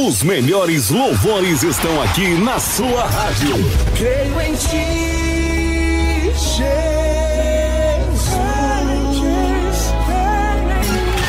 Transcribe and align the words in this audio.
Os 0.00 0.22
melhores 0.22 0.90
louvores 0.90 1.64
estão 1.64 2.00
aqui 2.00 2.28
na 2.36 2.60
sua 2.60 3.04
rádio. 3.04 3.56
Creio 3.96 4.40
em 4.40 4.54
ti, 4.54 6.30
Jesus. 6.36 6.68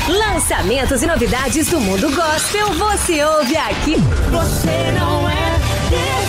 Lançamentos 0.08 1.02
e 1.02 1.08
novidades 1.08 1.68
do 1.70 1.82
mundo 1.82 2.16
gospel 2.16 2.72
você 2.74 3.24
ouve 3.24 3.58
aqui. 3.58 3.96
Você 4.30 4.92
não 4.92 5.28
é 5.28 6.29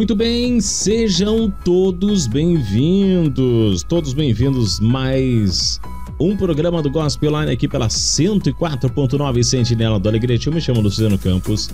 Muito 0.00 0.16
bem, 0.16 0.62
sejam 0.62 1.52
todos 1.62 2.26
bem-vindos, 2.26 3.82
todos 3.82 4.14
bem-vindos 4.14 4.80
mais 4.80 5.78
um 6.18 6.34
programa 6.34 6.80
do 6.80 6.90
Gospel 6.90 7.38
Line 7.38 7.52
aqui 7.52 7.68
pela 7.68 7.86
104.9 7.86 9.42
Sentinela 9.42 10.00
do 10.00 10.08
Alegrete. 10.08 10.46
Eu 10.46 10.54
me 10.54 10.60
chamo 10.62 10.80
Luciano 10.80 11.18
Campos 11.18 11.68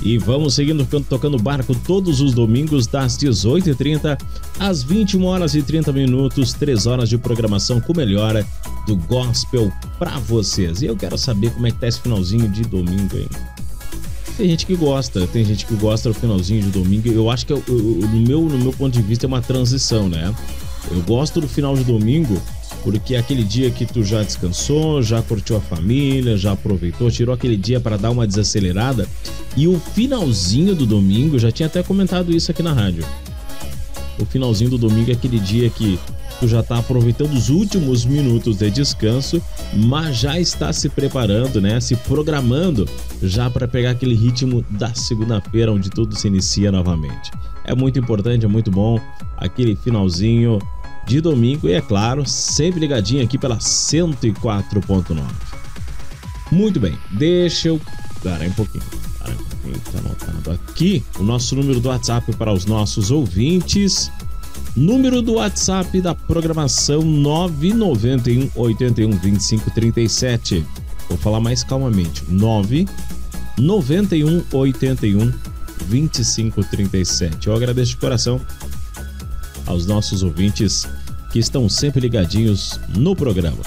e 0.00 0.16
vamos 0.16 0.54
seguindo 0.54 0.86
tocando 1.08 1.36
barco 1.38 1.74
todos 1.74 2.20
os 2.20 2.32
domingos 2.32 2.86
das 2.86 3.18
18h30 3.18 4.16
às 4.60 4.84
21 4.84 5.24
horas 5.24 5.56
e 5.56 5.62
30 5.64 5.92
minutos, 5.92 6.52
3 6.52 6.86
horas 6.86 7.08
de 7.08 7.18
programação 7.18 7.80
com 7.80 7.96
melhora 7.96 8.46
do 8.86 8.94
Gospel 8.94 9.72
pra 9.98 10.20
vocês. 10.20 10.82
E 10.82 10.86
eu 10.86 10.96
quero 10.96 11.18
saber 11.18 11.50
como 11.50 11.66
é 11.66 11.72
que 11.72 11.78
tá 11.78 11.88
esse 11.88 12.00
finalzinho 12.00 12.48
de 12.48 12.62
domingo, 12.62 13.16
hein? 13.16 13.26
Tem 14.42 14.50
gente 14.50 14.66
que 14.66 14.74
gosta, 14.74 15.24
tem 15.28 15.44
gente 15.44 15.64
que 15.64 15.74
gosta 15.76 16.08
do 16.08 16.14
finalzinho 16.16 16.62
de 16.62 16.70
domingo. 16.70 17.08
Eu 17.08 17.30
acho 17.30 17.46
que 17.46 17.52
eu- 17.52 17.62
eu- 17.68 17.74
no, 17.76 18.20
meu, 18.26 18.40
no 18.42 18.58
meu 18.58 18.72
ponto 18.72 18.92
de 18.92 19.00
vista 19.00 19.24
é 19.24 19.28
uma 19.28 19.40
transição, 19.40 20.08
né? 20.08 20.34
Eu 20.90 21.00
gosto 21.02 21.40
do 21.40 21.46
final 21.46 21.76
de 21.76 21.84
domingo 21.84 22.42
porque 22.82 23.14
é 23.14 23.18
aquele 23.20 23.44
dia 23.44 23.70
que 23.70 23.86
tu 23.86 24.02
já 24.02 24.20
descansou, 24.20 25.00
já 25.00 25.22
curtiu 25.22 25.56
a 25.58 25.60
família, 25.60 26.36
já 26.36 26.50
aproveitou, 26.50 27.08
tirou 27.08 27.32
aquele 27.32 27.56
dia 27.56 27.78
para 27.78 27.96
dar 27.96 28.10
uma 28.10 28.26
desacelerada. 28.26 29.06
E 29.56 29.68
o 29.68 29.78
finalzinho 29.94 30.74
do 30.74 30.84
domingo, 30.86 31.38
já 31.38 31.52
tinha 31.52 31.68
até 31.68 31.80
comentado 31.80 32.32
isso 32.34 32.50
aqui 32.50 32.64
na 32.64 32.72
rádio. 32.72 33.04
O 34.18 34.24
finalzinho 34.26 34.70
do 34.70 34.76
domingo 34.76 35.12
é 35.12 35.14
aquele 35.14 35.38
dia 35.38 35.70
que 35.70 36.00
tu 36.42 36.48
já 36.48 36.60
tá 36.60 36.78
aproveitando 36.78 37.32
os 37.34 37.50
últimos 37.50 38.04
minutos 38.04 38.56
de 38.56 38.68
descanso, 38.68 39.40
mas 39.72 40.16
já 40.16 40.40
está 40.40 40.72
se 40.72 40.88
preparando, 40.88 41.60
né? 41.60 41.78
Se 41.78 41.94
programando 41.94 42.84
já 43.22 43.48
para 43.48 43.68
pegar 43.68 43.92
aquele 43.92 44.16
ritmo 44.16 44.64
da 44.68 44.92
segunda-feira 44.92 45.70
onde 45.70 45.88
tudo 45.88 46.16
se 46.16 46.26
inicia 46.26 46.72
novamente. 46.72 47.30
É 47.64 47.76
muito 47.76 47.96
importante, 48.00 48.44
é 48.44 48.48
muito 48.48 48.72
bom 48.72 49.00
aquele 49.36 49.76
finalzinho 49.76 50.58
de 51.06 51.20
domingo 51.20 51.68
e 51.68 51.74
é 51.74 51.80
claro, 51.80 52.26
sempre 52.26 52.80
ligadinho 52.80 53.22
aqui 53.22 53.38
pela 53.38 53.58
104.9. 53.58 55.22
Muito 56.50 56.80
bem, 56.80 56.98
deixa 57.12 57.68
eu 57.68 57.80
parar 58.20 58.44
um 58.44 58.52
pouquinho. 58.52 58.84
Parar 59.20 59.34
um 59.34 59.36
pouquinho, 59.36 59.78
tá 59.92 59.98
anotado 60.00 60.50
aqui 60.50 61.04
o 61.20 61.22
nosso 61.22 61.54
número 61.54 61.78
do 61.78 61.88
WhatsApp 61.88 62.34
para 62.34 62.52
os 62.52 62.66
nossos 62.66 63.12
ouvintes. 63.12 64.10
Número 64.74 65.20
do 65.20 65.34
WhatsApp 65.34 66.00
da 66.00 66.14
programação 66.14 67.02
991 67.02 68.50
81 68.54 69.10
25 69.10 69.70
37. 69.70 70.64
Vou 71.10 71.18
falar 71.18 71.40
mais 71.40 71.62
calmamente. 71.62 72.24
9 72.26 72.86
91 73.58 74.42
81 74.50 75.30
25 75.86 76.64
37. 76.64 77.46
Eu 77.46 77.54
agradeço 77.54 77.90
de 77.90 77.96
coração 77.98 78.40
aos 79.66 79.84
nossos 79.84 80.22
ouvintes 80.22 80.88
que 81.30 81.38
estão 81.38 81.68
sempre 81.68 82.00
ligadinhos 82.00 82.80
no 82.96 83.14
programa. 83.14 83.62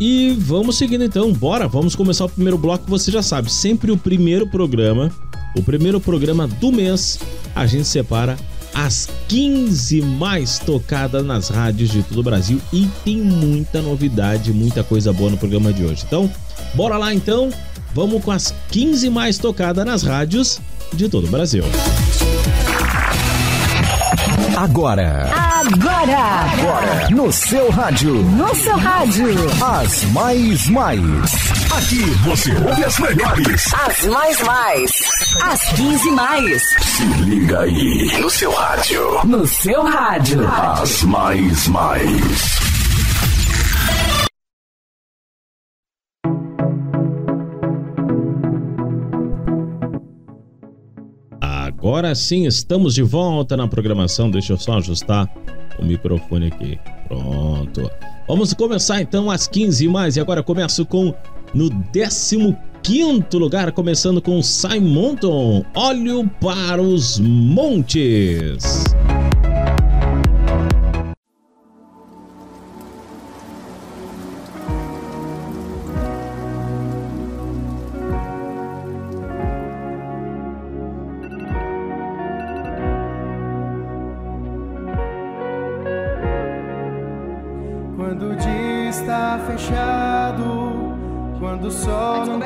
E 0.00 0.34
vamos 0.40 0.78
seguindo 0.78 1.04
então, 1.04 1.30
bora, 1.30 1.68
vamos 1.68 1.94
começar 1.94 2.24
o 2.24 2.28
primeiro 2.28 2.58
bloco, 2.58 2.84
você 2.88 3.10
já 3.10 3.22
sabe, 3.22 3.52
sempre 3.52 3.92
o 3.92 3.96
primeiro 3.96 4.46
programa, 4.46 5.10
o 5.56 5.62
primeiro 5.62 6.00
programa 6.00 6.48
do 6.48 6.72
mês, 6.72 7.20
a 7.54 7.64
gente 7.64 7.86
separa 7.86 8.36
as 8.74 9.08
15 9.28 10.02
mais 10.02 10.58
tocadas 10.58 11.24
nas 11.24 11.48
rádios 11.48 11.90
de 11.90 12.02
todo 12.02 12.18
o 12.18 12.22
Brasil 12.22 12.60
e 12.72 12.88
tem 13.04 13.18
muita 13.18 13.80
novidade, 13.80 14.52
muita 14.52 14.82
coisa 14.82 15.12
boa 15.12 15.30
no 15.30 15.36
programa 15.36 15.72
de 15.72 15.84
hoje. 15.84 16.04
Então, 16.06 16.30
bora 16.74 16.98
lá 16.98 17.14
então, 17.14 17.50
vamos 17.94 18.22
com 18.22 18.32
as 18.32 18.52
15 18.70 19.08
mais 19.10 19.38
tocadas 19.38 19.86
nas 19.86 20.02
rádios 20.02 20.60
de 20.92 21.08
todo 21.08 21.26
o 21.26 21.30
Brasil. 21.30 21.64
Agora, 24.56 25.30
Agora, 25.34 26.18
agora, 26.52 27.08
no 27.10 27.32
seu 27.32 27.70
rádio, 27.70 28.14
no 28.14 28.54
seu 28.54 28.76
rádio, 28.78 29.26
as 29.62 30.04
mais 30.12 30.68
mais. 30.68 31.00
Aqui 31.76 32.04
você 32.24 32.52
ouve 32.52 32.84
as 32.84 32.98
melhores. 32.98 33.74
as 33.74 34.04
mais 34.06 34.40
mais, 34.42 34.90
as 35.42 35.60
15 35.70 36.10
mais, 36.12 36.62
Se 36.80 37.04
liga 37.24 37.60
aí 37.60 38.18
no 38.20 38.30
seu 38.30 38.52
rádio. 38.52 39.20
no 39.24 39.46
seu 39.46 39.82
rádio. 39.84 40.46
As 40.48 41.02
mais 41.02 41.66
mais. 41.68 42.63
Agora 51.84 52.14
sim, 52.14 52.46
estamos 52.46 52.94
de 52.94 53.02
volta 53.02 53.58
na 53.58 53.68
programação. 53.68 54.30
Deixa 54.30 54.54
eu 54.54 54.56
só 54.56 54.78
ajustar 54.78 55.30
o 55.78 55.84
microfone 55.84 56.46
aqui. 56.46 56.78
Pronto. 57.06 57.90
Vamos 58.26 58.54
começar 58.54 59.02
então 59.02 59.30
às 59.30 59.46
15 59.46 59.86
mais. 59.88 60.16
E 60.16 60.20
agora 60.20 60.42
começo 60.42 60.86
com 60.86 61.12
no 61.52 61.68
15 61.92 62.56
lugar, 63.34 63.70
começando 63.72 64.22
com 64.22 64.40
Simonton. 64.42 65.62
Olho 65.74 66.26
para 66.40 66.80
os 66.80 67.18
montes. 67.18 68.64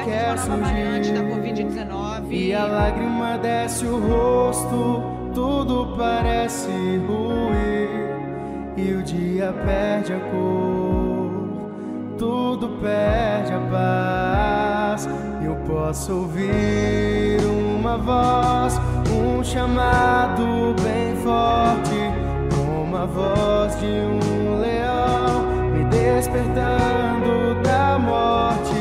Quer 0.09 0.39
surgir. 0.39 0.89
e 2.31 2.55
a 2.55 2.65
lágrima 2.65 3.39
desce 3.39 3.85
o 3.87 3.99
rosto, 3.99 5.03
tudo 5.35 5.95
parece 5.97 6.71
ruir. 7.07 7.89
E 8.77 8.93
o 8.93 9.03
dia 9.03 9.53
perde 9.65 10.13
a 10.13 10.21
cor, 10.31 11.71
tudo 12.17 12.69
perde 12.81 13.53
a 13.53 13.61
paz. 13.71 15.09
Eu 15.45 15.57
posso 15.67 16.13
ouvir 16.13 17.41
uma 17.45 17.99
voz, 17.99 18.81
um 19.11 19.43
chamado 19.43 20.75
bem 20.83 21.17
forte 21.17 22.29
como 22.55 22.97
a 22.97 23.07
voz 23.07 23.79
de 23.81 23.87
um 23.87 24.61
leão 24.61 25.43
me 25.73 25.85
despertando 25.85 27.61
da 27.63 27.99
morte, 27.99 28.78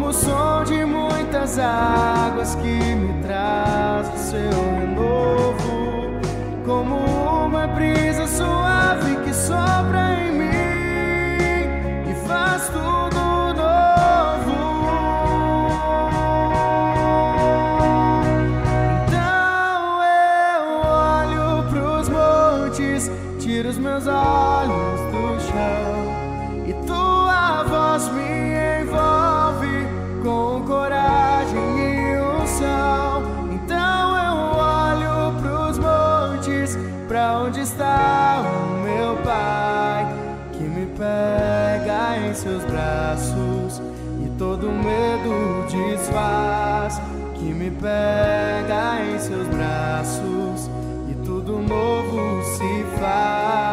como 0.00 0.08
o 0.08 0.12
som 0.14 0.64
de 0.64 0.82
muitas 0.82 1.58
águas 1.58 2.54
que 2.54 2.94
me 2.94 3.22
traz 3.22 4.08
o 4.08 4.16
seu 4.16 4.50
renovo, 4.80 6.18
como 6.64 6.96
uma 7.46 7.66
brisa 7.66 8.26
suave 8.26 9.16
que 9.24 9.34
sopra 9.34 10.14
em 10.22 10.32
mim 10.32 12.10
e 12.10 12.14
faz 12.26 12.66
tudo. 12.68 13.09
medo 44.80 45.66
desfaz 45.70 47.00
que 47.34 47.44
me 47.44 47.70
pega 47.70 49.00
em 49.04 49.18
seus 49.18 49.46
braços 49.48 50.70
e 51.08 51.14
tudo 51.24 51.58
novo 51.58 52.42
se 52.44 52.84
faz. 52.98 53.69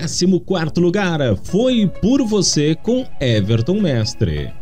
14 0.00 0.80
lugar 0.80 1.20
foi 1.44 1.90
Por 2.00 2.22
Você 2.26 2.74
com 2.74 3.06
Everton 3.20 3.80
Mestre. 3.80 4.52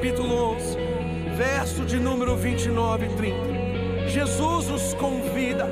Capítulo 0.00 0.54
11, 0.54 0.78
verso 1.36 1.84
de 1.84 1.98
número 1.98 2.34
29 2.34 3.04
e 3.04 3.08
30. 3.10 4.08
Jesus 4.08 4.66
nos 4.68 4.94
convida 4.94 5.68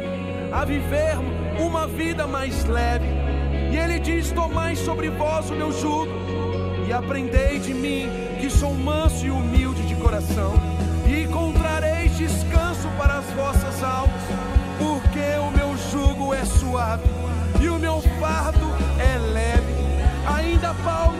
a 0.53 0.67
viver 0.67 1.17
uma 1.59 1.87
vida 1.87 2.27
mais 2.27 2.63
leve. 2.67 3.07
E 3.73 3.77
ele 3.79 3.99
diz: 3.99 4.31
Tomai 4.31 4.77
sobre 4.77 5.09
vós 5.09 5.49
o 5.49 5.55
meu 5.55 5.73
jugo 5.73 6.13
e 6.87 6.93
aprendei 6.93 7.59
de 7.59 7.73
mim, 7.73 8.07
que 8.39 8.51
sou 8.51 8.75
manso 8.75 9.25
e 9.25 9.31
humilde 9.31 9.81
de 9.87 9.95
coração, 9.95 10.53
e 11.07 11.23
encontrareis 11.23 12.15
descanso 12.19 12.87
para 12.99 13.21
as 13.21 13.31
vossas 13.31 13.83
almas, 13.83 14.23
porque 14.77 15.39
o 15.41 15.51
meu 15.53 15.75
jugo 15.91 16.35
é 16.35 16.45
suave 16.45 17.09
e 17.63 17.69
o 17.71 17.79
meu 17.79 18.03
fardo 18.21 18.69
é 18.99 19.17
leve. 19.33 19.73
Ainda 20.37 20.75
Paulo, 20.85 21.17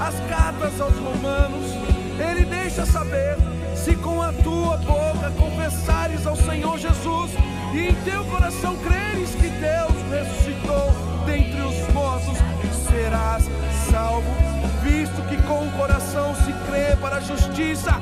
as 0.00 0.14
cartas 0.30 0.80
aos 0.80 0.96
Romanos, 0.96 1.72
ele 2.18 2.51
deixa 2.74 2.86
saber: 2.90 3.36
se 3.76 3.94
com 3.96 4.22
a 4.22 4.32
tua 4.32 4.78
boca 4.78 5.30
confessares 5.38 6.26
ao 6.26 6.34
Senhor 6.36 6.78
Jesus 6.78 7.30
e 7.74 7.88
em 7.88 7.94
teu 7.96 8.24
coração 8.24 8.76
creres 8.76 9.30
que 9.34 9.48
Deus 9.48 9.92
ressuscitou 10.10 10.92
dentre 11.26 11.60
os 11.60 11.92
mortos, 11.92 12.38
serás 12.88 13.44
salvo, 13.90 14.30
visto 14.82 15.22
que 15.28 15.36
com 15.42 15.66
o 15.66 15.72
coração 15.72 16.34
se 16.34 16.52
crê 16.66 16.96
para 16.96 17.16
a 17.16 17.20
justiça 17.20 18.00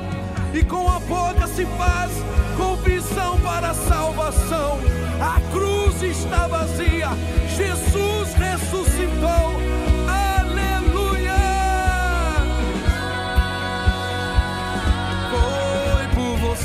e 0.54 0.64
com 0.64 0.88
a 0.88 1.00
boca 1.00 1.46
se 1.48 1.66
faz 1.66 2.12
confissão 2.56 3.40
para 3.40 3.70
a 3.70 3.74
salvação. 3.74 4.78
A 5.20 5.40
cruz 5.52 6.00
está 6.02 6.46
vazia, 6.46 7.08
Jesus 7.56 8.19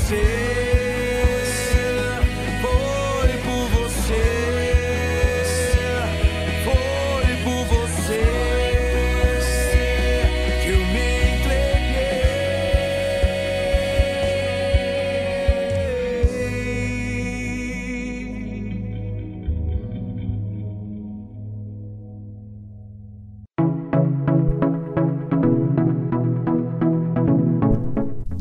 você. 0.06 0.65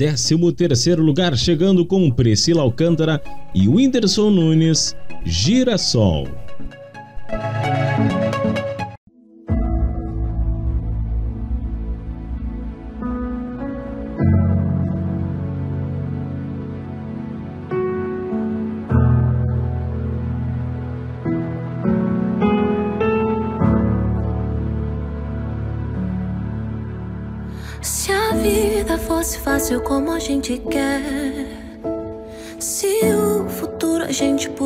13 0.06 0.52
terceiro 0.54 1.02
lugar, 1.02 1.36
chegando 1.36 1.84
com 1.84 2.12
Priscila 2.12 2.62
Alcântara 2.62 3.20
e 3.56 3.68
Whindersson 3.68 4.30
Nunes, 4.30 4.96
Girassol. 5.26 6.45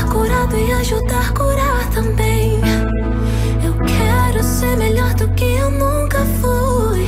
ser 0.00 0.04
curado 0.08 0.56
e 0.56 0.72
ajudar 0.72 1.28
a 1.28 1.32
curar 1.32 1.90
também. 1.90 2.60
Eu 3.62 3.74
quero 3.74 4.42
ser 4.42 4.76
melhor 4.76 5.12
do 5.14 5.28
que 5.34 5.44
eu 5.44 5.70
nunca 5.70 6.24
fui. 6.40 7.06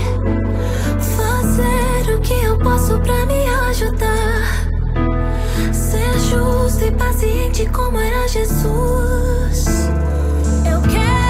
Fazer 1.16 2.14
o 2.14 2.20
que 2.20 2.34
eu 2.34 2.58
posso 2.58 2.98
pra 3.00 3.26
me 3.26 3.46
ajudar. 3.68 4.68
Ser 5.72 6.12
justo 6.18 6.84
e 6.84 6.90
paciente 6.92 7.66
como 7.66 7.98
era 7.98 8.28
Jesus. 8.28 9.88
Eu 10.70 10.80
quero. 10.82 11.21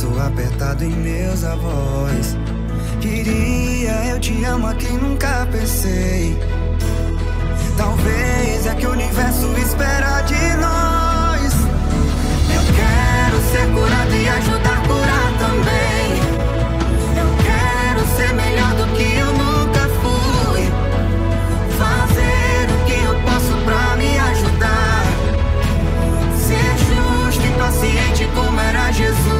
Sou 0.00 0.18
apertado 0.18 0.82
em 0.82 0.88
meus 0.88 1.44
avós. 1.44 2.34
Queria, 3.02 3.92
eu 4.06 4.18
te 4.18 4.42
amo 4.44 4.68
a 4.68 4.74
quem 4.74 4.96
nunca 4.96 5.46
pensei. 5.52 6.38
Talvez 7.76 8.66
é 8.66 8.74
que 8.76 8.86
o 8.86 8.92
universo 8.92 9.46
espera 9.58 10.22
de 10.22 10.56
nós. 10.56 11.52
Eu 12.48 12.62
quero 12.80 13.42
ser 13.52 13.66
curado 13.74 14.14
e 14.14 14.26
ajudar 14.26 14.72
a 14.72 14.88
curar 14.88 15.32
também. 15.38 16.16
Eu 17.20 17.28
quero 17.44 18.16
ser 18.16 18.32
melhor 18.32 18.74
do 18.76 18.86
que 18.96 19.18
eu 19.18 19.26
nunca 19.34 19.80
fui. 20.00 20.62
Fazer 21.76 22.72
o 22.72 22.84
que 22.86 23.04
eu 23.04 23.14
posso 23.20 23.52
pra 23.66 23.96
me 23.96 24.18
ajudar. 24.18 25.04
Ser 26.38 26.78
justo 26.88 27.46
e 27.46 27.58
paciente 27.58 28.26
como 28.34 28.58
era 28.60 28.90
Jesus. 28.92 29.39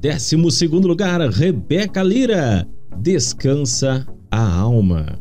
Décimo 0.00 0.48
segundo 0.50 0.86
lugar, 0.86 1.20
Rebeca 1.28 2.04
Lira. 2.04 2.64
Descansa 2.96 4.06
a 4.30 4.60
alma. 4.60 5.18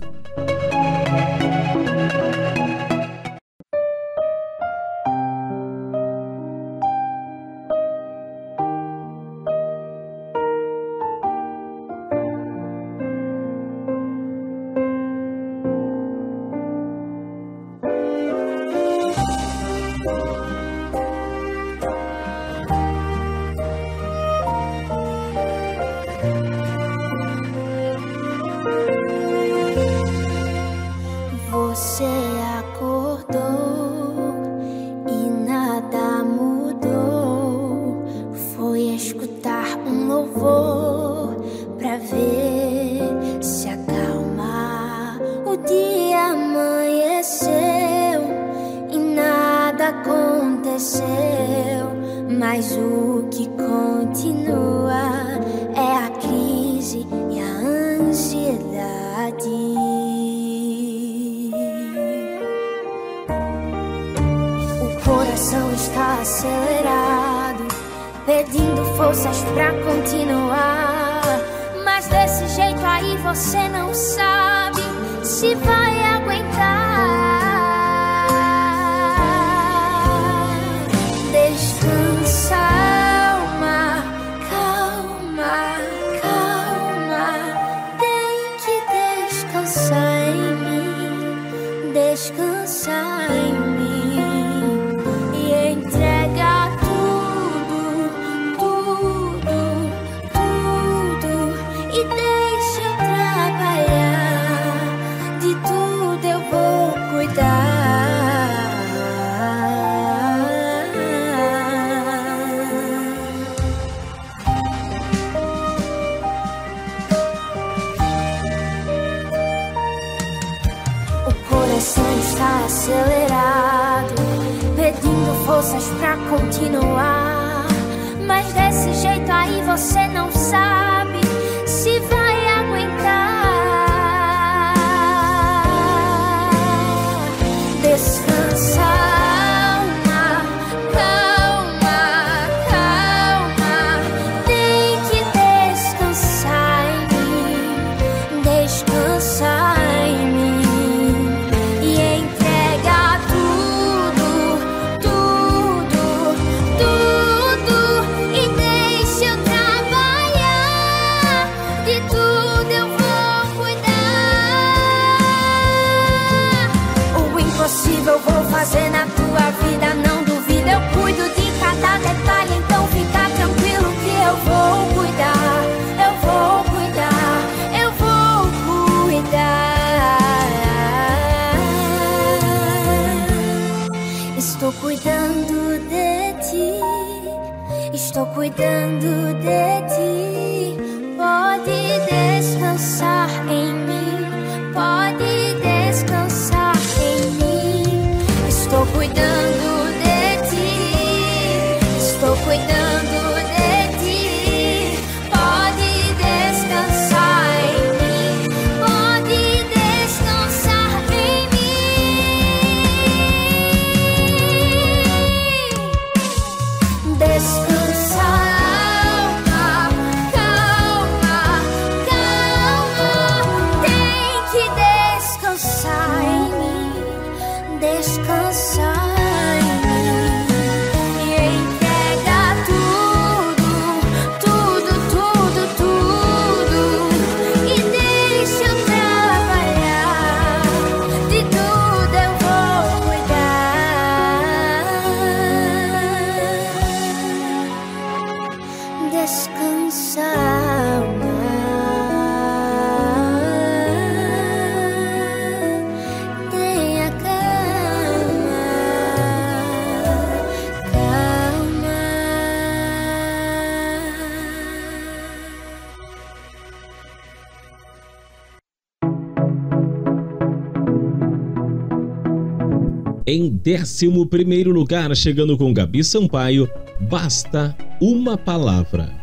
11 273.75 274.25
primeiro 274.27 274.71
lugar, 274.71 275.13
chegando 275.15 275.58
com 275.58 275.73
Gabi 275.73 276.03
Sampaio, 276.03 276.69
Basta 277.01 277.75
Uma 277.99 278.38
Palavra. 278.38 279.16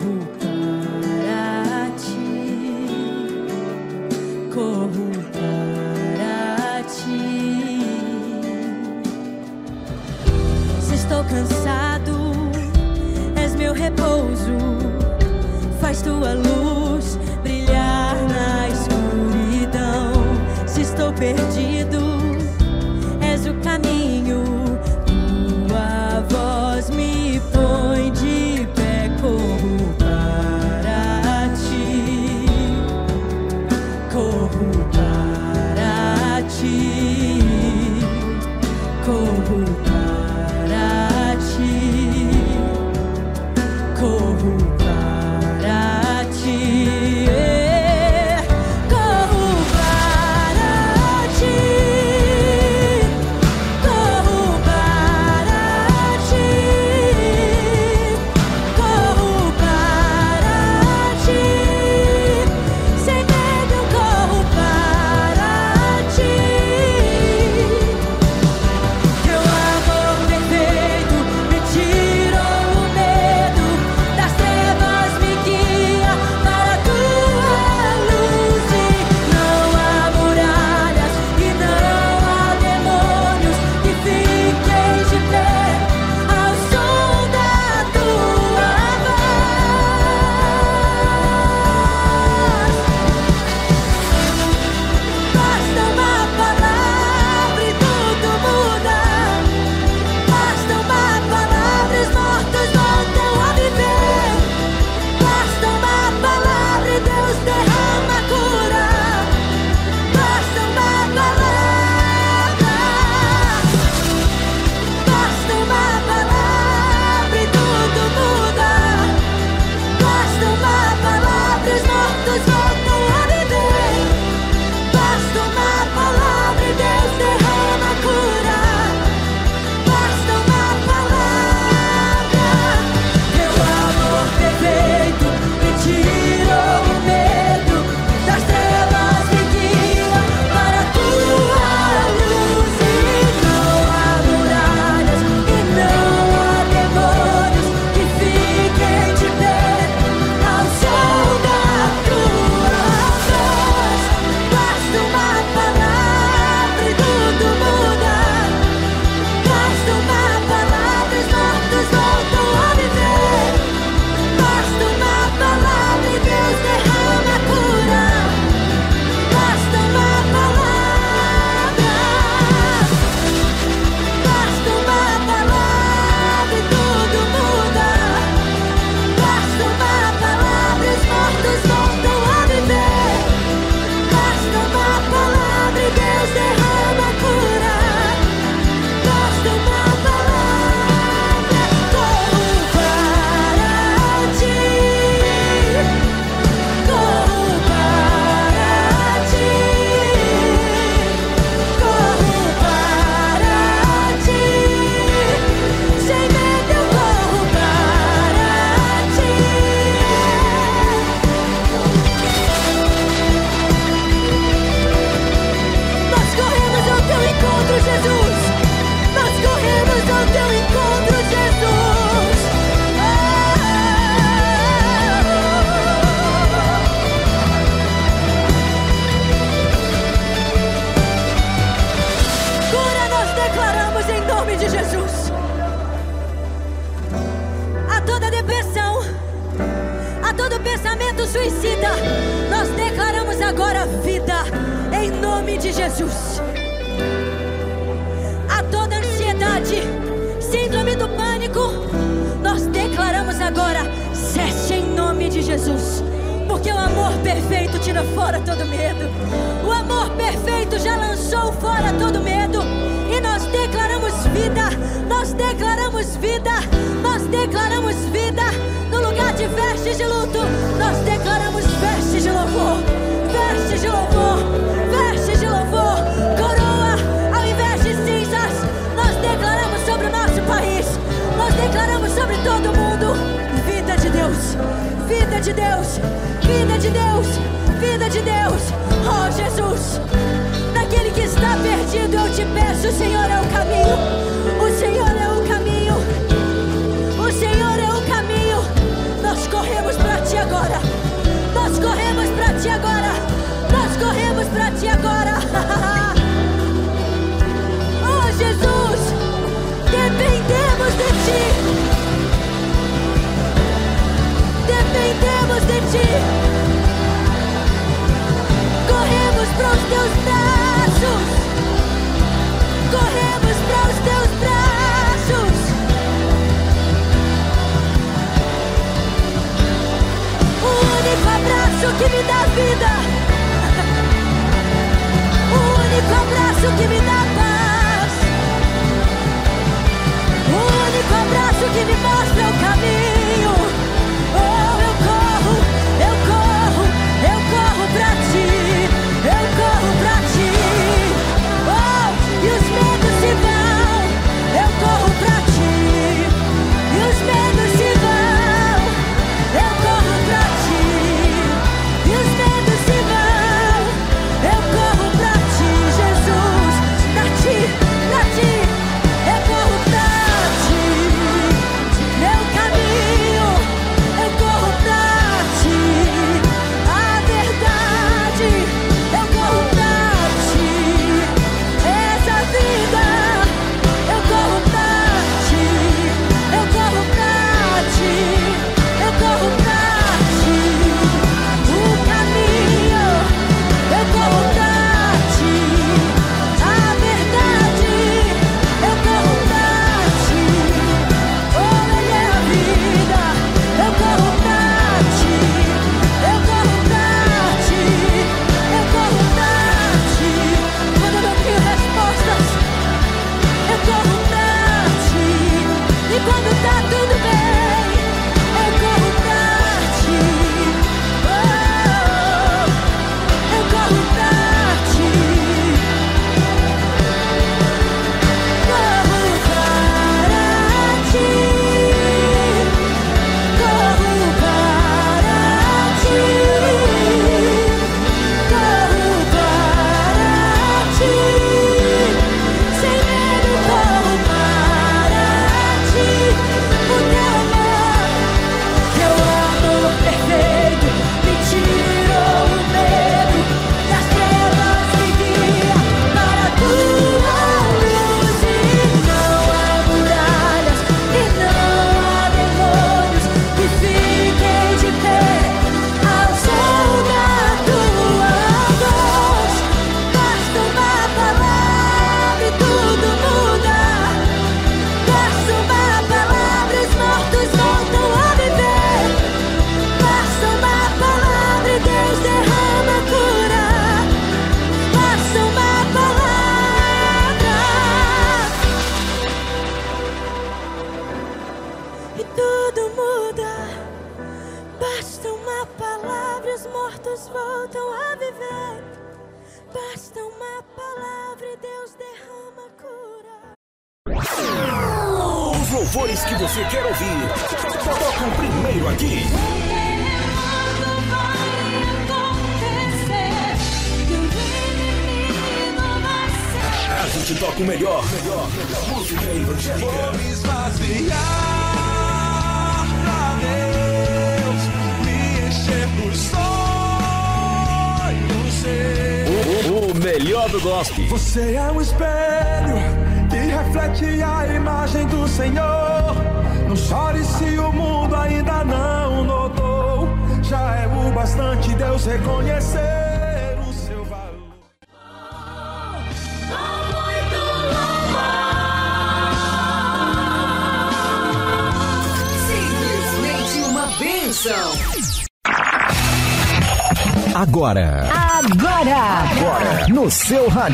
vous. 0.00 0.39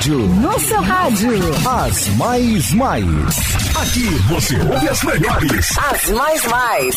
Rádio, 0.06 0.18
No 0.28 0.58
seu 0.60 0.80
rádio. 0.82 1.30
as 1.68 2.08
mais 2.16 2.72
mais. 2.74 3.04
Aqui 3.76 4.04
você 4.28 4.54
ouve 4.60 4.88
as 4.88 5.02
melhores. 5.02 5.78
As 5.78 6.10
mais 6.10 6.44
mais. 6.46 6.94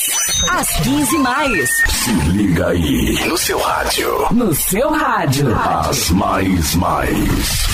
As 0.52 0.70
15 0.84 1.18
mais. 1.18 1.70
Se 1.90 2.12
liga 2.32 2.68
aí 2.68 3.28
no 3.28 3.36
seu 3.36 3.58
rádio. 3.60 4.12
No 4.32 4.54
seu 4.54 4.92
rádio. 4.92 5.48
As 5.56 6.12
mais 6.12 6.76
mais. 6.76 7.68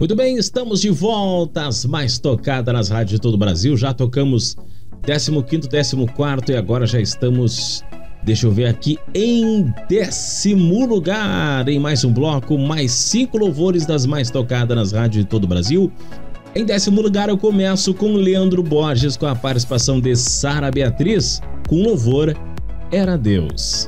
Muito 0.00 0.16
bem, 0.16 0.36
estamos 0.38 0.80
de 0.80 0.90
volta 0.90 1.68
às 1.68 1.84
mais 1.84 2.18
tocadas 2.18 2.74
nas 2.74 2.88
rádios 2.88 3.12
de 3.12 3.20
todo 3.20 3.34
o 3.34 3.38
Brasil. 3.38 3.76
Já 3.76 3.94
tocamos 3.94 4.56
15º, 5.02 6.06
14 6.12 6.52
e 6.52 6.56
agora 6.56 6.84
já 6.84 7.00
estamos, 7.00 7.84
deixa 8.24 8.46
eu 8.46 8.50
ver 8.50 8.66
aqui, 8.66 8.98
em 9.14 9.72
décimo 10.38 10.86
lugar 10.86 11.68
em 11.68 11.80
mais 11.80 12.04
um 12.04 12.12
bloco, 12.12 12.56
mais 12.56 12.92
cinco 12.92 13.36
louvores 13.36 13.84
das 13.84 14.06
mais 14.06 14.30
tocadas 14.30 14.76
nas 14.76 14.92
rádios 14.92 15.24
de 15.24 15.28
todo 15.28 15.42
o 15.42 15.46
Brasil. 15.48 15.90
Em 16.54 16.64
décimo 16.64 17.02
lugar 17.02 17.28
eu 17.28 17.36
começo 17.36 17.92
com 17.92 18.12
Leandro 18.12 18.62
Borges 18.62 19.16
com 19.16 19.26
a 19.26 19.34
participação 19.34 20.00
de 20.00 20.14
Sara 20.14 20.70
Beatriz 20.70 21.42
com 21.66 21.82
louvor 21.82 22.36
Era 22.92 23.18
Deus. 23.18 23.87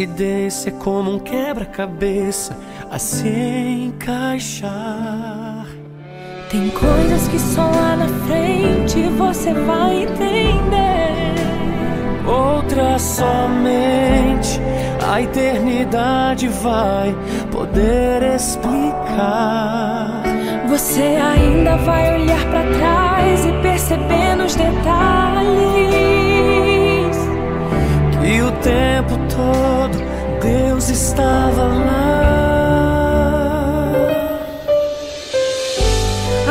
Coincidência, 0.00 0.72
como 0.72 1.14
um 1.14 1.18
quebra-cabeça 1.18 2.56
a 2.90 2.98
se 2.98 3.28
encaixar. 3.28 4.70
Tem 6.50 6.70
coisas 6.70 7.28
que 7.28 7.38
só 7.38 7.60
lá 7.62 7.96
na 7.96 8.08
frente 8.26 9.02
você 9.18 9.52
vai 9.52 10.04
entender. 10.04 11.34
Outras 12.26 13.02
somente 13.02 14.58
a 15.06 15.20
eternidade 15.20 16.48
vai 16.48 17.14
poder 17.50 18.22
explicar. 18.34 20.22
Você 20.68 21.02
ainda 21.02 21.76
vai 21.76 22.20
olhar 22.20 22.42
pra 22.46 22.62
trás 22.78 23.44
e 23.44 23.52
perceber 23.60 24.34
nos 24.36 24.54
detalhes. 24.54 25.90
E 28.24 28.40
o 28.42 28.50
tempo 28.62 29.29
todo 29.40 29.98
Deus 30.40 30.88
estava 30.88 31.64
lá. 31.64 32.20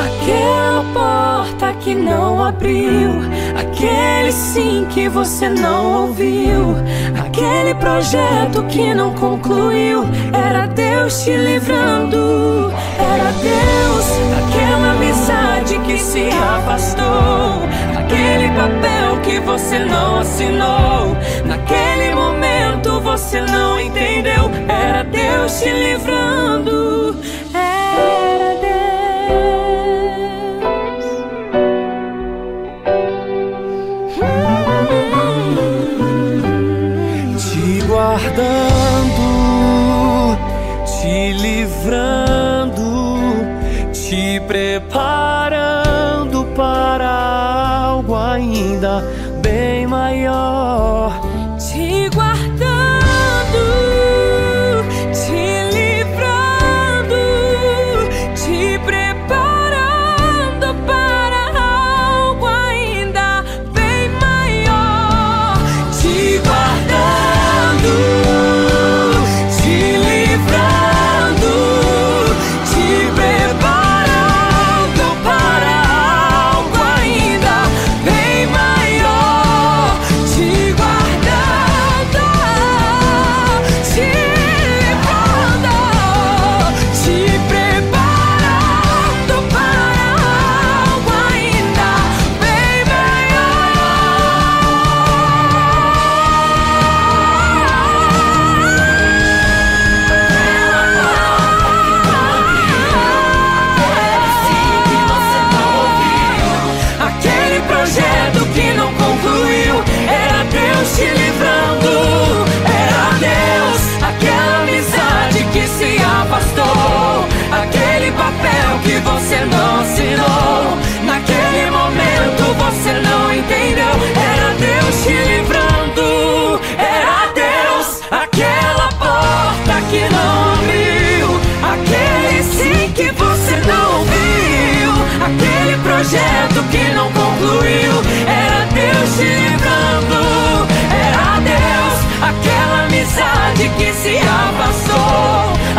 Aquela 0.07 0.83
porta 0.93 1.73
que 1.79 1.95
não 1.95 2.43
abriu, 2.43 3.21
aquele 3.57 4.31
sim 4.31 4.85
que 4.89 5.09
você 5.09 5.49
não 5.49 6.03
ouviu, 6.03 6.75
aquele 7.23 7.73
projeto 7.75 8.63
que 8.69 8.93
não 8.93 9.13
concluiu, 9.13 10.03
era 10.33 10.67
Deus 10.67 11.23
te 11.23 11.35
livrando, 11.35 12.71
era 12.97 13.31
Deus, 13.49 14.05
aquela 14.39 14.91
amizade 14.91 15.79
que 15.79 15.97
se 15.97 16.29
afastou, 16.29 17.63
aquele 17.97 18.49
papel 18.49 19.19
que 19.23 19.39
você 19.39 19.79
não 19.79 20.19
assinou, 20.19 21.15
naquele 21.45 22.18
você 23.09 23.41
não 23.41 23.79
entendeu, 23.79 24.51
era 24.67 25.01
Deus 25.01 25.59
te 25.59 25.67
livrando, 25.67 27.15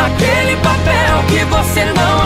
Aquele 0.06 0.56
papel 0.56 1.22
que 1.28 1.44
você 1.44 1.84
não 1.84 2.19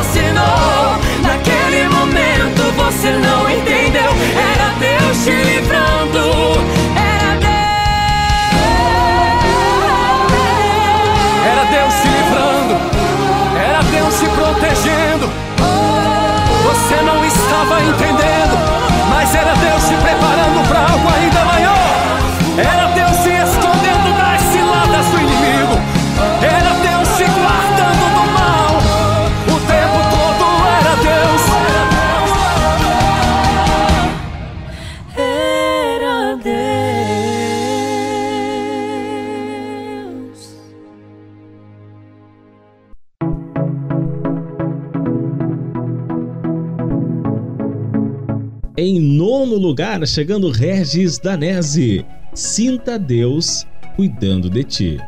lugar, 49.75 50.07
chegando 50.07 50.53
Regis 50.53 51.19
Danese. 51.19 52.07
Sinta 52.33 52.97
Deus 52.97 53.67
cuidando 53.97 54.49
de 54.49 54.63
ti. 54.63 54.99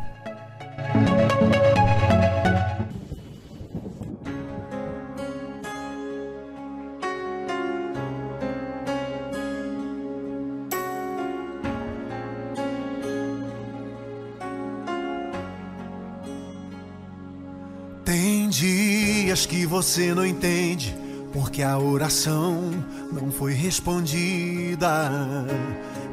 Tem 18.03 18.49
dias 18.49 19.45
que 19.45 19.65
você 19.65 20.13
não 20.13 20.25
entende 20.25 20.93
porque 21.31 21.61
a 21.61 21.77
oração 21.77 22.71
não 23.11 23.31
foi 23.31 23.53
respondida. 23.53 25.11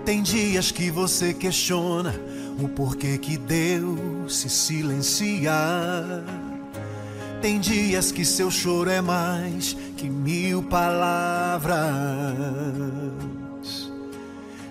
Tem 0.05 0.23
dias 0.23 0.71
que 0.71 0.91
você 0.91 1.33
questiona 1.33 2.15
o 2.61 2.69
porquê 2.69 3.19
que 3.19 3.37
Deus 3.37 4.41
se 4.41 4.51
silencia. 4.51 5.53
Tem 7.41 7.59
dias 7.61 8.11
que 8.13 8.25
seu 8.25 8.51
choro 8.51 8.91
é 8.91 9.01
mais 9.01 9.77
que 9.97 10.09
mil 10.09 10.63
palavras. 10.63 11.79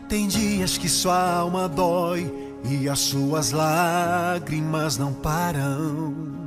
Tem 0.08 0.28
dias 0.28 0.78
que 0.78 0.90
sua 0.90 1.38
alma 1.38 1.68
dói 1.68 2.32
e 2.64 2.88
as 2.88 3.00
suas 3.00 3.52
lágrimas 3.52 4.98
não 4.98 5.14
param. 5.14 6.43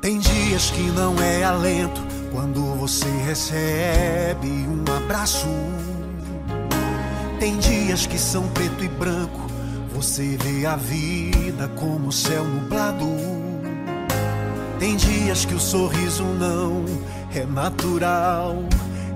Tem 0.00 0.18
dias 0.18 0.70
que 0.70 0.82
não 0.82 1.20
é 1.20 1.42
alento 1.42 2.00
quando 2.30 2.60
você 2.76 3.08
recebe 3.26 4.48
um 4.48 4.84
abraço. 4.96 5.48
Tem 7.40 7.56
dias 7.58 8.06
que 8.06 8.18
são 8.18 8.46
preto 8.48 8.84
e 8.84 8.88
branco, 8.88 9.46
você 9.94 10.36
vê 10.42 10.66
a 10.66 10.76
vida 10.76 11.68
como 11.76 12.12
céu 12.12 12.44
nublado. 12.44 13.06
Tem 14.78 14.96
dias 14.96 15.44
que 15.44 15.54
o 15.54 15.60
sorriso 15.60 16.24
não 16.24 16.84
é 17.34 17.44
natural, 17.44 18.62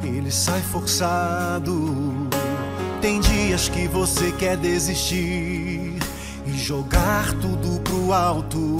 ele 0.03 0.31
sai 0.31 0.61
forçado. 0.61 1.95
Tem 3.01 3.21
dias 3.21 3.69
que 3.69 3.87
você 3.89 4.33
quer 4.33 4.57
desistir 4.57 5.99
e 6.47 6.53
jogar 6.55 7.33
tudo 7.35 7.81
pro 7.81 8.13
alto. 8.13 8.79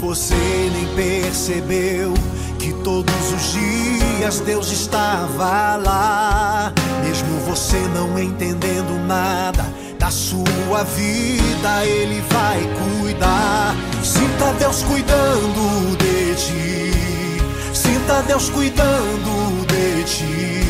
Você 0.00 0.34
nem 0.34 0.86
percebeu 0.94 2.14
que 2.58 2.72
todos 2.84 3.32
os 3.32 3.52
dias 3.52 4.40
Deus 4.40 4.70
estava 4.70 5.76
lá, 5.76 6.72
mesmo 7.02 7.40
você 7.40 7.78
não 7.94 8.16
entendendo 8.16 8.96
nada 9.06 9.64
da 9.98 10.08
sua 10.08 10.84
vida, 10.84 11.84
Ele 11.84 12.22
vai 12.30 12.60
cuidar. 13.00 13.74
Sinta 14.04 14.52
Deus 14.60 14.84
cuidando 14.84 15.96
de 15.96 16.34
ti, 16.36 17.42
sinta 17.74 18.22
Deus 18.22 18.48
cuidando 18.50 19.66
de 19.66 20.04
ti. 20.04 20.68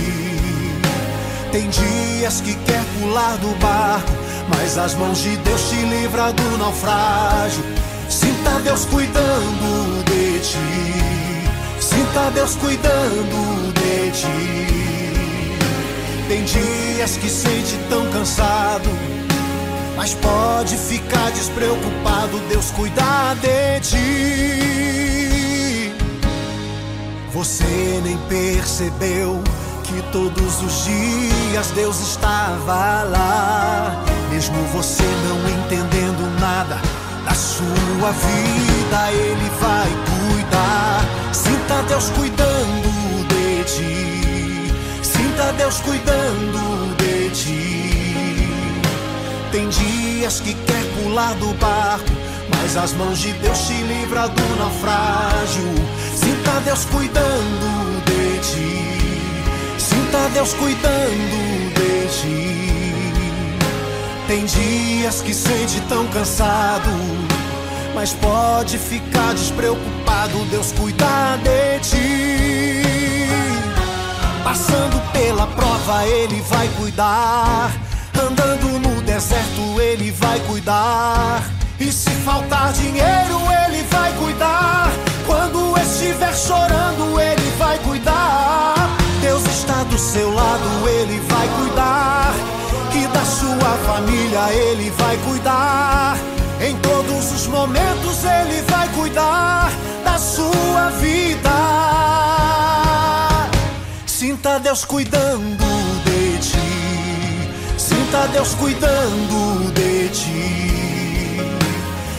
Tem 1.53 1.69
dias 1.69 2.41
que 2.41 2.55
quer 2.65 2.83
pular 2.99 3.37
do 3.37 3.55
barco, 3.59 4.11
mas 4.49 4.79
as 4.79 4.95
mãos 4.95 5.19
de 5.19 5.37
Deus 5.37 5.69
te 5.69 5.77
livra 5.77 6.33
do 6.33 6.59
naufrágio. 6.59 7.63
Sinta 8.49 8.61
Deus 8.61 8.87
cuidando 8.87 10.03
de 10.05 10.41
ti. 10.41 10.59
Sinta 11.81 12.31
Deus 12.31 12.57
cuidando 12.57 13.75
de 13.75 14.11
ti. 14.11 14.27
Tem 16.29 16.45
dias 16.45 17.19
que 17.19 17.29
sente 17.29 17.77
tão 17.91 18.11
cansado, 18.11 18.89
mas 19.97 20.15
pode 20.15 20.79
ficar 20.79 21.31
despreocupado. 21.33 22.39
Deus 22.49 22.71
cuida 22.71 23.37
de 23.43 23.81
ti. 23.81 23.99
Você 27.35 28.01
nem 28.03 28.17
percebeu 28.31 29.43
que 29.85 30.01
todos 30.11 30.63
os 30.63 30.85
dias 30.87 31.71
Deus 31.75 32.01
estava 32.01 33.03
lá, 33.05 34.03
mesmo 34.31 34.57
você 34.73 35.05
não 35.05 35.51
entendendo 35.51 36.41
nada 36.41 36.77
da 36.77 36.98
sua 37.39 38.11
vida, 38.11 39.13
Ele 39.13 39.51
vai 39.61 39.89
cuidar. 40.11 41.05
Sinta 41.33 41.83
Deus 41.89 42.11
cuidando 42.11 43.29
de 43.29 43.65
ti, 43.65 44.73
sinta 45.03 45.53
Deus 45.53 45.81
cuidando 45.81 46.97
de 46.97 47.31
ti. 47.31 48.49
Tem 49.53 49.69
dias 49.69 50.41
que 50.41 50.53
quer 50.53 50.85
pular 51.01 51.35
do 51.35 51.55
barco, 51.55 52.11
mas 52.51 52.77
as 52.77 52.93
mãos 52.95 53.19
de 53.19 53.33
Deus 53.35 53.59
te 53.59 53.75
livra 53.85 54.29
do 54.29 54.57
naufrágio. 54.59 55.63
Sinta 56.15 56.61
Deus 56.65 56.85
cuidando 56.87 58.03
de 58.05 58.39
ti, 58.41 59.79
sinta 59.79 60.29
Deus 60.35 60.55
cuidando 60.55 61.73
de 61.75 62.09
ti. 62.21 62.59
Tem 64.27 64.45
dias 64.45 65.23
que 65.23 65.33
sente 65.33 65.81
tão 65.89 66.07
cansado, 66.09 66.91
mas 67.99 68.13
pode 68.13 68.79
ficar 68.79 69.35
despreocupado. 69.35 70.45
Deus 70.53 70.71
cuida 70.71 71.37
de 71.43 71.81
ti. 71.81 72.83
Passando 74.45 75.03
pela 75.11 75.49
prova, 75.49 76.07
Ele 76.07 76.41
vai 76.43 76.69
cuidar. 76.79 77.73
Andando 78.15 78.79
no 78.79 79.03
deserto, 79.03 79.81
Ele 79.81 80.13
vai 80.13 80.39
cuidar. 80.47 81.43
E 81.81 81.91
se 81.91 82.11
faltar 82.25 82.73
dinheiro, 82.73 83.41
Ele 83.67 83.83
vai 83.91 84.13
cuidar. 84.13 84.93
Quando 85.27 85.77
estiver 85.79 86.37
chorando, 86.37 87.21
Ele 87.21 87.51
vai 87.59 87.79
cuidar. 87.81 88.97
Deus 89.21 89.45
está 89.45 89.83
do 89.83 89.99
seu 89.99 90.33
lado, 90.33 90.89
Ele 90.89 91.19
vai 91.29 91.49
cuidar. 91.49 92.33
Que 92.93 93.09
da 93.09 93.25
sua 93.25 93.71
família 93.85 94.53
Ele 94.53 94.89
vai 94.91 95.17
cuidar. 95.17 96.38
Em 96.61 96.77
todos 96.79 97.33
os 97.33 97.47
momentos 97.47 98.25
Ele 98.25 98.63
vai 98.63 98.89
cuidar 98.89 99.71
da 100.05 100.19
sua 100.19 100.91
vida. 101.01 101.49
Sinta 104.07 104.59
Deus 104.59 104.85
cuidando 104.85 105.65
de 106.05 106.39
ti. 106.39 107.79
Sinta 107.79 108.27
Deus 108.33 108.55
cuidando 108.55 109.73
de 109.73 110.09
ti. 110.09 110.59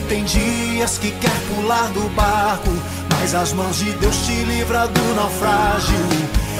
Tem 0.07 0.23
dias 0.23 0.97
que 0.97 1.11
quer 1.11 1.39
pular 1.53 1.89
do 1.89 2.07
barco, 2.15 2.71
mas 3.11 3.35
as 3.35 3.51
mãos 3.51 3.77
de 3.77 3.91
Deus 3.91 4.15
te 4.25 4.43
livra 4.45 4.87
do 4.87 5.15
naufrágio. 5.15 5.99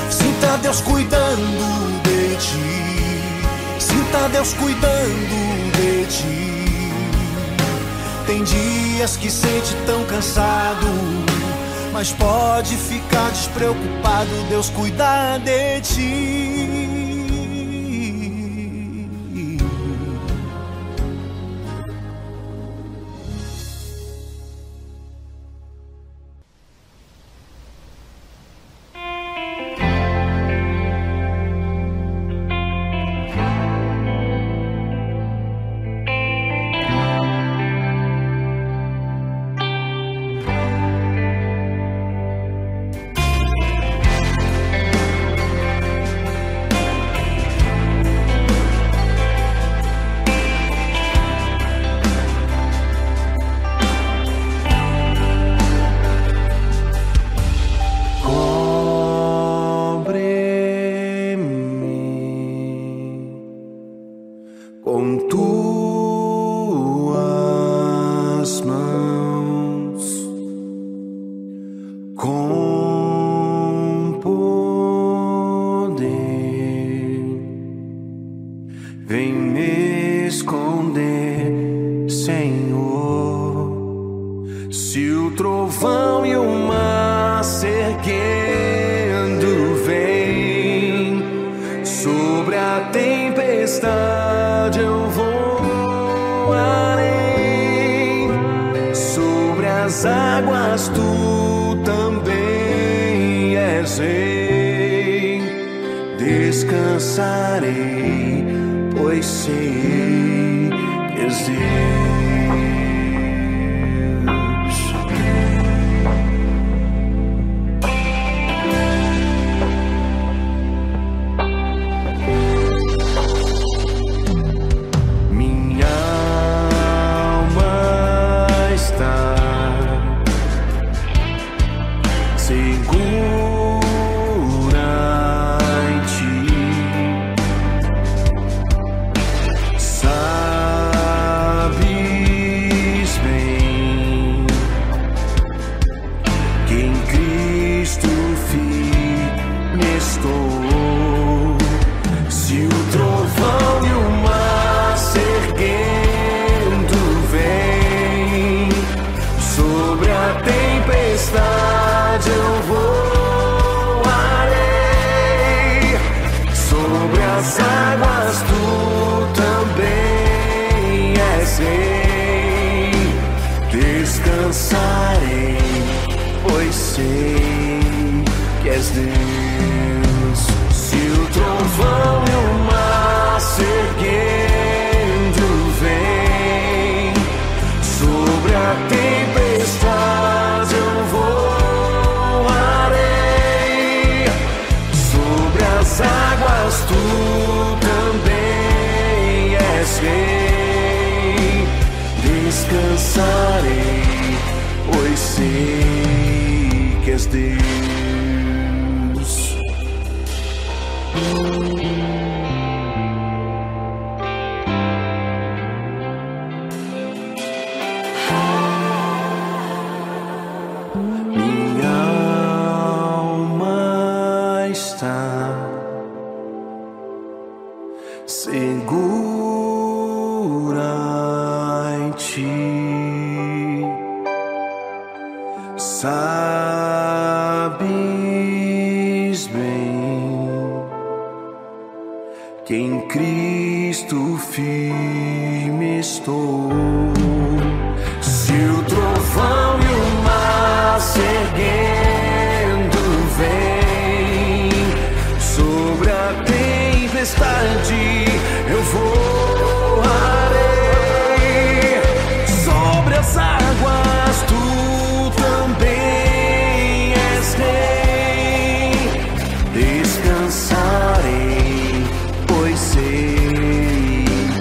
Sinta 0.09 0.57
Deus 0.57 0.81
cuidando 0.81 2.01
de 2.03 2.35
ti. 2.35 3.79
Sinta 3.79 4.27
Deus 4.27 4.53
cuidando 4.53 5.71
de 5.71 6.05
ti. 6.07 6.58
Tem 8.29 8.43
dias 8.43 9.17
que 9.17 9.27
sente 9.27 9.75
tão 9.87 10.05
cansado, 10.05 10.85
mas 11.91 12.11
pode 12.11 12.77
ficar 12.77 13.31
despreocupado. 13.31 14.29
Deus 14.47 14.69
cuida 14.69 15.39
de 15.39 15.81
ti. 15.81 16.78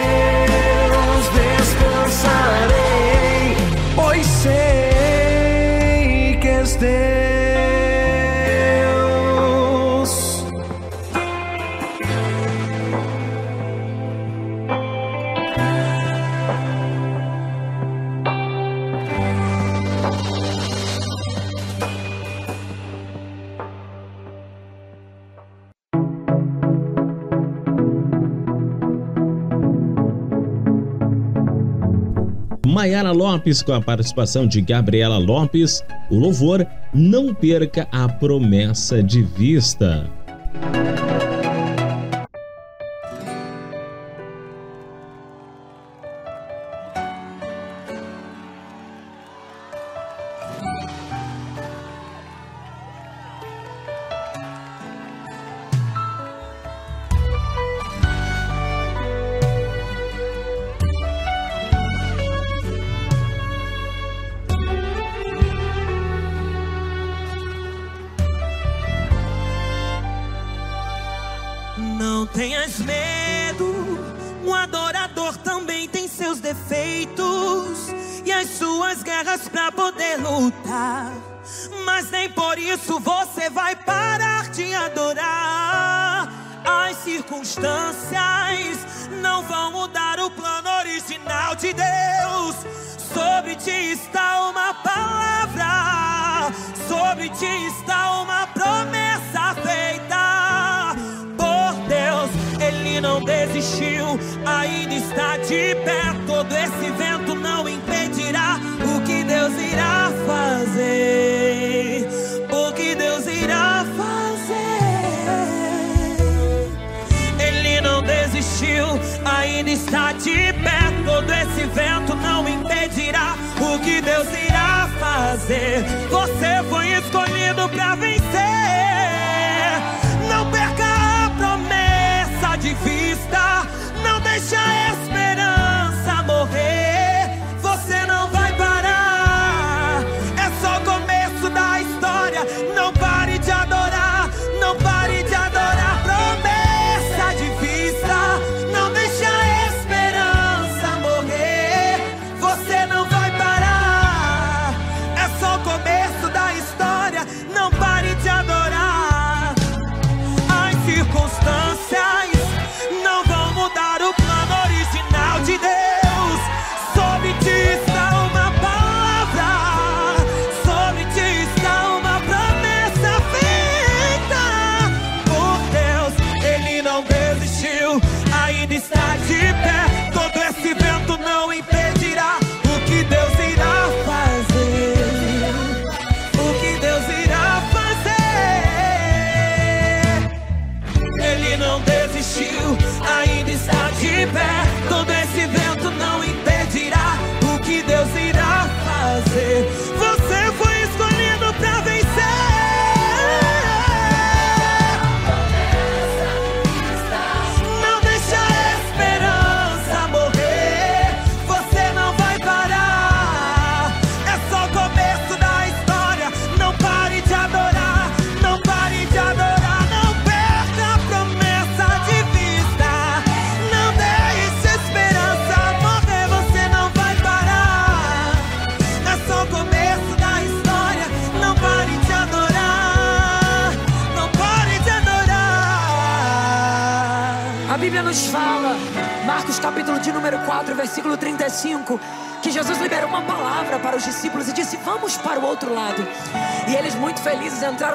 Lopes, 33.41 33.63
com 33.63 33.73
a 33.73 33.81
participação 33.81 34.45
de 34.45 34.61
Gabriela 34.61 35.17
Lopes. 35.17 35.83
O 36.11 36.19
louvor 36.19 36.65
Não 36.93 37.33
Perca 37.33 37.87
a 37.91 38.07
Promessa 38.07 39.01
de 39.01 39.23
Vista. 39.23 40.07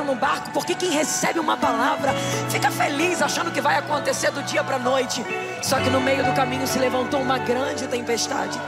No 0.06 0.14
barco, 0.14 0.50
porque 0.52 0.74
quem 0.74 0.90
recebe 0.90 1.38
uma 1.38 1.56
palavra 1.56 2.14
fica 2.48 2.70
feliz 2.70 3.20
achando 3.20 3.50
que 3.50 3.60
vai 3.60 3.76
acontecer 3.76 4.30
do 4.30 4.42
dia 4.42 4.62
para 4.62 4.76
a 4.76 4.78
noite. 4.78 5.24
Só 5.62 5.78
que 5.80 5.90
no 5.90 6.00
meio 6.00 6.24
do 6.24 6.32
caminho 6.32 6.66
se 6.66 6.78
levantou 6.78 7.20
uma 7.20 7.38
grande 7.38 7.86
tempestade. 7.88 8.58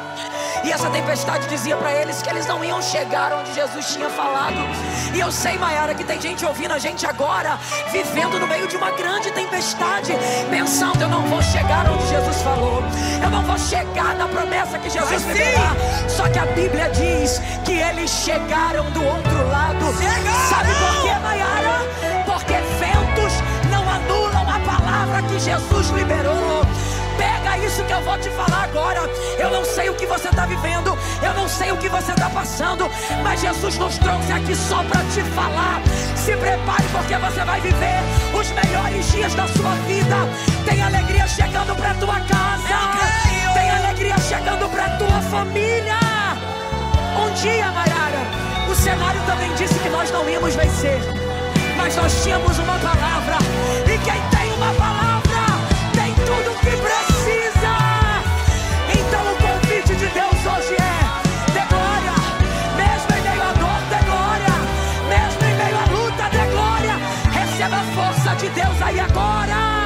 E 0.68 0.70
essa 0.70 0.90
tempestade 0.90 1.48
dizia 1.48 1.78
para 1.78 1.90
eles 1.94 2.20
que 2.20 2.28
eles 2.28 2.46
não 2.46 2.62
iam 2.62 2.82
chegar 2.82 3.32
onde 3.32 3.54
Jesus 3.54 3.86
tinha 3.86 4.10
falado. 4.10 4.56
E 5.14 5.18
eu 5.18 5.32
sei, 5.32 5.56
Maiara, 5.56 5.94
que 5.94 6.04
tem 6.04 6.20
gente 6.20 6.44
ouvindo 6.44 6.74
a 6.74 6.78
gente 6.78 7.06
agora, 7.06 7.58
vivendo 7.90 8.38
no 8.38 8.46
meio 8.46 8.68
de 8.68 8.76
uma 8.76 8.90
grande 8.90 9.30
tempestade, 9.30 10.12
pensando: 10.50 11.00
eu 11.00 11.08
não 11.08 11.22
vou 11.22 11.40
chegar 11.40 11.90
onde 11.90 12.06
Jesus 12.06 12.42
falou, 12.42 12.82
eu 13.22 13.30
não 13.30 13.42
vou 13.44 13.58
chegar 13.58 14.14
na 14.16 14.28
promessa 14.28 14.78
que 14.78 14.90
Jesus 14.90 15.22
Vai 15.22 15.32
liberar. 15.32 15.74
Só 16.06 16.28
que 16.28 16.38
a 16.38 16.44
Bíblia 16.44 16.90
diz 16.90 17.40
que 17.64 17.72
eles 17.72 18.10
chegaram 18.10 18.90
do 18.90 19.02
outro 19.02 19.48
lado. 19.48 19.86
Sabe 20.50 20.68
por 20.74 21.02
quê, 21.02 21.18
Maiara? 21.22 21.78
Porque 22.26 22.52
ventos 22.52 23.32
não 23.70 23.88
anulam 23.88 24.42
a 24.42 24.60
palavra 24.60 25.22
que 25.28 25.40
Jesus 25.40 25.88
liberou. 25.88 26.62
Pega 27.16 27.58
isso 27.64 27.82
que 27.84 27.92
eu 27.92 28.02
vou 28.02 28.18
te 28.18 28.28
falar 28.30 28.64
agora. 28.64 29.08
Eu 29.38 29.50
não 29.50 29.64
sei 29.64 29.88
o 29.88 29.94
que 29.94 30.04
você 30.04 30.28
está 30.28 30.46
vivendo, 30.46 30.98
eu 31.22 31.34
não 31.34 31.48
sei 31.48 31.70
o 31.70 31.76
que 31.76 31.88
você 31.88 32.10
está 32.10 32.28
passando, 32.28 32.90
mas 33.22 33.40
Jesus 33.40 33.78
nos 33.78 33.96
trouxe 33.98 34.32
aqui 34.32 34.54
só 34.54 34.82
para 34.82 35.00
te 35.14 35.22
falar. 35.34 35.80
Se 36.16 36.36
prepare 36.36 36.84
porque 36.90 37.16
você 37.16 37.44
vai 37.44 37.60
viver 37.60 38.00
os 38.34 38.50
melhores 38.50 39.12
dias 39.12 39.34
da 39.34 39.46
sua 39.46 39.74
vida. 39.86 40.16
Tem 40.66 40.82
alegria 40.82 41.26
chegando 41.28 41.74
para 41.76 41.94
tua 41.94 42.20
casa, 42.20 43.54
tem 43.54 43.70
alegria 43.70 44.18
chegando 44.18 44.68
para 44.70 44.88
tua 44.96 45.20
família. 45.30 45.98
Um 47.16 47.32
dia, 47.34 47.70
Mayara, 47.70 48.68
o 48.68 48.74
cenário 48.74 49.20
também 49.22 49.54
disse 49.54 49.74
que 49.78 49.88
nós 49.88 50.10
não 50.10 50.28
íamos 50.28 50.56
vencer, 50.56 50.98
mas 51.76 51.94
nós 51.94 52.24
tínhamos 52.24 52.58
uma 52.58 52.78
palavra, 52.78 53.38
e 53.84 53.98
quem 53.98 54.38
tem 54.38 54.52
uma 54.56 54.72
palavra 54.74 55.07
de 68.48 68.54
Deus 68.54 68.82
aí 68.82 69.00
agora. 69.00 69.77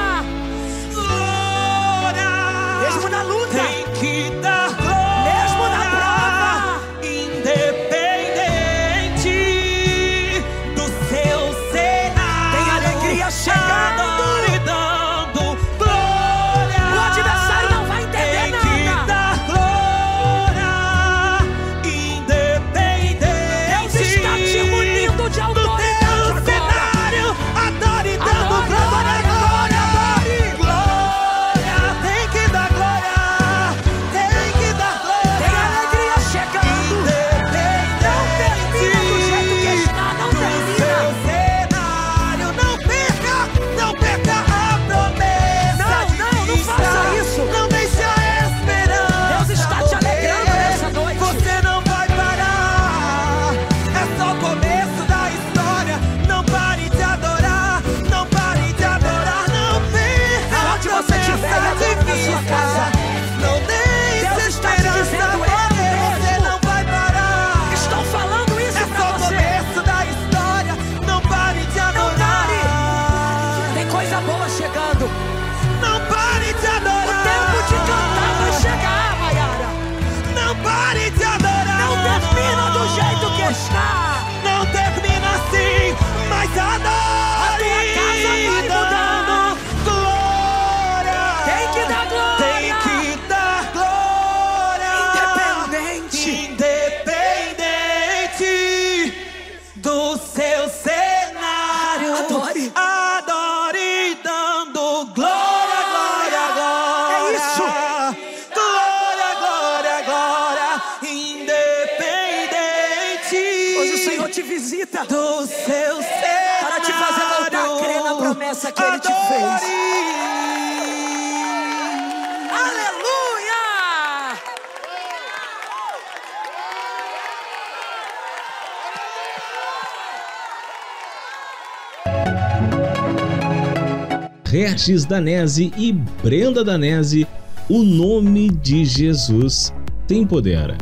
Regis 134.83 135.05
Danese 135.05 135.71
e 135.77 135.93
Brenda 135.93 136.61
Danese, 136.61 137.25
o 137.69 137.83
nome 137.83 138.49
de 138.49 138.83
Jesus 138.83 139.73
tem 140.05 140.27
poder. 140.27 140.75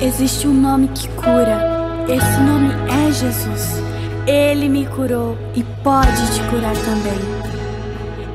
Existe 0.00 0.46
um 0.46 0.54
nome 0.54 0.86
que 0.94 1.08
cura. 1.08 2.04
Esse 2.08 2.40
nome 2.42 2.72
é 2.88 3.10
Jesus. 3.10 3.82
Ele 4.24 4.68
me 4.68 4.86
curou 4.86 5.36
e 5.56 5.64
pode 5.82 6.32
te 6.32 6.40
curar 6.48 6.76
também. 6.76 7.18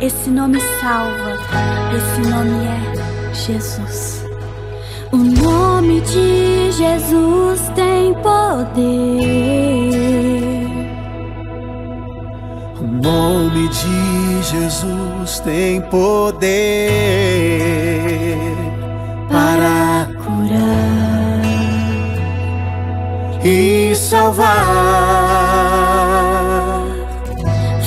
Esse 0.05 0.29
nome 0.29 0.59
salva. 0.81 1.39
Esse 1.95 2.19
nome 2.29 2.65
é 2.65 3.33
Jesus. 3.33 4.25
O 5.13 5.17
nome 5.17 6.01
de 6.01 6.73
Jesus 6.73 7.61
tem 7.73 8.13
poder. 8.15 10.14
O 13.06 13.08
nome 13.08 13.70
de 13.70 14.41
Jesus 14.41 15.39
tem 15.41 15.80
poder 15.80 16.41
para 19.30 20.08
curar 20.24 21.41
e 23.43 23.93
salvar. 23.95 24.66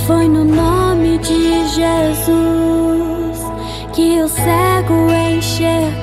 Foi 0.06 0.28
no 0.28 0.44
nome 0.44 1.18
de 1.18 1.66
Jesus 1.66 3.40
que 3.92 4.22
o 4.22 4.28
cego 4.28 5.10
enxergou. 5.36 5.96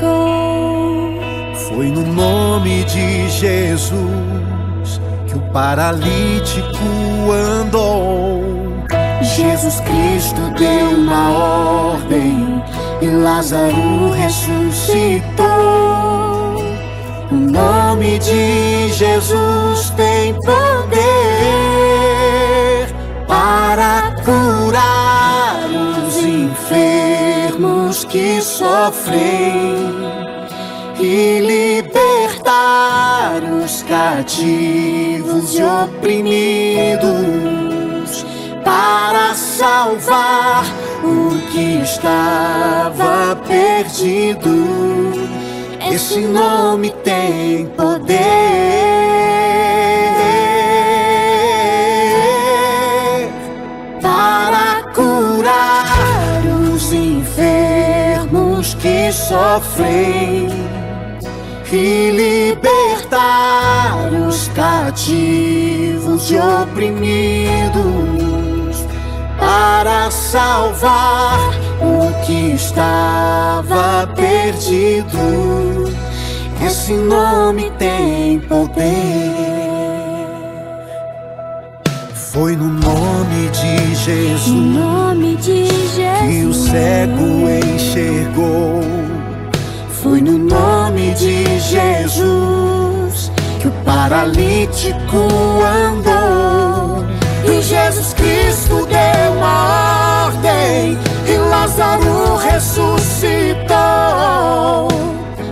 Foi 1.69 1.87
no 1.87 2.05
nome 2.05 2.83
de 2.83 3.29
Jesus 3.29 4.99
que 5.25 5.37
o 5.37 5.41
paralítico 5.53 6.83
andou. 7.31 8.44
Jesus 9.35 9.81
Cristo 9.81 10.39
deu 10.57 10.91
uma 10.91 11.29
ordem 11.29 12.63
e 13.01 13.07
Lázaro 13.07 14.11
ressuscitou. 14.11 15.45
O 17.29 17.35
nome 17.35 18.17
de 18.19 18.87
Jesus 18.93 19.89
tem 19.97 20.33
poder 20.35 20.95
para 23.27 24.15
curar 24.23 25.67
os 26.07 26.15
enfermos 26.15 28.05
que 28.05 28.41
sofrem 28.41 29.93
e 30.97 31.41
libertar 31.91 33.43
os 33.43 33.83
cativos 33.83 35.55
e 35.55 35.61
oprimidos 35.61 37.64
para 38.65 39.33
salvar 39.35 40.65
o 41.03 41.39
que 41.51 41.81
estava 41.83 43.35
perdido. 43.47 45.13
Esse 45.93 46.21
nome 46.21 46.89
tem 47.03 47.67
poder 47.67 48.15
para 54.01 54.81
curar 54.95 56.41
os 56.73 56.91
enfermos 56.91 58.73
que 58.73 59.11
sofrem 59.13 60.49
e 61.71 62.09
libertar 62.11 64.09
os 64.27 64.47
cativos 64.49 66.31
e 66.31 66.37
oprimidos 66.37 68.14
para 69.45 70.09
salvar 70.09 71.37
o 71.79 72.25
que 72.25 72.53
estava 72.53 74.07
perdido. 74.15 75.93
Esse 76.65 76.93
nome 76.93 77.71
tem 77.77 78.39
poder. 78.39 79.35
Foi 82.15 82.55
no 82.55 82.65
nome 82.69 83.49
de 83.51 83.95
Jesus, 83.95 84.47
No 84.47 84.79
nome 84.79 85.35
de 85.35 85.67
que 85.67 86.45
o 86.45 86.51
Jesus. 86.51 86.69
cego 86.69 87.47
enxergou. 87.75 88.81
Foi 90.01 90.21
no 90.21 90.37
nome 90.39 91.13
de 91.13 91.59
Jesus 91.59 93.31
que 93.59 93.67
o 93.67 93.71
paralítico 93.85 95.17
andou. 95.63 96.44
E 97.47 97.61
Jesus 97.61 98.13
Cristo 98.13 98.87
deu 98.87 99.33
uma 99.37 100.25
ordem 100.25 100.97
e 101.27 101.37
Lázaro 101.49 102.35
ressuscitou. 102.37 103.75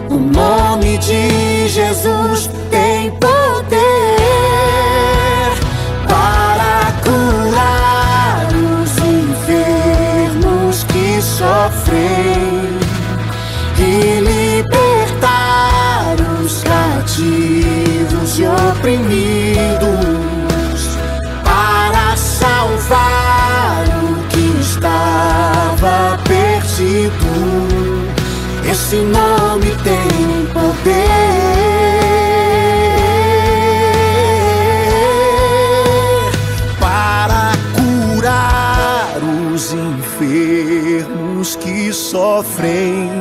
O 0.09 0.15
nome 0.15 0.97
de 0.97 1.67
Jesus 1.67 2.49
tem 2.69 3.11
poder 3.11 3.92
sofrem. 42.33 43.11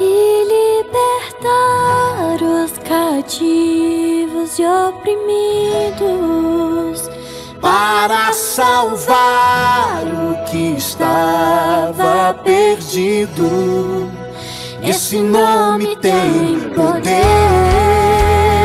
E 0.00 0.44
libertar 0.54 2.42
os 2.42 2.72
cativos 2.78 4.58
e 4.58 4.64
oprimidos 4.88 5.98
para 7.60 8.32
salvar 8.32 10.02
o 10.04 10.44
que 10.50 10.74
estava 10.76 12.34
perdido. 12.42 14.10
Esse 14.82 15.18
nome 15.18 15.94
tem 15.96 16.70
poder 16.74 18.57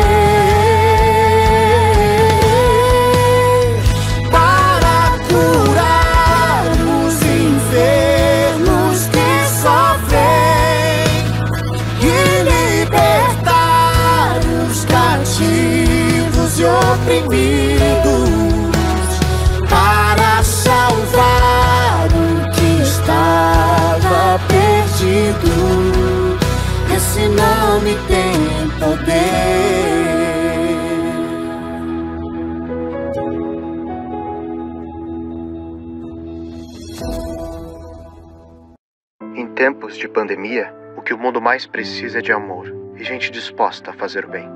mais 41.53 41.67
precisa 41.67 42.17
é 42.17 42.21
de 42.23 42.31
amor 42.31 42.65
e 42.97 43.03
gente 43.03 43.29
disposta 43.29 43.91
a 43.91 43.93
fazer 43.93 44.25
o 44.25 44.27
bem. 44.27 44.49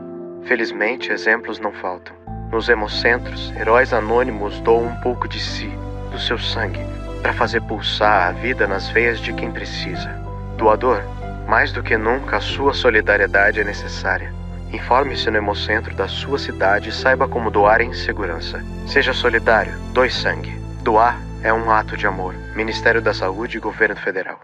Felizmente, 0.45 1.12
exemplos 1.12 1.60
não 1.60 1.72
faltam. 1.72 2.16
Nos 2.52 2.70
hemocentros, 2.70 3.54
heróis 3.56 3.93
anônimos 3.93 4.60
doam 4.62 4.88
um 4.88 4.95
pouco 5.02 5.28
de 5.28 5.39
si, 5.39 5.70
do 6.10 6.18
seu 6.18 6.39
sangue, 6.39 6.84
para 7.22 7.34
fazer 7.34 7.62
pulsar 7.62 8.30
a 8.30 8.32
vida 8.32 8.66
nas 8.66 8.89
veias 8.89 9.20
de 9.20 9.32
quem 9.32 9.52
precisa. 9.52 10.10
Doador, 10.58 11.04
mais 11.48 11.72
do 11.72 11.84
que 11.84 11.95
nunca 11.95 12.38
a 12.38 12.41
sua 12.41 12.74
solidariedade 12.74 13.60
é 13.60 13.64
necessária. 13.64 14.34
Informe-se 14.74 15.30
no 15.30 15.38
hemocentro 15.38 15.93
da 15.93 16.08
sua 16.08 16.39
cidade 16.39 16.89
e 16.89 16.91
saiba 16.91 17.28
como 17.28 17.52
doar 17.52 17.80
em 17.80 17.93
segurança. 17.93 18.60
Seja 18.88 19.14
solidário, 19.14 19.78
doe 19.93 20.10
sangue. 20.10 20.60
Doar 20.82 21.16
é 21.43 21.54
um 21.54 21.70
ato 21.70 21.95
de 21.95 22.08
amor. 22.08 22.34
Ministério 22.56 23.04
da 23.04 23.14
Saúde 23.14 23.58
e 23.58 23.60
Governo 23.60 23.98
Federal. 23.98 24.39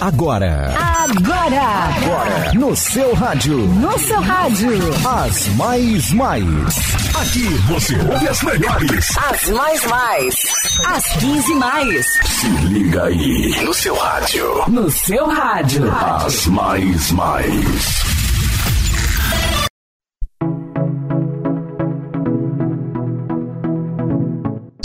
Agora. 0.00 0.74
Agora. 0.78 1.60
Agora. 1.60 2.52
No 2.54 2.74
seu 2.74 3.12
rádio. 3.14 3.58
No 3.58 3.98
seu 3.98 4.20
rádio. 4.20 4.78
As 5.06 5.46
mais 5.56 6.10
mais. 6.12 6.44
Aqui 7.20 7.44
você 7.68 7.96
ouve 7.96 8.28
as 8.28 8.42
melhores. 8.42 9.18
As 9.18 9.48
mais 9.50 9.84
mais. 9.86 10.34
As 10.86 11.04
15 11.18 11.54
mais. 11.56 12.06
Se 12.24 12.48
liga 12.48 13.04
aí. 13.04 13.62
No 13.62 13.74
seu 13.74 13.94
rádio. 13.94 14.64
No 14.68 14.90
seu 14.90 15.26
rádio. 15.26 15.84
As 15.92 16.46
mais 16.46 17.10
mais. 17.10 18.09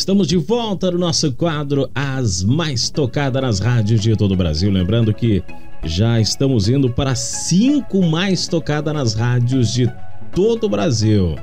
Estamos 0.05 0.27
de 0.27 0.37
volta 0.37 0.91
no 0.91 0.99
nosso 0.99 1.31
quadro 1.31 1.89
As 1.95 2.43
Mais 2.43 2.91
Tocadas 2.91 3.41
nas 3.41 3.59
Rádios 3.59 3.99
de 4.01 4.15
todo 4.15 4.35
o 4.35 4.37
Brasil. 4.37 4.69
Lembrando 4.69 5.11
que 5.11 5.41
já 5.83 6.21
estamos 6.21 6.69
indo 6.69 6.91
para 6.91 7.15
cinco 7.15 8.03
mais 8.03 8.47
tocadas 8.47 8.93
nas 8.93 9.15
rádios 9.15 9.73
de 9.73 9.91
todo 10.31 10.65
o 10.65 10.69
Brasil. 10.69 11.33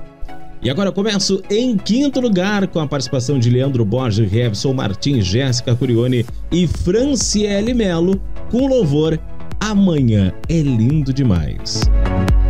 E 0.63 0.71
agora 0.71 0.91
eu 0.91 0.93
começo 0.93 1.43
em 1.51 1.77
quinto 1.77 2.21
lugar 2.21 2.69
com 2.69 2.79
a 2.79 2.87
participação 2.87 3.37
de 3.37 3.51
Leandro 3.51 3.85
Borges, 3.85 4.31
Revson 4.31 4.73
Martins, 4.73 5.27
Jéssica 5.27 5.75
Curione 5.75 6.25
e 6.53 6.69
Franciele 6.69 7.75
Melo 7.75 8.23
com 8.49 8.69
louvor 8.69 9.19
Amanhã 9.59 10.33
é 10.49 10.61
lindo 10.61 11.13
demais. 11.13 11.81
Música 12.09 12.42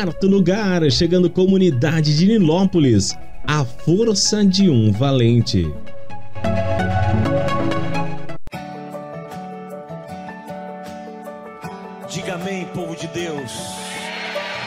quarto 0.00 0.28
lugar, 0.28 0.88
chegando 0.92 1.28
comunidade 1.28 2.16
de 2.16 2.24
Nilópolis, 2.24 3.18
a 3.44 3.64
força 3.64 4.44
de 4.44 4.70
um 4.70 4.92
valente. 4.92 5.66
Diga 12.08 12.34
amém, 12.34 12.64
povo 12.66 12.94
de 12.94 13.08
Deus. 13.08 13.52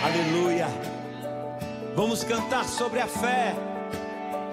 Aleluia. 0.03 0.67
Vamos 1.95 2.25
cantar 2.25 2.65
sobre 2.65 2.99
a 2.99 3.07
fé, 3.07 3.55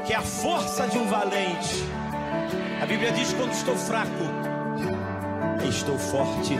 que 0.06 0.12
é 0.12 0.16
a 0.16 0.22
força 0.22 0.86
de 0.86 0.96
um 0.96 1.08
valente. 1.08 1.82
A 2.80 2.86
Bíblia 2.86 3.10
diz: 3.10 3.32
quando 3.32 3.50
estou 3.50 3.74
fraco, 3.74 4.24
estou 5.68 5.98
forte. 5.98 6.54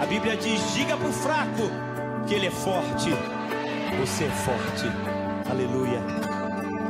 A 0.00 0.06
Bíblia 0.06 0.36
diz: 0.36 0.72
diga 0.72 0.96
para 0.96 1.08
o 1.08 1.12
fraco 1.12 1.68
que 2.28 2.34
ele 2.34 2.46
é 2.46 2.50
forte. 2.52 3.10
Você 4.00 4.24
é 4.24 4.30
forte. 4.30 4.86
Aleluia. 5.48 6.00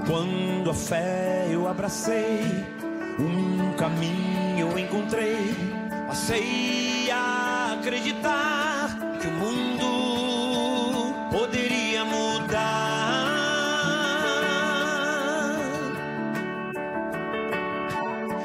Quando 0.06 0.70
a 0.70 0.74
fé 0.74 1.46
eu 1.50 1.68
abracei, 1.68 2.64
um 3.18 3.72
caminho 3.76 4.70
eu 4.70 4.78
encontrei. 4.78 5.54
Passei 6.06 7.10
a 7.10 7.76
acreditar 7.78 8.96
que 9.20 9.26
o 9.26 9.32
mundo 9.32 11.14
poderia 11.30 12.04
mudar. 12.04 12.86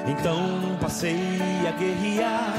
Então 0.08 0.78
passei 0.80 1.40
a 1.68 1.72
guerrear, 1.72 2.54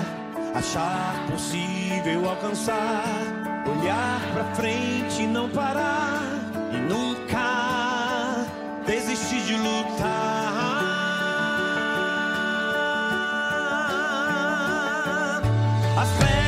achar 0.55 1.27
possível 1.31 2.29
alcançar 2.29 3.32
olhar 3.73 4.21
para 4.33 4.45
frente 4.55 5.23
e 5.23 5.27
não 5.27 5.49
parar 5.49 6.23
e 6.73 6.77
nunca 6.77 8.47
desistir 8.87 9.43
de 9.43 9.55
lutar. 9.55 10.13
As 15.97 16.11
fé 16.19 16.42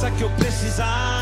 força 0.00 0.10
que 0.12 0.22
eu 0.22 0.30
precisar. 0.30 1.19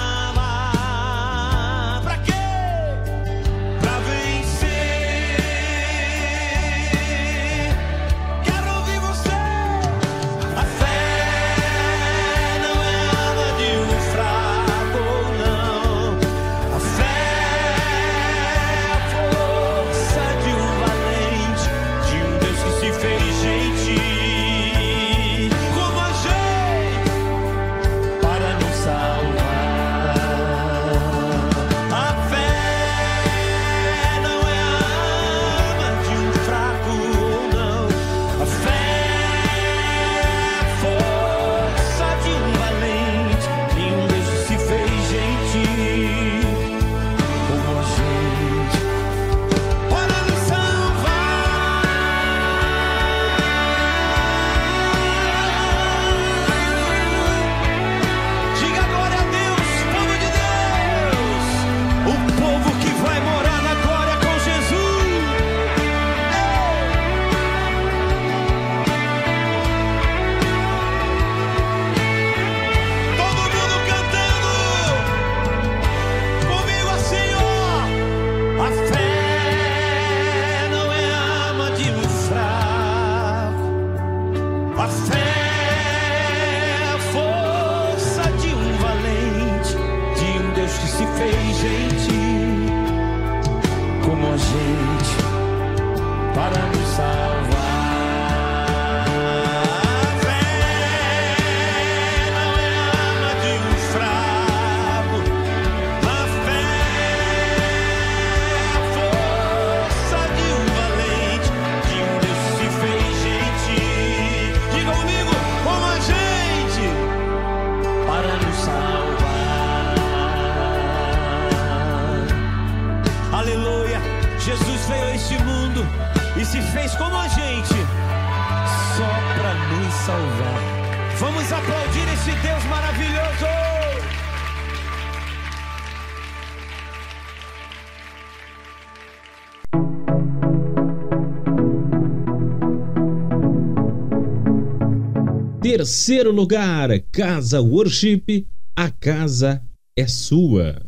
terceiro 145.89 146.31
lugar, 146.31 146.90
Casa 147.10 147.62
Worship, 147.62 148.47
a 148.77 148.90
casa 148.90 149.62
é 149.97 150.06
sua. 150.06 150.88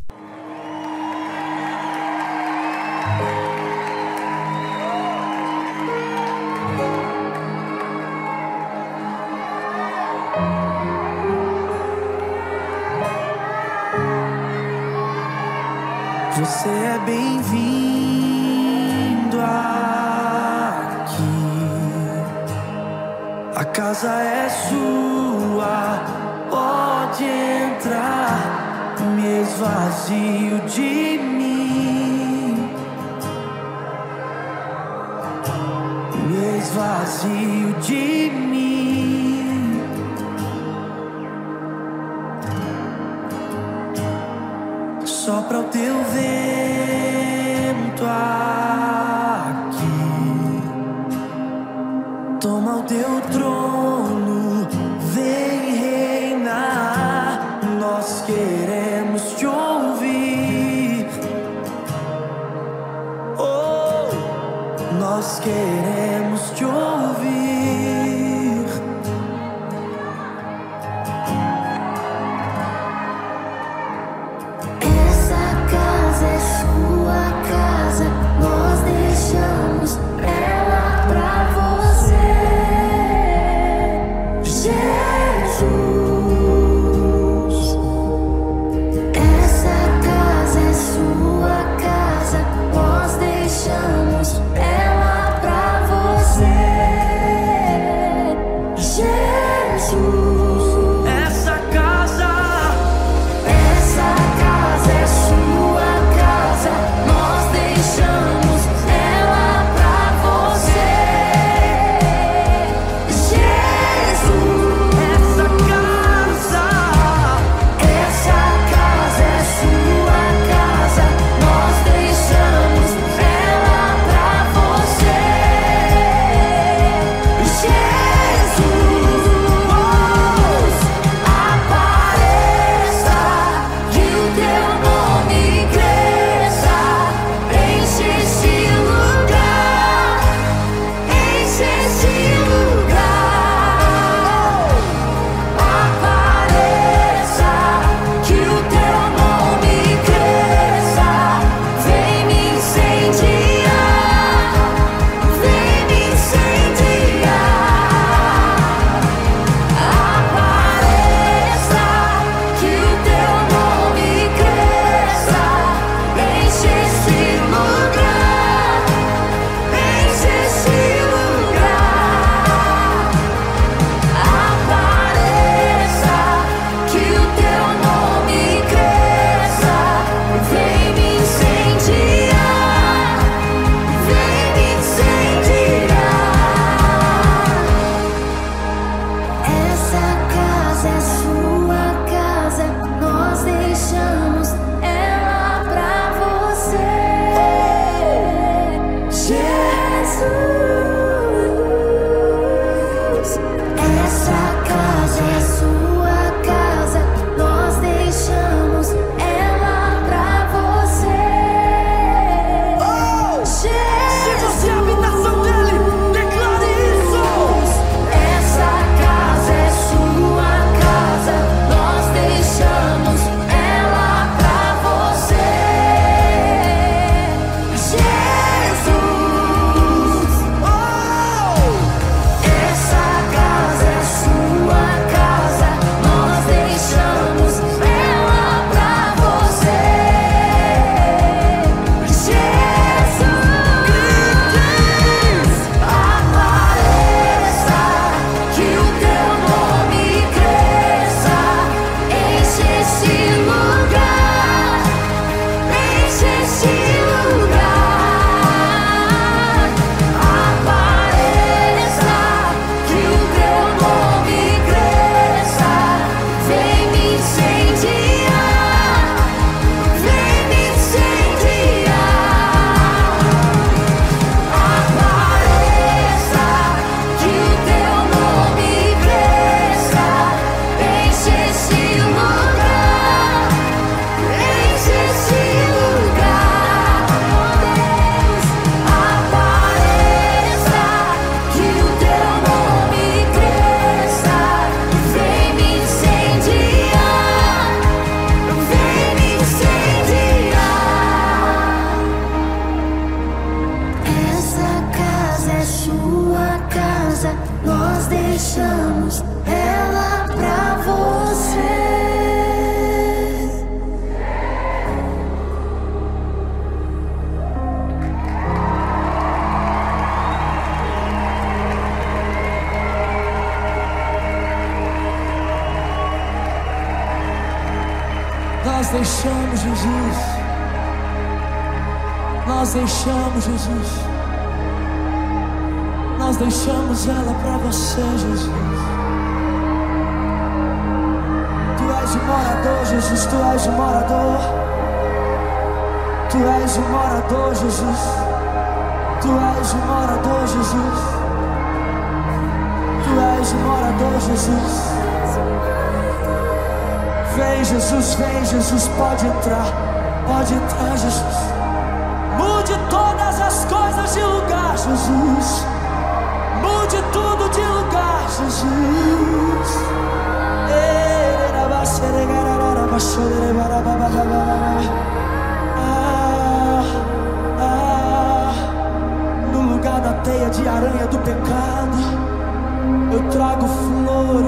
sopra 45.51 45.59
o 45.59 45.65
teu 45.65 45.97
vento 46.05 48.05
aqui. 48.07 49.83
Toma 52.41 52.77
o 52.77 52.83
teu 52.85 53.21
trono, 53.33 54.69
vem 55.13 55.75
reinar. 55.75 57.59
Nós 57.81 58.23
queremos 58.27 59.35
te 59.37 59.47
ouvir. 59.47 61.09
Oh, 63.37 64.09
nós 65.01 65.41
queremos. 65.41 65.80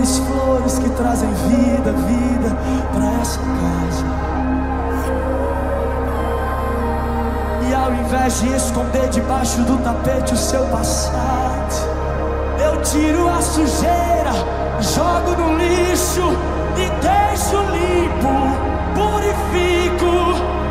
flores, 0.03 0.19
flores 0.19 0.79
que 0.79 0.91
trazem 0.91 1.29
vida, 1.33 1.93
vida 1.93 2.57
para 2.93 3.21
essa 3.21 3.39
casa. 3.39 4.05
E 7.69 7.75
ao 7.75 7.95
invés 7.95 8.41
de 8.41 8.49
esconder 8.55 9.09
debaixo 9.11 9.63
do 9.63 9.79
tapete 9.79 10.35
o 10.35 10.37
seu 10.37 10.65
passado, 10.67 11.23
eu 12.59 12.83
tiro 12.83 13.29
a 13.29 13.41
sujeira, 13.41 14.33
jogo 14.81 15.41
no 15.41 15.57
lixo 15.57 16.37
e 16.77 16.91
deixo 17.01 17.57
limpo, 17.71 18.33
purifico. 18.95 20.62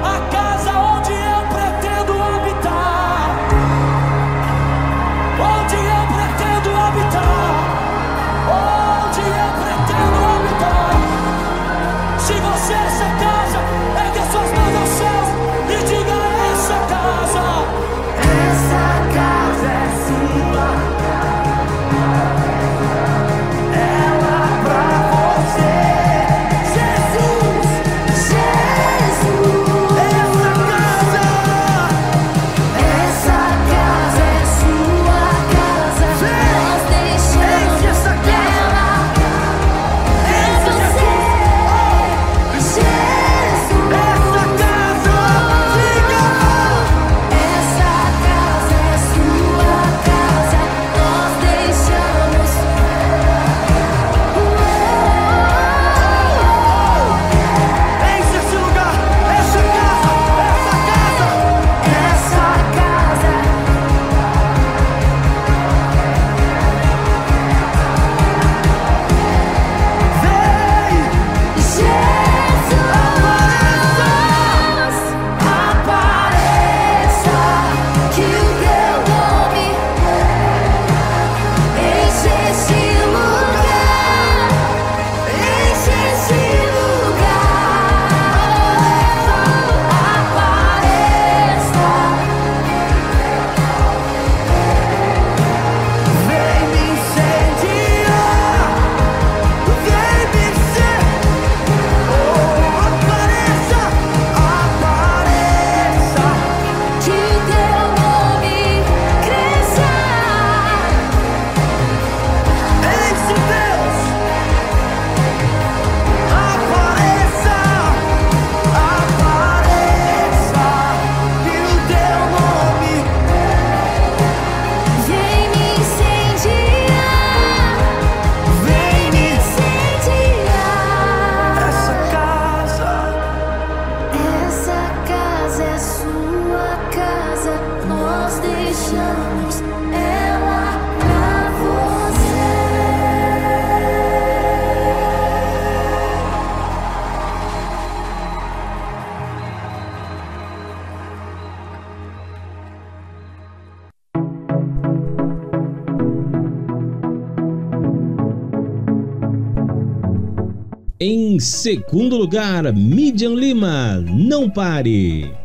segundo 161.72 162.18
lugar, 162.18 162.74
Midian 162.74 163.34
Lima, 163.34 164.04
não 164.06 164.50
pare. 164.50 165.41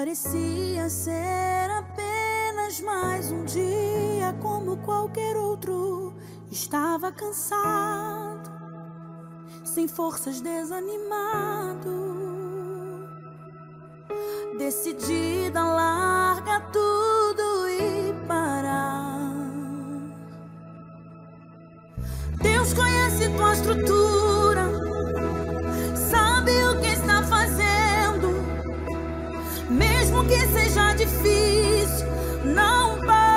Parecia 0.00 0.88
ser 0.88 1.70
apenas 1.78 2.80
mais 2.80 3.30
um 3.30 3.44
dia 3.44 4.34
como 4.40 4.78
qualquer 4.78 5.36
outro. 5.36 6.14
Estava 6.50 7.12
cansado, 7.12 8.50
sem 9.62 9.86
forças, 9.86 10.40
desanimado. 10.40 11.90
Decidida, 14.56 15.62
larga 15.62 16.60
tudo 16.72 17.68
e 17.68 18.14
parar. 18.26 19.34
Deus 22.40 22.72
conhece 22.72 23.28
tua 23.36 23.52
estrutura. 23.52 24.49
Que 30.28 30.38
seja 30.48 30.92
difícil, 30.92 32.06
não 32.44 33.00
pare. 33.00 33.29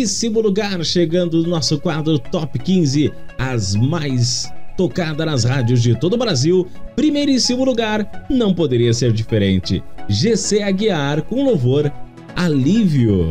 primeiríssimo 0.00 0.40
lugar, 0.40 0.82
chegando 0.82 1.42
no 1.42 1.50
nosso 1.50 1.78
quadro 1.78 2.18
Top 2.18 2.58
15, 2.58 3.12
as 3.38 3.74
mais 3.74 4.50
tocadas 4.74 5.26
nas 5.26 5.44
rádios 5.44 5.82
de 5.82 5.94
todo 5.94 6.14
o 6.14 6.16
Brasil, 6.16 6.66
primeiríssimo 6.96 7.64
lugar, 7.64 8.26
não 8.30 8.54
poderia 8.54 8.94
ser 8.94 9.12
diferente. 9.12 9.82
GC 10.08 10.62
Aguiar 10.62 11.20
com 11.22 11.44
louvor 11.44 11.92
Alívio. 12.34 13.30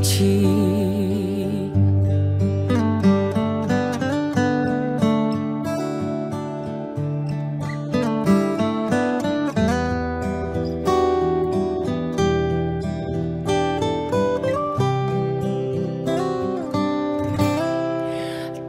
ti? 0.00 0.40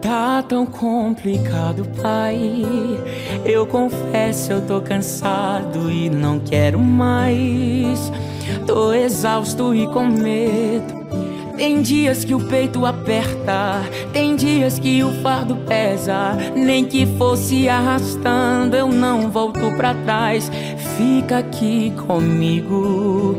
Tá 0.02 0.44
tão 0.44 0.66
complicado, 0.66 1.88
pai. 2.02 2.64
Eu 3.46 3.66
confesso, 3.66 4.52
eu 4.54 4.62
tô 4.66 4.82
cansado 4.82 5.92
e 5.92 6.10
não 6.10 6.40
quero 6.40 6.80
mais. 6.80 8.12
Tô 8.66 8.94
exausto 8.94 9.74
e 9.74 9.88
com 9.88 10.08
medo. 10.08 11.01
Tem 11.62 11.84
dias 11.84 12.26
que 12.26 12.34
o 12.34 12.40
peito 12.40 12.88
aperta, 12.88 13.84
tem 14.12 14.36
dias 14.36 14.80
que 14.80 15.04
o 15.04 15.12
fardo 15.22 15.56
pesa. 15.58 16.36
Nem 16.56 16.84
que 16.84 17.06
fosse 17.06 17.70
arrastando, 17.70 18.76
eu 18.76 18.88
não 18.88 19.30
volto 19.30 19.72
pra 19.78 19.94
trás. 19.94 20.52
Fica 20.98 21.38
aqui 21.38 21.94
comigo 22.08 23.38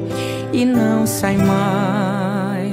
e 0.53 0.65
não 0.65 1.05
sai 1.05 1.37
mais. 1.37 2.73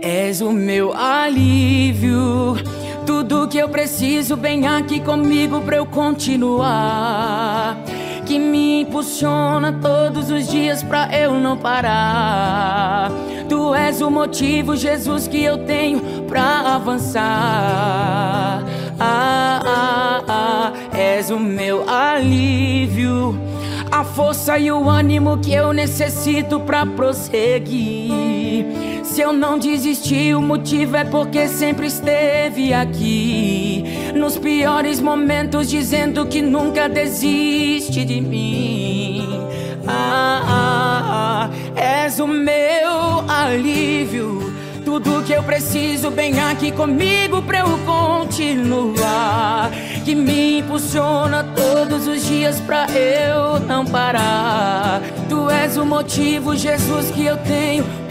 És 0.00 0.40
o 0.40 0.50
meu 0.50 0.96
alívio, 0.96 2.56
tudo 3.04 3.46
que 3.46 3.58
eu 3.58 3.68
preciso, 3.68 4.38
bem 4.38 4.66
aqui 4.66 5.00
comigo 5.00 5.60
pra 5.60 5.76
eu 5.76 5.84
continuar. 5.84 7.76
Que 8.26 8.38
me 8.40 8.82
impulsiona 8.82 9.72
todos 9.72 10.30
os 10.30 10.48
dias 10.48 10.82
pra 10.82 11.08
eu 11.16 11.34
não 11.34 11.56
parar. 11.56 13.10
Tu 13.48 13.74
és 13.74 14.00
o 14.02 14.10
motivo, 14.10 14.74
Jesus, 14.74 15.28
que 15.28 15.44
eu 15.44 15.58
tenho 15.58 16.00
pra 16.26 16.74
avançar. 16.74 18.64
Ah, 18.98 19.60
ah, 19.64 20.22
ah, 20.26 20.72
és 20.92 21.30
o 21.30 21.38
meu 21.38 21.88
alívio, 21.88 23.38
a 23.92 24.02
força 24.02 24.58
e 24.58 24.72
o 24.72 24.90
ânimo 24.90 25.38
que 25.38 25.52
eu 25.52 25.72
necessito 25.72 26.58
pra 26.58 26.84
prosseguir. 26.84 28.64
Se 29.16 29.22
eu 29.22 29.32
não 29.32 29.58
desisti, 29.58 30.34
o 30.34 30.42
motivo 30.42 30.94
é 30.94 31.02
porque 31.02 31.48
sempre 31.48 31.86
esteve 31.86 32.74
aqui. 32.74 33.82
Nos 34.14 34.36
piores 34.36 35.00
momentos, 35.00 35.70
dizendo 35.70 36.26
que 36.26 36.42
nunca 36.42 36.86
desiste 36.86 38.04
de 38.04 38.20
mim. 38.20 39.26
Ah, 39.86 40.42
ah, 40.46 41.48
ah, 41.48 41.50
és 41.80 42.20
o 42.20 42.26
meu 42.26 43.24
alívio. 43.26 44.52
Tudo 44.84 45.24
que 45.24 45.32
eu 45.32 45.42
preciso, 45.42 46.10
bem 46.10 46.38
aqui 46.38 46.70
comigo 46.70 47.40
pra 47.40 47.60
eu 47.60 47.78
continuar. 47.86 49.70
Que 50.04 50.14
me 50.14 50.58
impulsiona 50.58 51.42
todos 51.56 52.06
os 52.06 52.22
dias 52.22 52.60
pra 52.60 52.86
eu 52.90 53.58
não 53.60 53.86
parar. 53.86 55.00
Tu 55.26 55.48
és 55.48 55.78
o 55.78 55.86
motivo, 55.86 56.54
Jesus, 56.54 57.10
que 57.10 57.24
eu 57.24 57.38
tenho 57.38 57.82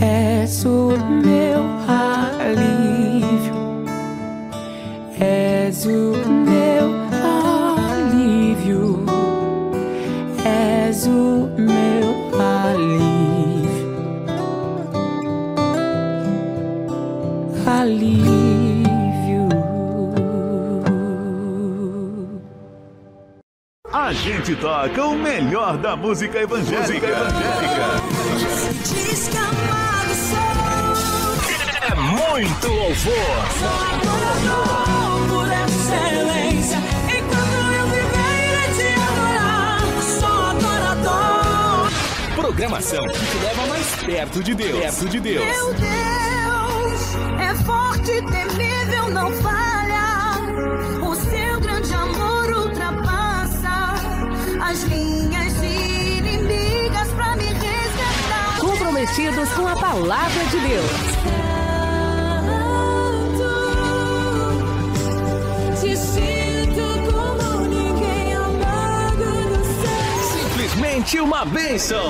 És 0.00 0.64
o 0.64 0.92
meu 1.24 1.64
alívio, 1.88 3.54
és 5.18 5.84
o 5.86 6.12
meu 6.44 6.86
alívio, 7.90 9.04
és 10.44 11.06
o 11.06 11.48
meu 11.56 12.40
alívio. 12.40 13.16
alívio. 17.66 19.48
A 23.92 24.12
gente 24.12 24.54
toca 24.56 25.04
o 25.04 25.16
melhor 25.16 25.76
da 25.78 25.96
música 25.96 26.38
evangélica. 26.38 27.06
Diz 28.30 28.35
muito 32.38 32.68
louvor. 32.68 33.14
Adorador 33.94 35.26
por 35.30 35.48
excelência. 35.50 36.78
Enquanto 37.08 37.56
eu 37.72 37.86
viver, 37.86 38.36
irei 38.52 38.68
te 38.76 38.88
adorar. 39.00 39.80
Sou 40.20 40.44
adorador. 40.44 41.90
Programação 42.34 43.04
que 43.06 43.26
te 43.26 43.38
leva 43.38 43.66
mais 43.66 43.86
perto 44.04 44.42
de 44.42 44.54
Deus. 44.54 44.78
Perto 44.78 45.08
de 45.08 45.20
Deus. 45.20 45.46
Meu 45.46 45.72
Deus 45.74 45.86
é 47.40 47.54
forte, 47.64 48.22
temível, 48.26 49.08
não 49.08 49.32
falha. 49.40 50.36
O 51.08 51.14
seu 51.14 51.58
grande 51.60 51.94
amor 51.94 52.66
ultrapassa 52.66 53.94
as 54.62 54.84
minhas 54.84 55.54
inimigas 55.62 57.08
pra 57.14 57.34
me 57.34 57.46
resgatar. 57.46 58.60
Comprometidos 58.60 59.48
com 59.54 59.66
a 59.66 59.76
palavra 59.76 60.44
de 60.50 60.60
Deus. 60.60 61.45
Simplesmente 70.32 71.20
uma 71.20 71.44
bênção. 71.44 72.04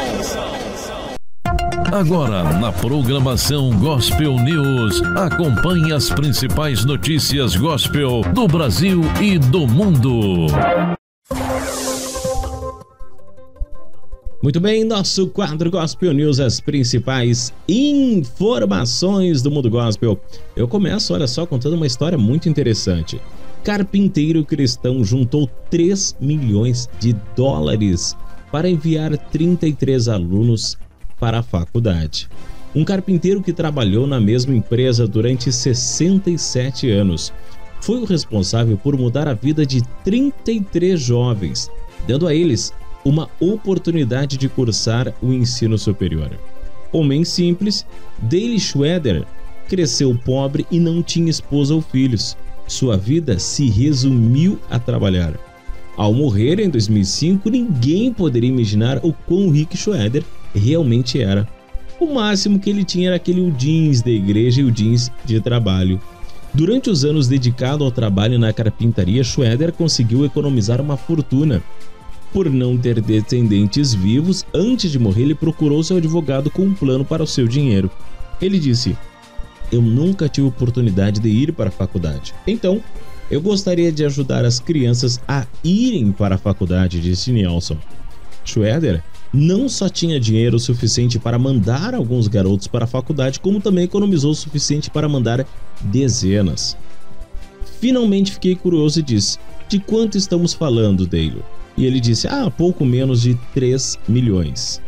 Agora, 1.93 2.43
na 2.59 2.73
programação 2.73 3.71
Gospel 3.79 4.35
News, 4.41 5.01
acompanhe 5.17 5.93
as 5.93 6.11
principais 6.11 6.85
notícias 6.85 7.55
gospel 7.55 8.23
do 8.35 8.49
Brasil 8.49 9.03
e 9.23 9.39
do 9.39 9.67
mundo. 9.67 10.47
Muito 14.43 14.61
bem, 14.61 14.85
nosso 14.85 15.29
quadro 15.29 15.71
Gospel 15.71 16.13
News, 16.13 16.39
as 16.39 16.61
principais 16.61 17.53
informações 17.69 19.43
do 19.43 19.51
mundo 19.51 19.71
gospel. 19.71 20.21
Eu 20.55 20.69
começo, 20.69 21.15
olha 21.15 21.27
só, 21.27 21.47
contando 21.47 21.75
uma 21.75 21.87
história 21.87 22.19
muito 22.19 22.49
interessante. 22.49 23.21
Carpinteiro 23.67 24.45
cristão 24.45 25.03
juntou 25.03 25.51
3 25.73 26.19
milhões 26.21 26.89
de 27.01 27.17
dólares 27.35 28.17
para 28.53 28.71
enviar 28.71 29.19
33 29.19 30.07
alunos 30.07 30.79
para 31.19 31.41
a 31.41 31.43
faculdade. 31.43 32.29
Um 32.73 32.85
carpinteiro 32.85 33.43
que 33.43 33.53
trabalhou 33.53 34.07
na 34.07 34.21
mesma 34.21 34.55
empresa 34.55 35.05
durante 35.05 35.53
67 35.53 36.89
anos 36.93 37.33
foi 37.81 37.99
o 37.99 38.05
responsável 38.05 38.77
por 38.77 38.97
mudar 38.97 39.27
a 39.27 39.35
vida 39.35 39.67
de 39.67 39.83
33 40.05 41.01
jovens, 41.01 41.69
dando 42.07 42.29
a 42.29 42.33
eles 42.33 42.73
uma 43.05 43.29
oportunidade 43.41 44.37
de 44.37 44.49
cursar 44.49 45.13
o 45.21 45.33
ensino 45.33 45.77
superior. 45.77 46.31
Homem 46.93 47.25
simples, 47.25 47.85
Dale 48.17 48.61
Schroeder 48.61 49.27
cresceu 49.69 50.17
pobre 50.25 50.65
e 50.71 50.79
não 50.79 51.03
tinha 51.03 51.29
esposa 51.29 51.75
ou 51.75 51.83
filhos. 51.83 52.37
Sua 52.67 52.97
vida 52.97 53.39
se 53.39 53.69
resumiu 53.69 54.59
a 54.71 54.79
trabalhar. 54.79 55.39
Ao 55.97 56.13
morrer 56.13 56.59
em 56.61 56.69
2005, 56.69 57.49
ninguém 57.49 58.13
poderia 58.13 58.51
imaginar 58.51 59.01
o 59.03 59.13
quão 59.13 59.51
rico 59.51 59.77
Schroeder 59.77 60.25
realmente 60.55 61.21
era. 61.21 61.49
O 61.99 62.13
máximo 62.13 62.59
que 62.59 62.69
ele 62.69 62.85
tinha 62.85 63.09
era 63.09 63.17
aquele 63.17 63.51
jeans 63.53 64.03
da 64.03 64.11
igreja 64.11 64.61
e 64.61 64.65
o 64.65 64.71
jeans 64.71 65.11
de 65.25 65.41
trabalho. 65.41 66.01
Durante 66.53 66.91
os 66.91 67.05
anos 67.05 67.29
dedicado 67.29 67.85
ao 67.85 67.91
trabalho 67.91 68.39
na 68.39 68.53
carpintaria, 68.53 69.25
Schroeder 69.25 69.73
conseguiu 69.73 70.25
economizar 70.25 70.81
uma 70.81 70.97
fortuna. 70.97 71.63
Por 72.33 72.51
não 72.51 72.77
ter 72.77 73.01
descendentes 73.01 73.95
vivos, 73.95 74.45
antes 74.53 74.91
de 74.91 74.99
morrer, 74.99 75.23
ele 75.23 75.35
procurou 75.35 75.83
seu 75.83 75.97
advogado 75.97 76.51
com 76.51 76.63
um 76.63 76.75
plano 76.75 77.05
para 77.05 77.23
o 77.23 77.27
seu 77.27 77.47
dinheiro. 77.47 77.91
Ele 78.41 78.59
disse: 78.59 78.97
Eu 79.71 79.83
nunca 79.83 80.29
tive 80.29 80.47
oportunidade 80.47 81.21
de 81.21 81.29
ir 81.29 81.53
para 81.53 81.69
a 81.69 81.73
faculdade. 81.73 82.35
Então, 82.47 82.83
eu 83.31 83.41
gostaria 83.41 83.91
de 83.91 84.05
ajudar 84.05 84.45
as 84.45 84.61
crianças 84.61 85.21
a 85.27 85.47
irem 85.65 86.13
para 86.13 86.37
a 86.37 86.39
faculdade, 86.39 87.01
disse 87.01 87.33
Nelson. 87.33 87.77
Schroeder 88.45 89.03
não 89.33 89.69
só 89.69 89.89
tinha 89.89 90.21
dinheiro 90.21 90.59
suficiente 90.59 91.19
para 91.19 91.39
mandar 91.39 91.95
alguns 91.95 92.29
garotos 92.29 92.67
para 92.67 92.85
a 92.85 92.89
faculdade, 92.89 93.41
como 93.41 93.61
também 93.61 93.85
economizou 93.85 94.31
o 94.31 94.35
suficiente 94.35 94.89
para 94.89 95.09
mandar 95.09 95.45
dezenas. 95.81 96.77
Finalmente 97.81 98.33
fiquei 98.33 98.55
curioso 98.55 99.01
e 99.01 99.03
disse: 99.03 99.39
De 99.69 99.79
quanto 99.79 100.17
estamos 100.17 100.55
falando, 100.55 101.07
Dale? 101.07 101.43
E 101.77 101.85
ele 101.85 102.01
disse: 102.01 102.27
Ah, 102.27 102.51
pouco 102.51 102.85
menos 102.85 103.21
de 103.23 103.35
3 103.53 103.99
milhões. 104.09 104.81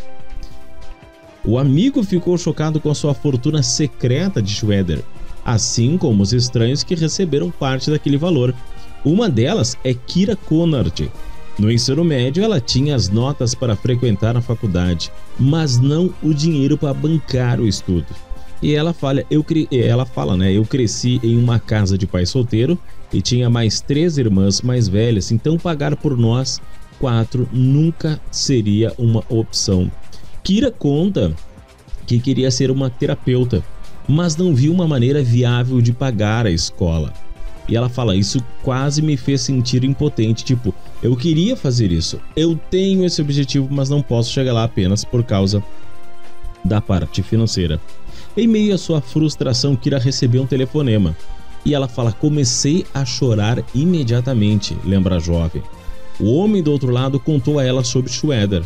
O 1.48 1.56
amigo 1.56 2.02
ficou 2.02 2.36
chocado 2.36 2.78
com 2.78 2.90
a 2.90 2.94
sua 2.94 3.14
fortuna 3.14 3.62
secreta 3.62 4.42
de 4.42 4.52
Schroeder, 4.52 5.02
assim 5.42 5.96
como 5.96 6.22
os 6.22 6.34
estranhos 6.34 6.84
que 6.84 6.94
receberam 6.94 7.50
parte 7.50 7.90
daquele 7.90 8.18
valor. 8.18 8.54
Uma 9.02 9.30
delas 9.30 9.74
é 9.82 9.94
Kira 9.94 10.36
Conard. 10.36 11.10
No 11.58 11.72
ensino 11.72 12.04
médio, 12.04 12.44
ela 12.44 12.60
tinha 12.60 12.94
as 12.94 13.08
notas 13.08 13.54
para 13.54 13.74
frequentar 13.74 14.36
a 14.36 14.42
faculdade, 14.42 15.10
mas 15.40 15.78
não 15.78 16.12
o 16.22 16.34
dinheiro 16.34 16.76
para 16.76 16.92
bancar 16.92 17.58
o 17.60 17.66
estudo. 17.66 18.08
E 18.60 18.74
ela 18.74 18.92
fala, 18.92 19.24
eu 19.30 19.42
cre... 19.42 19.66
ela 19.72 20.04
fala, 20.04 20.36
né? 20.36 20.52
Eu 20.52 20.66
cresci 20.66 21.18
em 21.22 21.38
uma 21.38 21.58
casa 21.58 21.96
de 21.96 22.06
pai 22.06 22.26
solteiro 22.26 22.78
e 23.10 23.22
tinha 23.22 23.48
mais 23.48 23.80
três 23.80 24.18
irmãs 24.18 24.60
mais 24.60 24.86
velhas, 24.86 25.32
então 25.32 25.56
pagar 25.56 25.96
por 25.96 26.14
nós 26.14 26.60
quatro 27.00 27.48
nunca 27.50 28.20
seria 28.30 28.92
uma 28.98 29.24
opção. 29.30 29.90
Kira 30.48 30.70
conta 30.70 31.36
que 32.06 32.18
queria 32.18 32.50
ser 32.50 32.70
uma 32.70 32.88
terapeuta, 32.88 33.62
mas 34.08 34.34
não 34.34 34.54
viu 34.54 34.72
uma 34.72 34.88
maneira 34.88 35.22
viável 35.22 35.78
de 35.82 35.92
pagar 35.92 36.46
a 36.46 36.50
escola. 36.50 37.12
E 37.68 37.76
ela 37.76 37.90
fala: 37.90 38.16
Isso 38.16 38.42
quase 38.62 39.02
me 39.02 39.14
fez 39.14 39.42
sentir 39.42 39.84
impotente. 39.84 40.46
Tipo, 40.46 40.74
eu 41.02 41.14
queria 41.14 41.54
fazer 41.54 41.92
isso, 41.92 42.18
eu 42.34 42.58
tenho 42.70 43.04
esse 43.04 43.20
objetivo, 43.20 43.68
mas 43.70 43.90
não 43.90 44.00
posso 44.00 44.32
chegar 44.32 44.54
lá 44.54 44.64
apenas 44.64 45.04
por 45.04 45.22
causa 45.22 45.62
da 46.64 46.80
parte 46.80 47.22
financeira. 47.22 47.78
Em 48.34 48.46
meio 48.46 48.74
à 48.74 48.78
sua 48.78 49.02
frustração, 49.02 49.76
Kira 49.76 49.98
recebeu 49.98 50.44
um 50.44 50.46
telefonema 50.46 51.14
e 51.62 51.74
ela 51.74 51.88
fala: 51.88 52.10
Comecei 52.10 52.86
a 52.94 53.04
chorar 53.04 53.62
imediatamente, 53.74 54.74
lembra 54.82 55.16
a 55.16 55.20
jovem. 55.20 55.62
O 56.18 56.32
homem 56.36 56.62
do 56.62 56.72
outro 56.72 56.90
lado 56.90 57.20
contou 57.20 57.58
a 57.58 57.64
ela 57.64 57.84
sobre 57.84 58.10
Schroeder. 58.10 58.64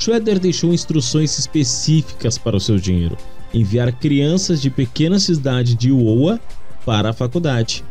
Schroeder 0.00 0.38
deixou 0.38 0.72
instruções 0.72 1.38
específicas 1.38 2.38
para 2.38 2.56
o 2.56 2.60
seu 2.60 2.78
dinheiro: 2.78 3.18
enviar 3.52 3.92
crianças 3.92 4.60
de 4.60 4.70
pequena 4.70 5.20
cidade 5.20 5.74
de 5.74 5.88
Iowa 5.88 6.40
para 6.86 7.10
a 7.10 7.12
faculdade. 7.12 7.84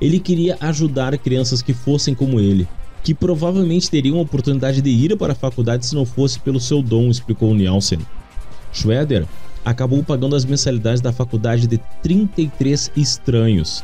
Ele 0.00 0.20
queria 0.20 0.56
ajudar 0.60 1.18
crianças 1.18 1.60
que 1.60 1.74
fossem 1.74 2.14
como 2.14 2.38
ele, 2.38 2.68
que 3.02 3.12
provavelmente 3.12 3.90
teriam 3.90 4.18
a 4.18 4.22
oportunidade 4.22 4.80
de 4.80 4.90
ir 4.90 5.16
para 5.16 5.32
a 5.32 5.36
faculdade 5.36 5.84
se 5.84 5.96
não 5.96 6.06
fosse 6.06 6.38
pelo 6.38 6.60
seu 6.60 6.80
dom, 6.80 7.10
explicou 7.10 7.52
Nielsen. 7.52 7.98
Schroeder 8.72 9.26
acabou 9.64 10.04
pagando 10.04 10.36
as 10.36 10.44
mensalidades 10.44 11.00
da 11.00 11.12
faculdade 11.12 11.66
de 11.66 11.80
33 12.04 12.92
estranhos. 12.96 13.82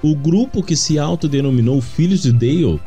O 0.00 0.14
grupo 0.14 0.62
que 0.62 0.76
se 0.76 0.96
autodenominou 0.96 1.80
Filhos 1.80 2.22
de 2.22 2.32
Dale 2.32 2.80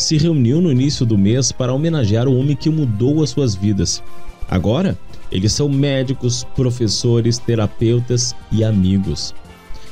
se 0.00 0.16
reuniu 0.16 0.60
no 0.60 0.72
início 0.72 1.04
do 1.04 1.18
mês 1.18 1.52
para 1.52 1.74
homenagear 1.74 2.26
o 2.26 2.38
homem 2.38 2.56
que 2.56 2.70
mudou 2.70 3.22
as 3.22 3.30
suas 3.30 3.54
vidas. 3.54 4.02
Agora, 4.48 4.98
eles 5.30 5.52
são 5.52 5.68
médicos, 5.68 6.44
professores, 6.56 7.38
terapeutas 7.38 8.34
e 8.50 8.64
amigos. 8.64 9.34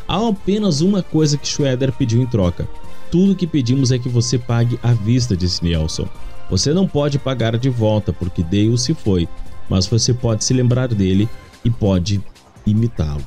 Há 0.08 0.26
apenas 0.26 0.80
uma 0.80 1.02
coisa 1.02 1.36
que 1.36 1.46
Schroeder 1.46 1.92
pediu 1.92 2.22
em 2.22 2.26
troca. 2.26 2.66
Tudo 3.10 3.36
que 3.36 3.46
pedimos 3.46 3.92
é 3.92 3.98
que 3.98 4.08
você 4.08 4.38
pague 4.38 4.78
à 4.82 4.92
vista, 4.92 5.36
disse 5.36 5.62
Nelson. 5.62 6.08
Você 6.50 6.72
não 6.72 6.88
pode 6.88 7.18
pagar 7.18 7.58
de 7.58 7.68
volta 7.68 8.12
porque 8.12 8.42
Dale 8.42 8.78
se 8.78 8.94
foi, 8.94 9.28
mas 9.68 9.86
você 9.86 10.14
pode 10.14 10.42
se 10.42 10.54
lembrar 10.54 10.88
dele 10.88 11.28
e 11.62 11.70
pode 11.70 12.22
imitá-lo. 12.66 13.24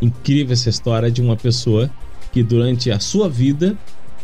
Incrível 0.00 0.52
essa 0.52 0.68
história 0.68 1.10
de 1.10 1.22
uma 1.22 1.36
pessoa 1.36 1.90
que 2.30 2.42
durante 2.42 2.90
a 2.90 3.00
sua 3.00 3.28
vida, 3.28 3.76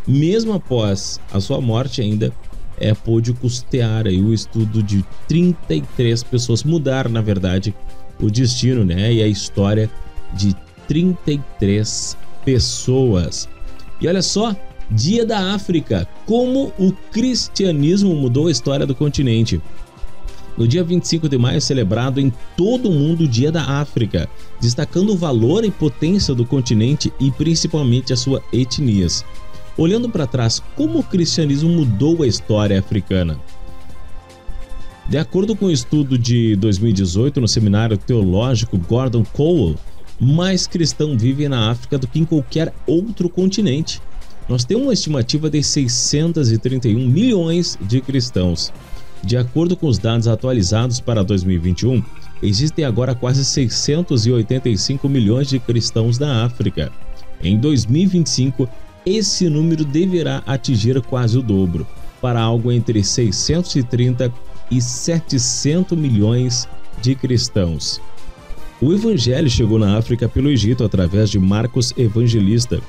mesmo 0.06 0.52
após 0.52 1.20
a 1.32 1.40
sua 1.40 1.60
morte 1.60 2.00
ainda, 2.00 2.32
é, 2.78 2.92
pôde 2.94 3.32
custear 3.32 4.06
aí 4.06 4.20
o 4.20 4.32
estudo 4.32 4.82
de 4.82 5.04
33 5.28 6.22
pessoas, 6.22 6.62
mudar 6.62 7.08
na 7.08 7.20
verdade 7.20 7.74
o 8.20 8.30
destino 8.30 8.84
né, 8.84 9.12
e 9.12 9.22
a 9.22 9.26
história 9.26 9.90
de 10.34 10.54
33 10.88 12.16
pessoas. 12.44 13.48
E 14.00 14.06
olha 14.06 14.22
só, 14.22 14.54
Dia 14.88 15.26
da 15.26 15.52
África, 15.52 16.06
como 16.26 16.72
o 16.78 16.92
cristianismo 17.10 18.14
mudou 18.14 18.46
a 18.46 18.52
história 18.52 18.86
do 18.86 18.94
continente. 18.94 19.60
No 20.56 20.66
dia 20.66 20.84
25 20.84 21.28
de 21.28 21.36
maio 21.36 21.56
é 21.56 21.60
celebrado 21.60 22.20
em 22.20 22.32
todo 22.56 22.88
o 22.88 22.92
mundo 22.92 23.24
o 23.24 23.28
Dia 23.28 23.50
da 23.50 23.62
África, 23.62 24.28
destacando 24.60 25.12
o 25.12 25.16
valor 25.16 25.64
e 25.64 25.72
potência 25.72 26.34
do 26.34 26.46
continente 26.46 27.12
e 27.18 27.32
principalmente 27.32 28.12
as 28.12 28.20
suas 28.20 28.42
etnias. 28.52 29.24
Olhando 29.78 30.08
para 30.08 30.26
trás, 30.26 30.62
como 30.74 31.00
o 31.00 31.02
cristianismo 31.02 31.68
mudou 31.68 32.22
a 32.22 32.26
história 32.26 32.78
africana? 32.78 33.38
De 35.08 35.18
acordo 35.18 35.54
com 35.54 35.66
o 35.66 35.68
um 35.68 35.70
estudo 35.70 36.18
de 36.18 36.56
2018 36.56 37.40
no 37.40 37.46
seminário 37.46 37.98
teológico 37.98 38.78
Gordon 38.78 39.22
Cowell, 39.22 39.76
mais 40.18 40.66
cristãos 40.66 41.20
vivem 41.20 41.48
na 41.48 41.70
África 41.70 41.98
do 41.98 42.08
que 42.08 42.18
em 42.18 42.24
qualquer 42.24 42.72
outro 42.86 43.28
continente. 43.28 44.00
Nós 44.48 44.64
temos 44.64 44.84
uma 44.84 44.94
estimativa 44.94 45.50
de 45.50 45.62
631 45.62 47.06
milhões 47.06 47.78
de 47.80 48.00
cristãos. 48.00 48.72
De 49.22 49.36
acordo 49.36 49.76
com 49.76 49.88
os 49.88 49.98
dados 49.98 50.26
atualizados 50.26 51.00
para 51.00 51.22
2021, 51.22 52.02
existem 52.42 52.84
agora 52.84 53.14
quase 53.14 53.44
685 53.44 55.08
milhões 55.08 55.48
de 55.48 55.58
cristãos 55.58 56.18
na 56.18 56.44
África. 56.44 56.90
Em 57.42 57.58
2025, 57.58 58.68
esse 59.06 59.48
número 59.48 59.84
deverá 59.84 60.42
atingir 60.44 61.00
quase 61.00 61.38
o 61.38 61.42
dobro, 61.42 61.86
para 62.20 62.40
algo 62.40 62.72
entre 62.72 63.04
630 63.04 64.32
e 64.68 64.82
700 64.82 65.96
milhões 65.96 66.68
de 67.00 67.14
cristãos. 67.14 68.00
O 68.82 68.92
evangelho 68.92 69.48
chegou 69.48 69.78
na 69.78 69.96
África 69.96 70.28
pelo 70.28 70.50
Egito 70.50 70.82
através 70.82 71.30
de 71.30 71.38
Marcos 71.38 71.94
Evangelista, 71.96 72.80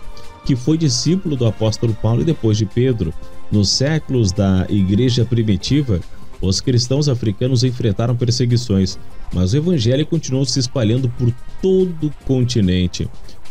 que 0.43 0.55
foi 0.55 0.77
discípulo 0.77 1.35
do 1.35 1.45
apóstolo 1.45 1.93
Paulo 1.93 2.21
e 2.21 2.25
depois 2.25 2.57
de 2.57 2.65
Pedro. 2.65 3.13
Nos 3.51 3.69
séculos 3.69 4.31
da 4.31 4.65
igreja 4.69 5.23
primitiva, 5.23 6.01
os 6.41 6.59
cristãos 6.59 7.07
africanos 7.07 7.63
enfrentaram 7.63 8.15
perseguições, 8.15 8.97
mas 9.33 9.53
o 9.53 9.57
evangelho 9.57 10.05
continuou 10.05 10.45
se 10.45 10.59
espalhando 10.59 11.09
por 11.09 11.31
todo 11.61 12.07
o 12.07 12.13
continente. 12.25 13.07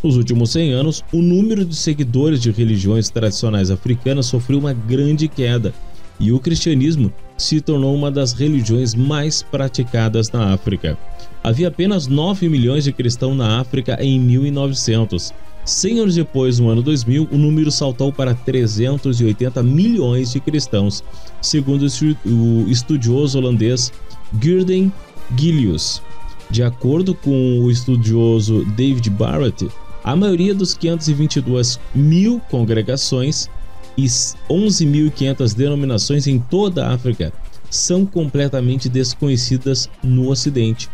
Nos 0.07 0.17
últimos 0.17 0.51
100 0.51 0.71
anos, 0.71 1.05
o 1.13 1.21
número 1.21 1.65
de 1.65 1.75
seguidores 1.75 2.41
de 2.41 2.53
religiões 2.53 3.11
tradicionais 3.11 3.73
africanas 3.73 4.27
sofreu 4.27 4.61
uma 4.61 4.73
grande 4.73 5.27
queda, 5.27 5.75
e 6.21 6.31
o 6.31 6.39
cristianismo 6.39 7.13
se 7.37 7.61
tornou 7.61 7.93
uma 7.93 8.09
das 8.09 8.33
religiões 8.33 8.95
mais 8.95 9.43
praticadas 9.43 10.31
na 10.31 10.53
África. 10.55 10.97
Havia 11.43 11.67
apenas 11.67 12.07
9 12.07 12.49
milhões 12.49 12.85
de 12.85 12.93
cristãos 12.93 13.37
na 13.37 13.59
África 13.59 13.99
em 14.01 14.21
1900. 14.21 15.35
100 15.65 15.99
anos 15.99 16.15
depois, 16.15 16.61
no 16.61 16.69
ano 16.69 16.83
2000, 16.83 17.27
o 17.33 17.37
número 17.37 17.73
saltou 17.73 18.13
para 18.13 18.33
380 18.33 19.61
milhões 19.65 20.31
de 20.31 20.39
cristãos, 20.39 21.03
segundo 21.43 21.85
o 22.25 22.65
estudioso 22.69 23.39
holandês 23.39 23.93
Gurden 24.35 24.93
Gillius. 25.37 26.01
De 26.49 26.63
acordo 26.63 27.13
com 27.13 27.59
o 27.59 27.73
estudioso 27.73 28.65
David 28.77 29.11
Barrett, 29.11 29.67
a 30.07 30.15
maioria 30.15 30.55
dos 30.55 30.73
522 30.73 31.81
mil 31.93 32.41
congregações 32.49 33.51
e 33.99 34.05
11.500 34.05 35.53
denominações 35.53 36.29
em 36.29 36.39
toda 36.39 36.87
a 36.87 36.95
África 36.95 37.33
são 37.69 38.07
completamente 38.07 38.89
desconhecidas 38.89 39.91
no 40.05 40.31
Ocidente. 40.31 40.89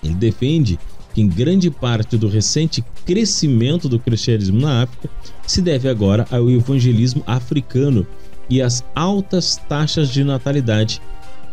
Ele 0.00 0.14
defende 0.14 0.78
que 1.12 1.24
grande 1.26 1.72
parte 1.72 2.16
do 2.16 2.28
recente 2.28 2.84
crescimento 3.04 3.88
do 3.88 3.98
cristianismo 3.98 4.60
na 4.60 4.84
África 4.84 5.10
se 5.44 5.60
deve 5.60 5.88
agora 5.88 6.24
ao 6.30 6.48
evangelismo 6.48 7.24
africano 7.26 8.06
e 8.48 8.62
às 8.62 8.84
altas 8.94 9.56
taxas 9.68 10.08
de 10.08 10.22
natalidade 10.22 11.02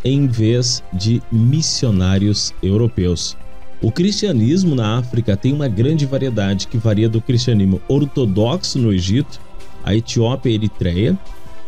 em 0.05 0.27
vez 0.27 0.83
de 0.93 1.23
missionários 1.31 2.53
europeus. 2.61 3.35
O 3.84 3.91
cristianismo 3.91 4.76
na 4.76 4.97
África 4.97 5.35
tem 5.35 5.51
uma 5.51 5.68
grande 5.68 6.05
variedade 6.05 6.68
que 6.68 6.77
varia 6.77 7.10
do 7.10 7.19
cristianismo 7.19 7.81
ortodoxo 7.85 8.80
no 8.80 8.93
Egito, 8.93 9.41
a 9.84 9.93
Etiópia 9.93 10.51
e 10.51 10.53
Eritreia 10.53 11.19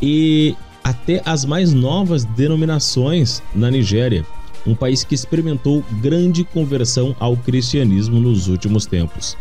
e 0.02 0.56
até 0.82 1.22
as 1.26 1.44
mais 1.44 1.74
novas 1.74 2.24
denominações 2.24 3.44
na 3.54 3.70
Nigéria, 3.70 4.26
um 4.66 4.74
país 4.74 5.04
que 5.04 5.14
experimentou 5.14 5.84
grande 6.02 6.46
conversão 6.46 7.14
ao 7.20 7.36
cristianismo 7.36 8.18
nos 8.18 8.48
últimos 8.48 8.86
tempos. 8.86 9.36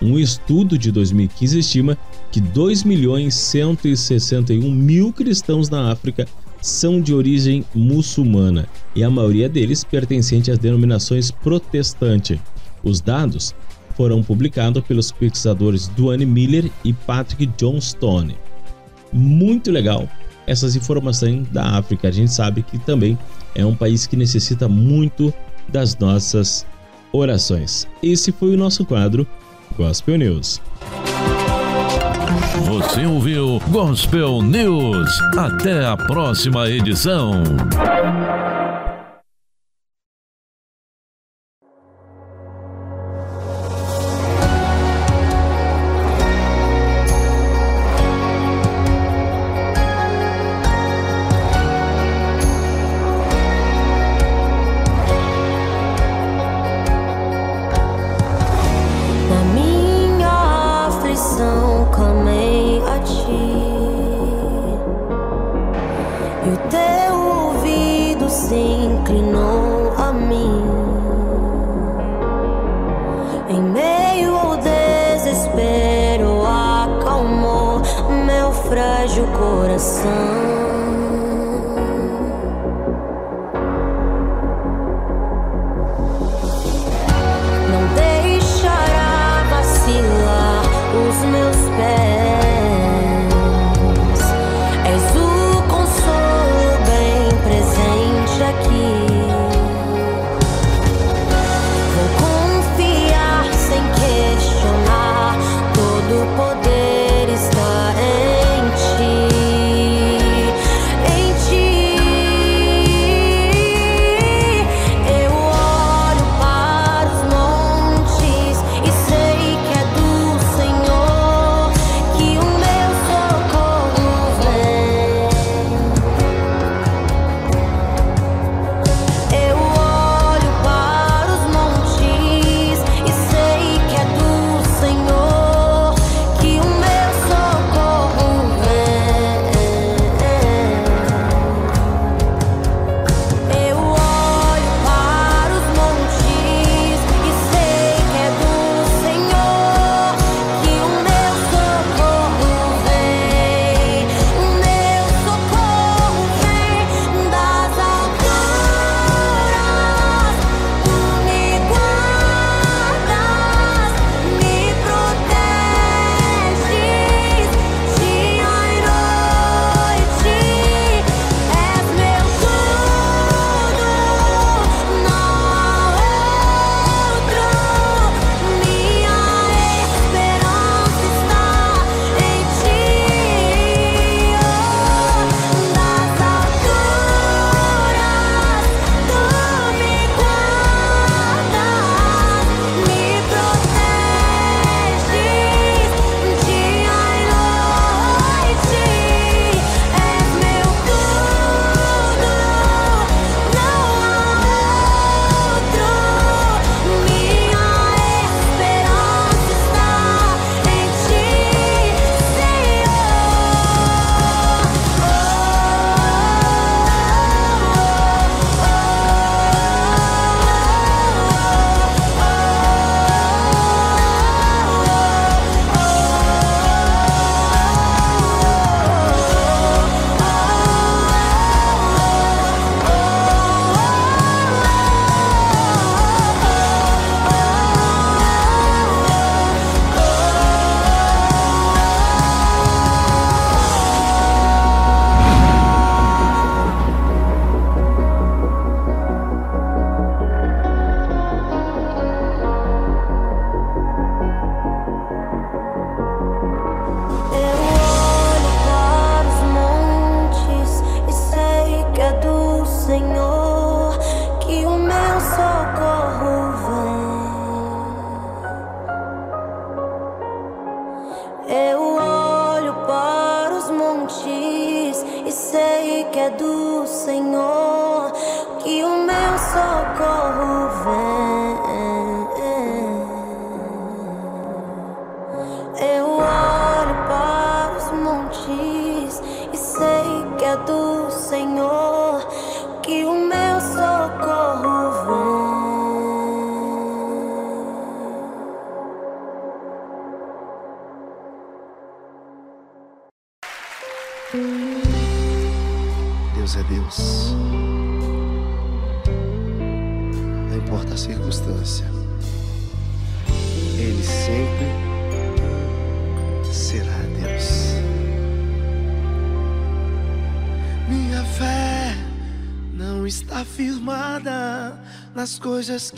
Um 0.00 0.16
estudo 0.16 0.78
de 0.78 0.92
2015 0.92 1.58
estima 1.58 1.98
que 2.30 2.40
2 2.40 2.84
milhões 2.84 3.34
161 3.34 4.70
mil 4.70 5.12
cristãos 5.12 5.68
na 5.68 5.90
África 5.90 6.28
são 6.60 7.00
de 7.00 7.14
origem 7.14 7.64
muçulmana 7.74 8.68
e 8.94 9.02
a 9.02 9.10
maioria 9.10 9.48
deles 9.48 9.84
pertencente 9.84 10.50
às 10.50 10.58
denominações 10.58 11.30
protestante. 11.30 12.40
Os 12.82 13.00
dados 13.00 13.54
foram 13.96 14.22
publicados 14.22 14.82
pelos 14.84 15.12
pesquisadores 15.12 15.88
Duane 15.88 16.26
Miller 16.26 16.70
e 16.84 16.92
Patrick 16.92 17.46
Johnstone. 17.58 18.36
Muito 19.12 19.70
legal 19.70 20.08
essas 20.46 20.74
informações 20.74 21.46
da 21.48 21.78
África. 21.78 22.08
A 22.08 22.10
gente 22.10 22.32
sabe 22.32 22.62
que 22.62 22.78
também 22.78 23.18
é 23.54 23.64
um 23.64 23.74
país 23.74 24.06
que 24.06 24.16
necessita 24.16 24.68
muito 24.68 25.32
das 25.68 25.96
nossas 25.96 26.66
orações. 27.12 27.86
Esse 28.02 28.32
foi 28.32 28.54
o 28.54 28.56
nosso 28.56 28.84
quadro 28.84 29.26
Gospel 29.76 30.18
News. 30.18 30.60
Você 32.64 33.06
ouviu 33.06 33.60
Gospel 33.70 34.42
News. 34.42 35.08
Até 35.36 35.84
a 35.84 35.96
próxima 35.96 36.68
edição. 36.68 37.42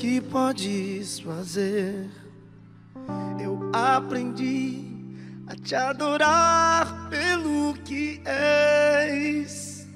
que 0.02 0.20
podes 0.20 1.20
fazer. 1.20 2.10
Eu 3.40 3.70
aprendi 3.72 4.82
a 5.46 5.54
te 5.54 5.76
adorar 5.76 7.08
pelo 7.08 7.72
que 7.84 8.20
és. 8.24 9.86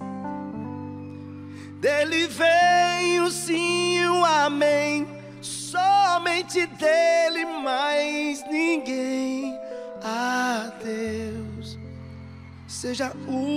Dele 1.80 2.28
vem 2.28 3.20
o 3.20 3.32
sim 3.32 4.06
o 4.06 4.24
amém. 4.24 5.08
Somente 5.42 6.68
dele, 6.68 7.44
mais 7.64 8.44
ninguém. 8.48 9.58
A 10.04 10.72
Deus 10.84 11.76
seja 12.68 13.12
o 13.26 13.55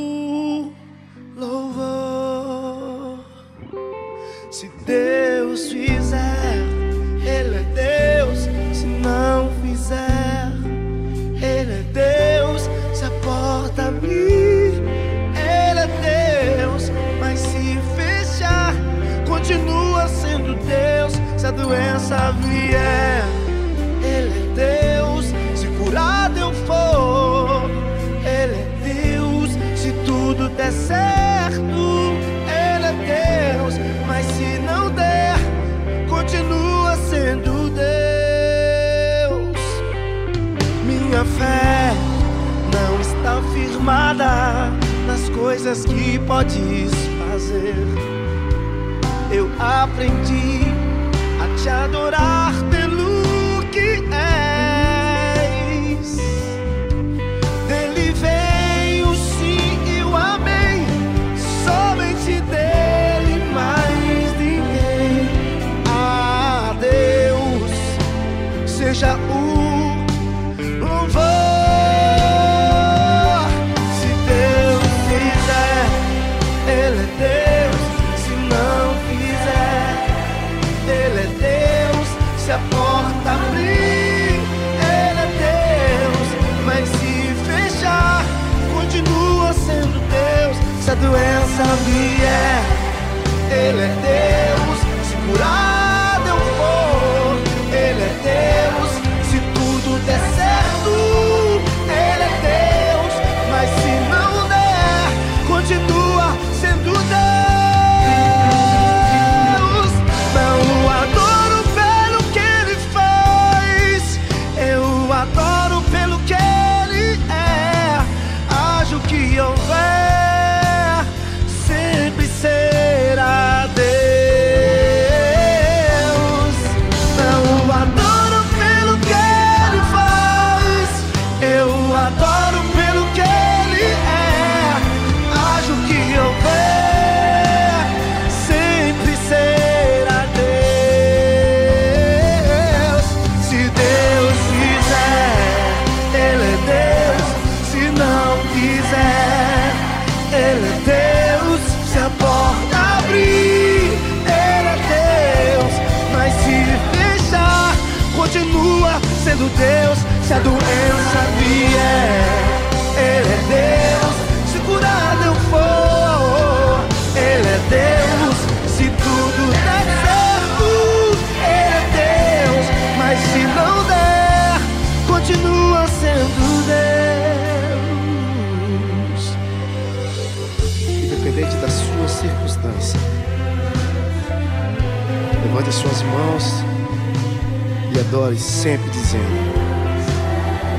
redores, 188.09 188.41
sempre 188.41 188.89
dizendo: 188.89 189.23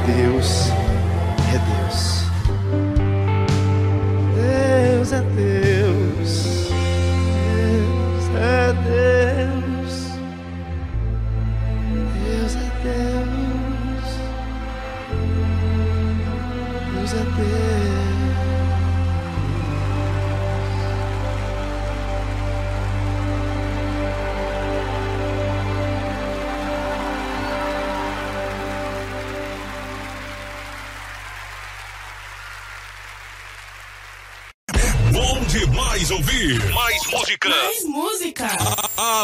Deus 0.06 0.69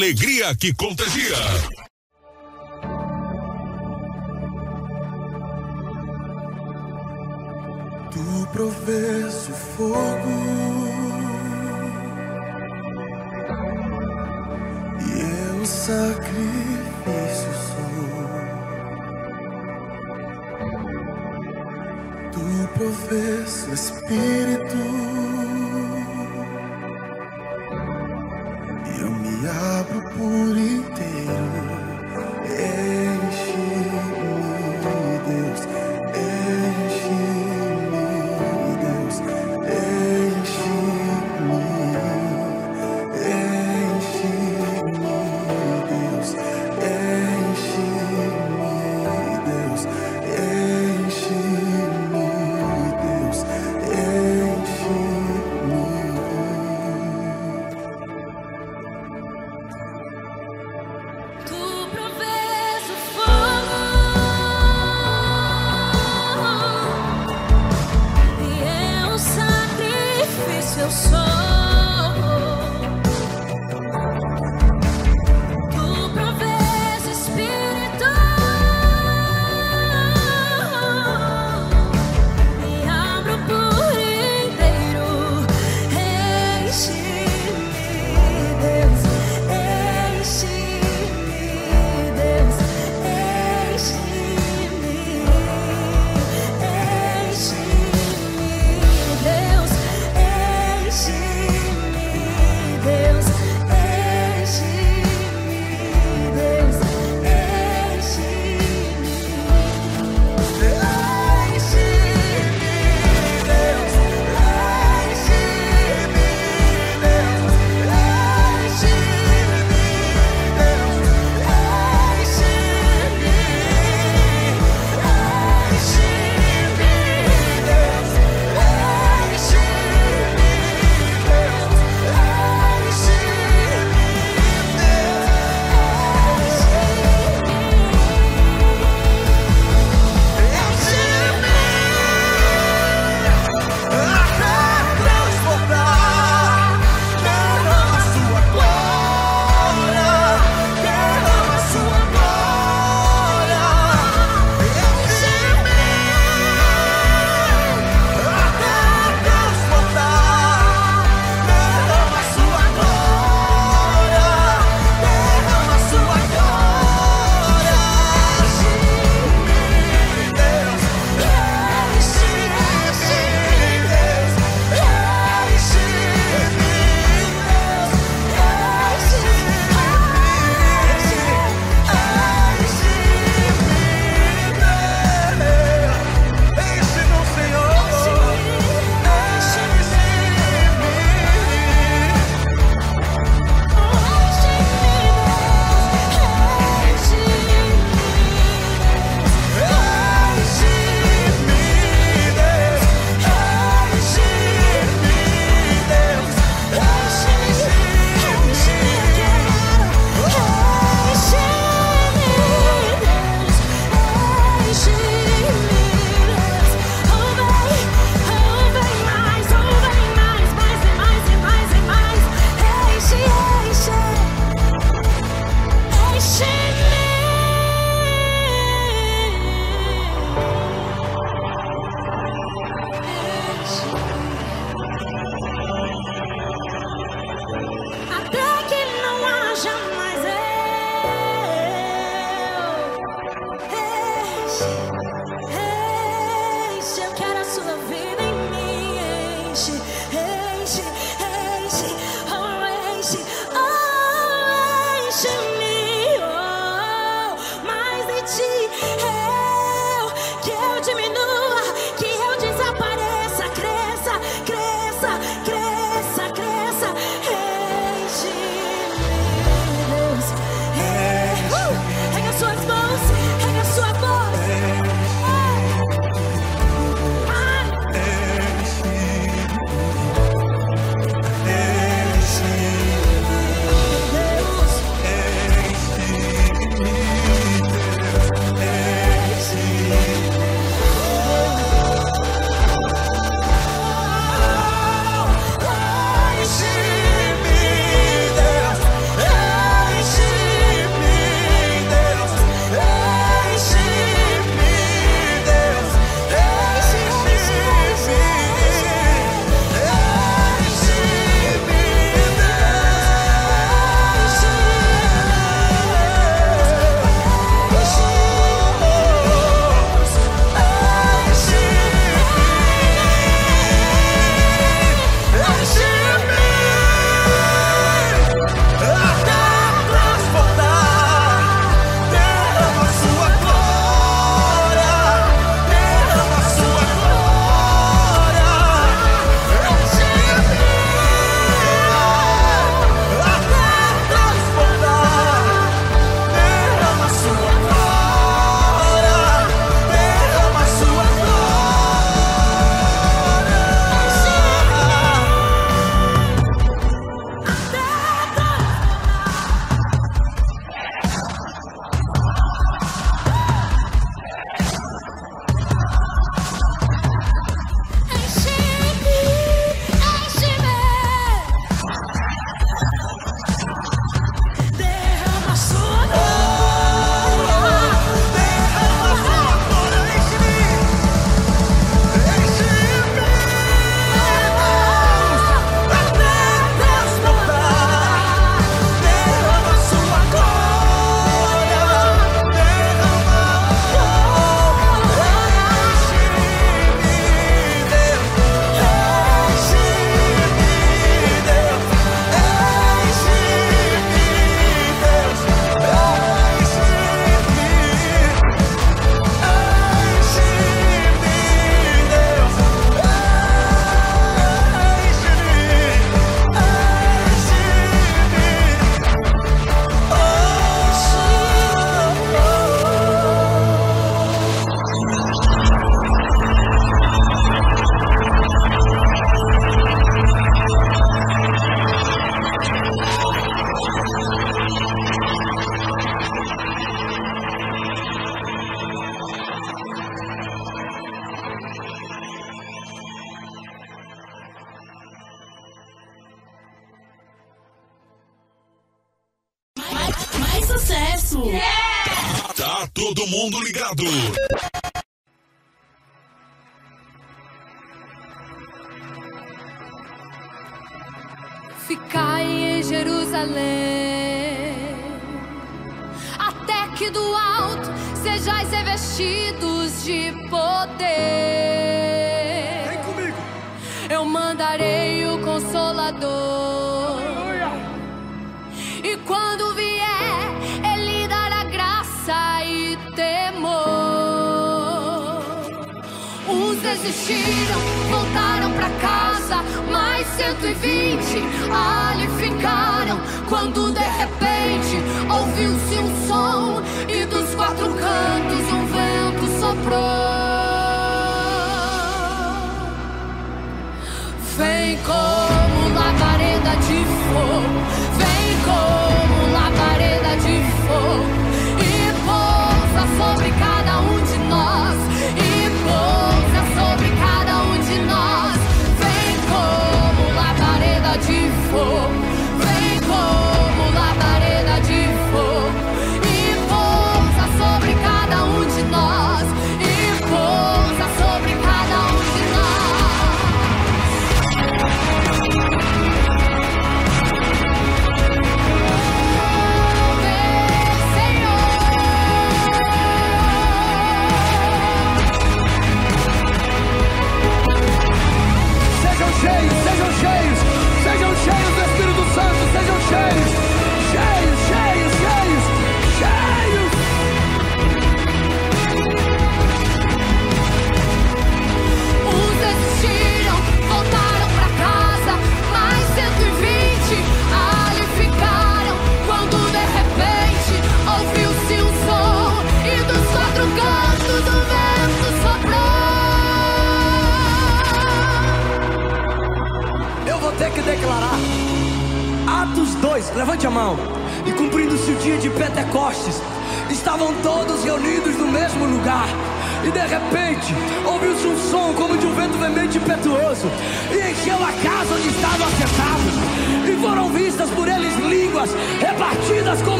alegria 0.00 0.56
que 0.56 0.72
contagia. 0.72 1.36
Tu 8.10 8.48
provês 8.50 9.34
o 9.48 9.52
fogo 9.76 10.59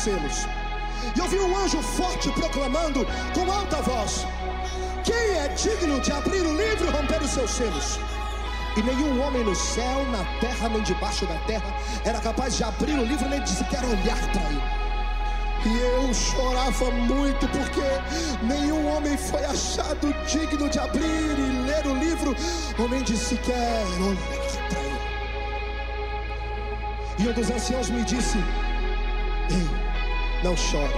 selos. 0.00 0.46
E 1.14 1.18
eu 1.18 1.28
vi 1.28 1.38
um 1.38 1.56
anjo 1.56 1.82
forte 1.82 2.30
proclamando 2.32 3.06
com 3.34 3.50
alta 3.50 3.82
voz: 3.82 4.26
Quem 5.04 5.38
é 5.38 5.48
digno 5.48 6.00
de 6.00 6.12
abrir 6.12 6.40
o 6.40 6.56
livro 6.56 6.86
e 6.86 6.90
romper 6.90 7.22
os 7.22 7.30
seus 7.30 7.50
selos? 7.50 7.98
E 8.76 8.82
nenhum 8.82 9.20
homem 9.20 9.42
no 9.44 9.54
céu, 9.54 10.04
na 10.10 10.24
terra, 10.40 10.68
nem 10.68 10.82
debaixo 10.82 11.26
da 11.26 11.34
terra 11.46 11.74
era 12.04 12.20
capaz 12.20 12.56
de 12.56 12.64
abrir 12.64 12.98
o 12.98 13.04
livro 13.04 13.28
nem 13.28 13.42
de 13.42 13.50
sequer 13.50 13.84
olhar 13.84 14.18
para 14.32 14.42
ele. 14.42 14.62
E 15.66 15.78
eu 15.78 16.14
chorava 16.14 16.90
muito 16.92 17.46
porque 17.48 18.44
nenhum 18.44 18.96
homem 18.96 19.16
foi 19.18 19.44
achado 19.44 20.14
digno 20.26 20.70
de 20.70 20.78
abrir 20.78 21.02
e 21.38 21.66
ler 21.66 21.86
o 21.86 21.94
livro, 21.98 22.34
ou 22.78 22.88
nem 22.88 23.02
de 23.02 23.16
sequer 23.16 23.84
olhar 24.00 24.68
para 24.68 24.80
ele. 24.80 25.00
E 27.18 27.28
um 27.28 27.32
dos 27.32 27.50
anciãos 27.50 27.90
me 27.90 28.02
disse: 28.04 28.38
Ei, 29.50 29.89
não 30.42 30.56
chore, 30.56 30.94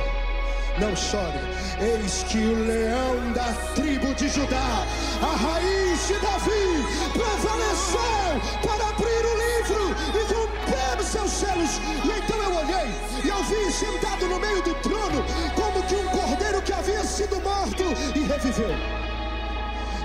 não 0.79 0.95
chore. 0.95 1.39
Eis 1.81 2.25
que 2.29 2.39
o 2.39 2.65
leão 2.65 3.33
da 3.33 3.53
tribo 3.75 4.15
de 4.15 4.29
Judá, 4.29 4.87
a 5.21 5.37
raiz 5.37 6.07
de 6.07 6.15
Davi, 6.15 6.87
prevaleceu 7.13 8.41
para 8.63 8.89
abrir 8.89 9.25
o 9.27 9.35
livro 9.45 9.97
e 10.15 10.33
romper 10.33 11.01
os 11.01 11.07
seus 11.07 11.31
selos. 11.31 11.81
E 12.05 12.19
então 12.19 12.37
eu 12.43 12.57
olhei 12.57 12.91
e 13.25 13.29
eu 13.29 13.43
vi 13.45 13.73
sentado 13.73 14.29
no 14.29 14.39
meio 14.39 14.63
do 14.63 14.75
trono, 14.77 15.25
como 15.55 15.83
que 15.87 15.97
um 15.97 16.09
cordeiro 16.09 16.63
que 16.63 16.73
havia 16.73 17.03
sido 17.05 17.41
morto 17.41 17.83
e 18.15 18.21
reviveu. 18.21 19.12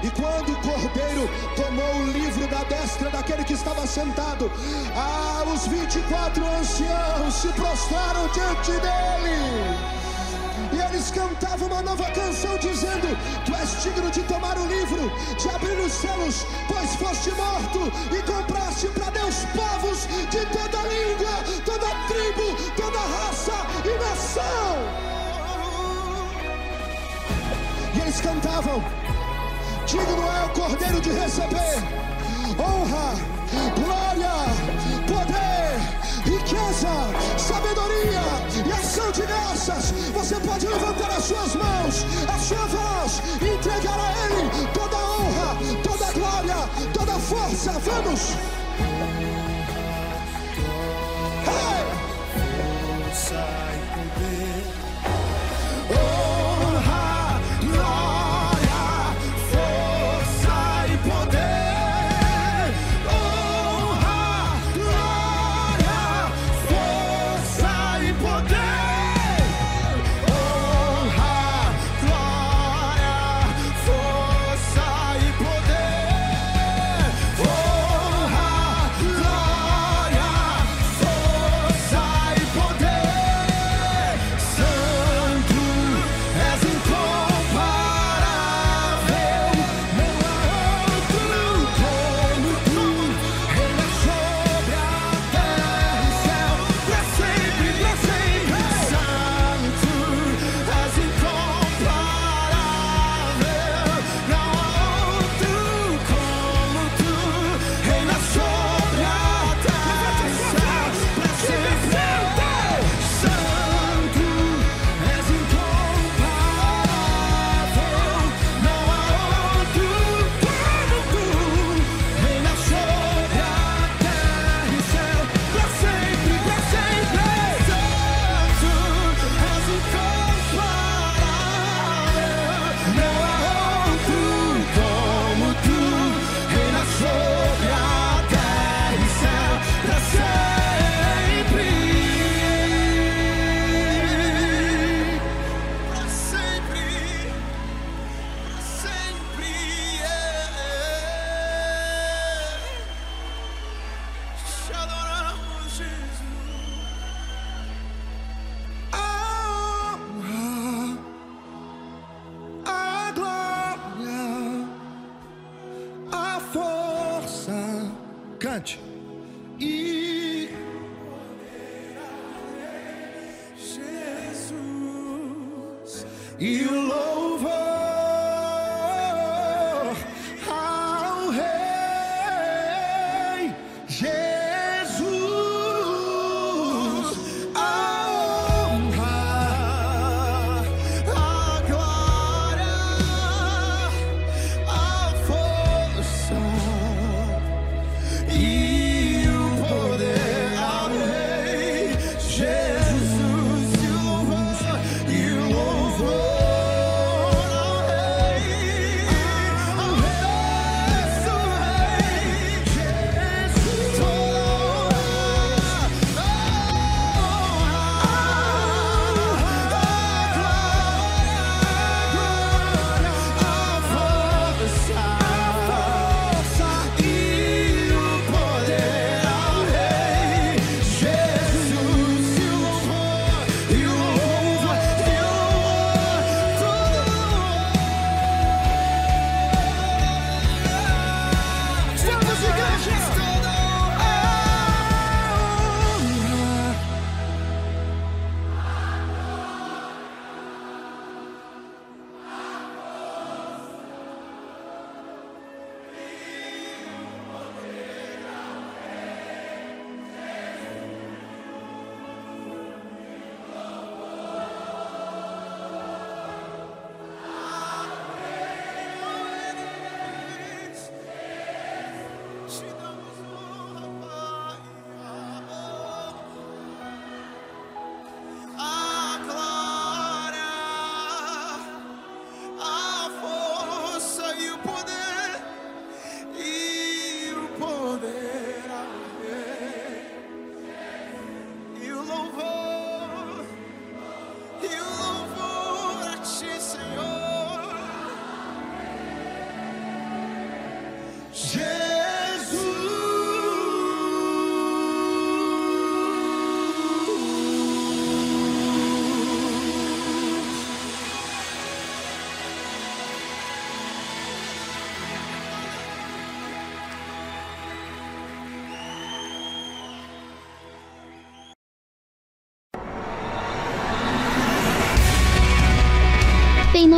E 0.08 0.12
quando 0.12 0.54
o 0.54 0.62
cordeiro 0.62 1.30
tomou 1.58 1.96
o 1.96 2.12
livro 2.14 2.48
da 2.48 2.64
destra 2.64 3.10
daquele 3.10 3.44
que 3.44 3.52
estava 3.52 3.86
sentado, 3.86 4.50
ah, 4.96 5.44
os 5.54 5.68
24 5.68 6.46
anciãos 6.46 7.34
se 7.34 7.50
prostraram 7.50 8.30
diante 8.30 8.72
dele. 8.72 9.98
E 10.72 10.80
eles 10.80 11.12
cantavam 11.12 11.68
uma 11.68 11.82
nova 11.82 12.06
canção 12.12 12.58
dizendo: 12.58 13.18
Tu 13.46 13.54
és 13.54 13.84
digno 13.84 14.10
de 14.10 14.24
tomar 14.24 14.58
o 14.58 14.66
livro, 14.68 15.12
de 15.38 15.50
abrir 15.50 15.78
os 15.78 15.92
selos, 15.92 16.46
pois 16.70 16.96
foste 16.96 17.32
morto 17.32 17.92
e 18.16 18.22
compraste 18.24 18.88
para 18.88 19.10
Deus 19.10 19.36
povos 19.54 20.08
de 20.30 20.46
toda 20.56 20.88
língua, 20.88 21.44
toda 21.66 21.88
tribo, 22.08 22.56
toda 22.78 22.98
raça 22.98 23.58
e 23.84 23.98
nação. 24.00 25.08
E 27.94 28.00
eles 28.00 28.22
cantavam: 28.22 28.82
Digno 29.88 30.30
é 30.30 30.46
o 30.46 30.50
Cordeiro 30.50 31.00
de 31.00 31.12
receber 31.12 31.78
honra, 32.60 33.16
glória, 33.74 34.34
poder, 35.08 35.80
riqueza, 36.26 36.90
sabedoria 37.38 38.22
e 38.66 38.72
ação 38.74 39.10
de 39.14 39.22
graças. 39.22 39.92
Você 40.14 40.36
pode 40.42 40.68
levantar 40.68 41.10
as 41.12 41.24
suas 41.24 41.56
mãos, 41.56 42.06
a 42.28 42.38
sua 42.38 42.66
voz, 42.68 43.22
e 43.42 43.48
entregar 43.48 43.98
a 43.98 44.12
Ele 44.26 44.50
toda 44.74 44.98
a 44.98 45.10
honra, 45.10 45.58
toda 45.82 46.06
a 46.06 46.12
glória, 46.12 46.70
toda 46.94 47.14
a 47.14 47.20
força. 47.20 47.72
Vamos! 47.80 48.32
Hey! 55.90 56.27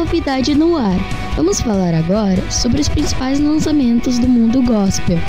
novidade 0.09 0.55
no 0.55 0.75
ar. 0.75 0.97
Vamos 1.35 1.61
falar 1.61 1.93
agora 1.93 2.49
sobre 2.49 2.81
os 2.81 2.89
principais 2.89 3.39
lançamentos 3.39 4.17
do 4.17 4.27
mundo 4.27 4.59
gospel. 4.63 5.19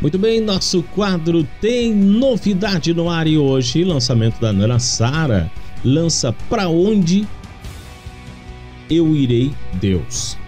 Muito 0.00 0.18
bem, 0.18 0.40
nosso 0.40 0.82
quadro 0.82 1.46
tem 1.60 1.94
novidade 1.94 2.94
no 2.94 3.10
ar 3.10 3.26
e 3.26 3.36
hoje 3.36 3.84
lançamento 3.84 4.40
da 4.40 4.50
Nana 4.50 4.78
Sara 4.78 5.52
lança 5.84 6.32
Pra 6.48 6.68
Onde 6.68 7.28
Eu 8.88 9.14
Irei 9.14 9.52
Deus. 9.74 10.41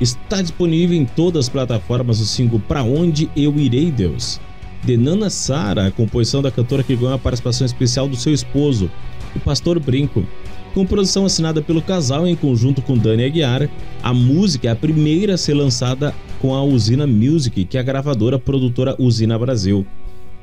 Está 0.00 0.40
disponível 0.40 0.96
em 0.96 1.04
todas 1.04 1.46
as 1.46 1.48
plataformas 1.48 2.20
o 2.20 2.24
single 2.24 2.60
Pra 2.60 2.84
Onde 2.84 3.28
Eu 3.34 3.58
Irei 3.58 3.90
Deus. 3.90 4.40
De 4.84 4.96
Nana 4.96 5.28
Sara, 5.28 5.86
a 5.86 5.90
composição 5.90 6.40
da 6.40 6.52
cantora 6.52 6.84
que 6.84 6.94
ganhou 6.94 7.12
a 7.12 7.18
participação 7.18 7.66
especial 7.66 8.08
do 8.08 8.16
seu 8.16 8.32
esposo, 8.32 8.88
o 9.34 9.40
Pastor 9.40 9.80
Brinco. 9.80 10.24
Com 10.72 10.86
produção 10.86 11.26
assinada 11.26 11.60
pelo 11.60 11.82
casal 11.82 12.28
em 12.28 12.36
conjunto 12.36 12.80
com 12.80 12.96
Dani 12.96 13.24
Aguiar, 13.24 13.68
a 14.00 14.14
música 14.14 14.68
é 14.68 14.70
a 14.70 14.76
primeira 14.76 15.34
a 15.34 15.38
ser 15.38 15.54
lançada 15.54 16.14
com 16.40 16.54
a 16.54 16.62
Usina 16.62 17.06
Music, 17.06 17.64
que 17.64 17.76
é 17.76 17.80
a 17.80 17.82
gravadora 17.82 18.38
produtora 18.38 18.94
Usina 19.00 19.36
Brasil. 19.36 19.84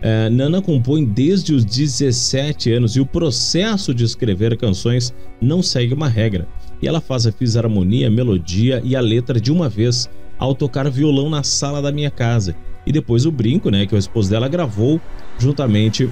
É, 0.01 0.29
Nana 0.29 0.61
compõe 0.61 1.05
desde 1.05 1.53
os 1.53 1.63
17 1.63 2.73
anos 2.73 2.97
e 2.97 2.99
o 2.99 3.05
processo 3.05 3.93
de 3.93 4.03
escrever 4.03 4.57
canções 4.57 5.13
não 5.41 5.63
segue 5.63 5.93
uma 5.93 6.09
regra. 6.09 6.45
Ela 6.87 7.01
faz 7.01 7.25
a 7.25 7.31
fisarmonia, 7.31 8.09
melodia 8.09 8.81
e 8.83 8.95
a 8.95 9.01
letra 9.01 9.39
de 9.39 9.51
uma 9.51 9.67
vez 9.69 10.09
ao 10.37 10.53
tocar 10.53 10.89
violão 10.89 11.29
na 11.29 11.43
sala 11.43 11.81
da 11.81 11.91
minha 11.91 12.11
casa. 12.11 12.55
E 12.85 12.91
depois 12.91 13.25
o 13.25 13.31
Brinco, 13.31 13.69
né, 13.69 13.85
que 13.85 13.95
o 13.95 13.97
esposo 13.97 14.29
dela, 14.29 14.47
gravou 14.47 15.01
juntamente 15.39 16.09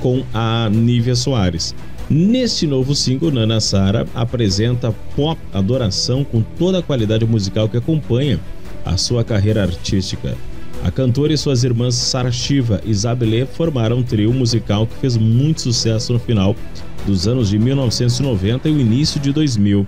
com 0.00 0.22
a 0.32 0.68
Nívia 0.70 1.14
Soares. 1.14 1.74
Neste 2.08 2.66
novo 2.66 2.94
single, 2.94 3.32
Nana 3.32 3.60
Sara 3.60 4.06
apresenta 4.14 4.94
pop 5.16 5.40
adoração 5.52 6.22
com 6.22 6.40
toda 6.40 6.78
a 6.78 6.82
qualidade 6.82 7.26
musical 7.26 7.68
que 7.68 7.76
acompanha 7.76 8.38
a 8.84 8.96
sua 8.96 9.24
carreira 9.24 9.62
artística. 9.62 10.36
A 10.84 10.90
cantora 10.90 11.32
e 11.32 11.36
suas 11.36 11.64
irmãs 11.64 11.96
Sara 11.96 12.30
Shiva 12.30 12.80
e 12.84 12.90
Isabelle 12.90 13.46
formaram 13.46 13.98
um 13.98 14.02
trio 14.04 14.32
musical 14.32 14.86
que 14.86 14.94
fez 14.96 15.16
muito 15.16 15.62
sucesso 15.62 16.12
no 16.12 16.20
final 16.20 16.54
dos 17.04 17.26
anos 17.26 17.48
de 17.48 17.58
1990 17.58 18.68
e 18.68 18.72
o 18.72 18.80
início 18.80 19.18
de 19.18 19.32
2000. 19.32 19.86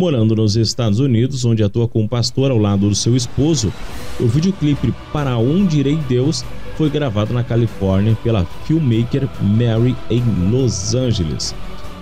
Morando 0.00 0.34
nos 0.34 0.56
Estados 0.56 0.98
Unidos, 0.98 1.44
onde 1.44 1.62
atua 1.62 1.86
como 1.86 2.08
pastor 2.08 2.50
ao 2.50 2.56
lado 2.56 2.88
do 2.88 2.94
seu 2.94 3.14
esposo, 3.14 3.70
o 4.18 4.26
videoclipe 4.26 4.94
Para 5.12 5.36
Onde 5.36 5.80
Irei 5.80 5.96
Deus 6.08 6.42
foi 6.78 6.88
gravado 6.88 7.34
na 7.34 7.44
Califórnia 7.44 8.16
pela 8.24 8.46
filmmaker 8.64 9.28
Mary 9.42 9.94
em 10.08 10.22
Los 10.50 10.94
Angeles. 10.94 11.54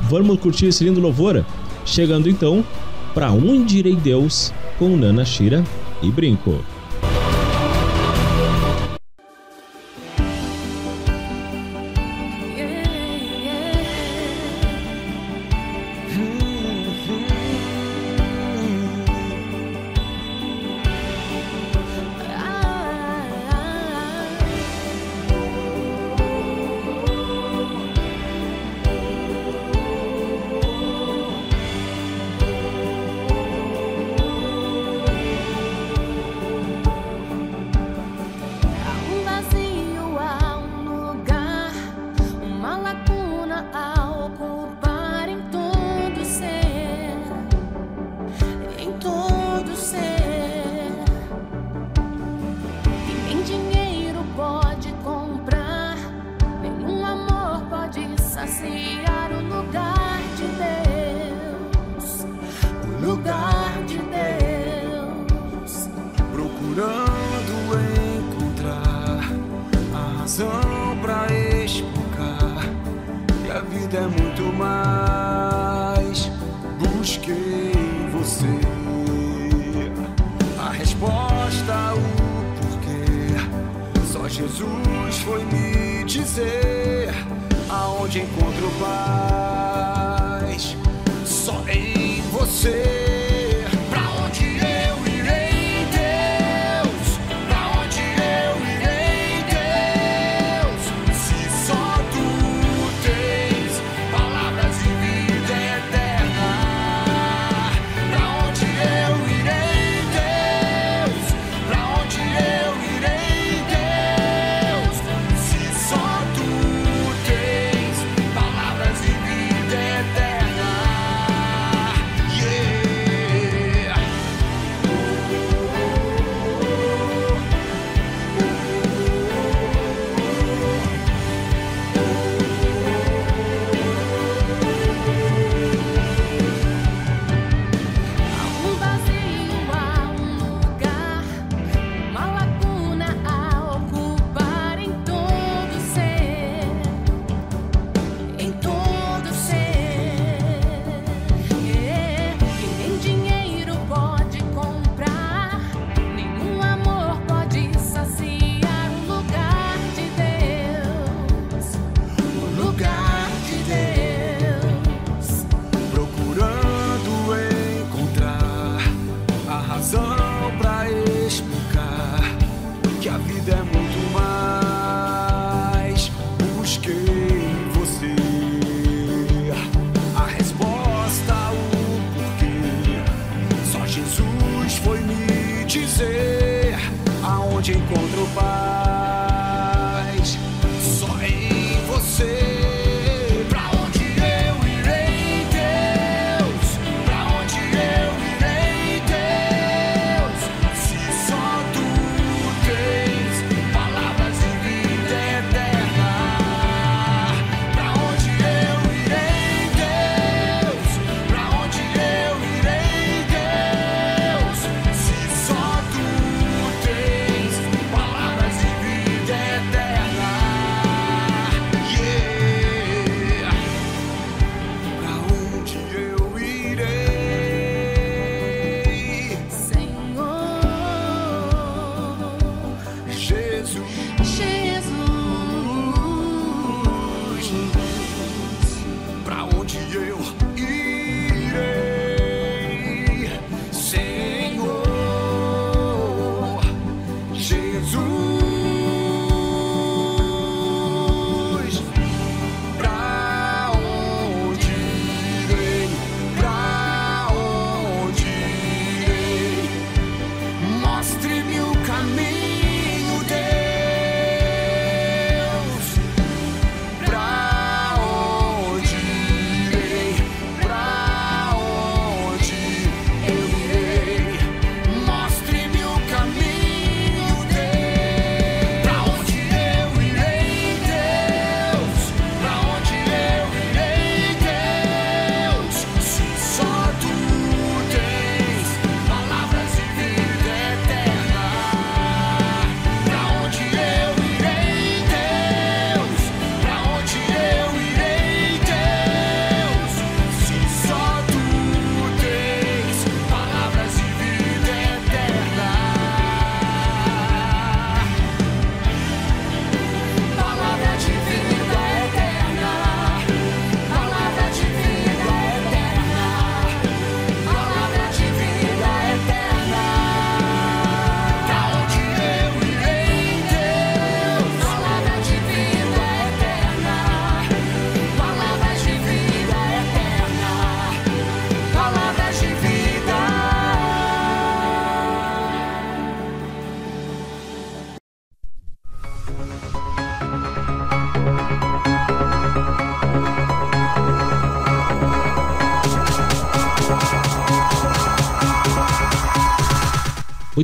Vamos 0.02 0.38
curtir 0.38 0.66
esse 0.66 0.84
lindo 0.84 1.00
louvor? 1.00 1.44
Chegando 1.84 2.30
então, 2.30 2.64
Para 3.16 3.32
Onde 3.32 3.78
Irei 3.78 3.96
Deus 3.96 4.54
com 4.78 4.96
Nana 4.96 5.24
Shira 5.24 5.64
e 6.00 6.08
Brinco. 6.08 6.64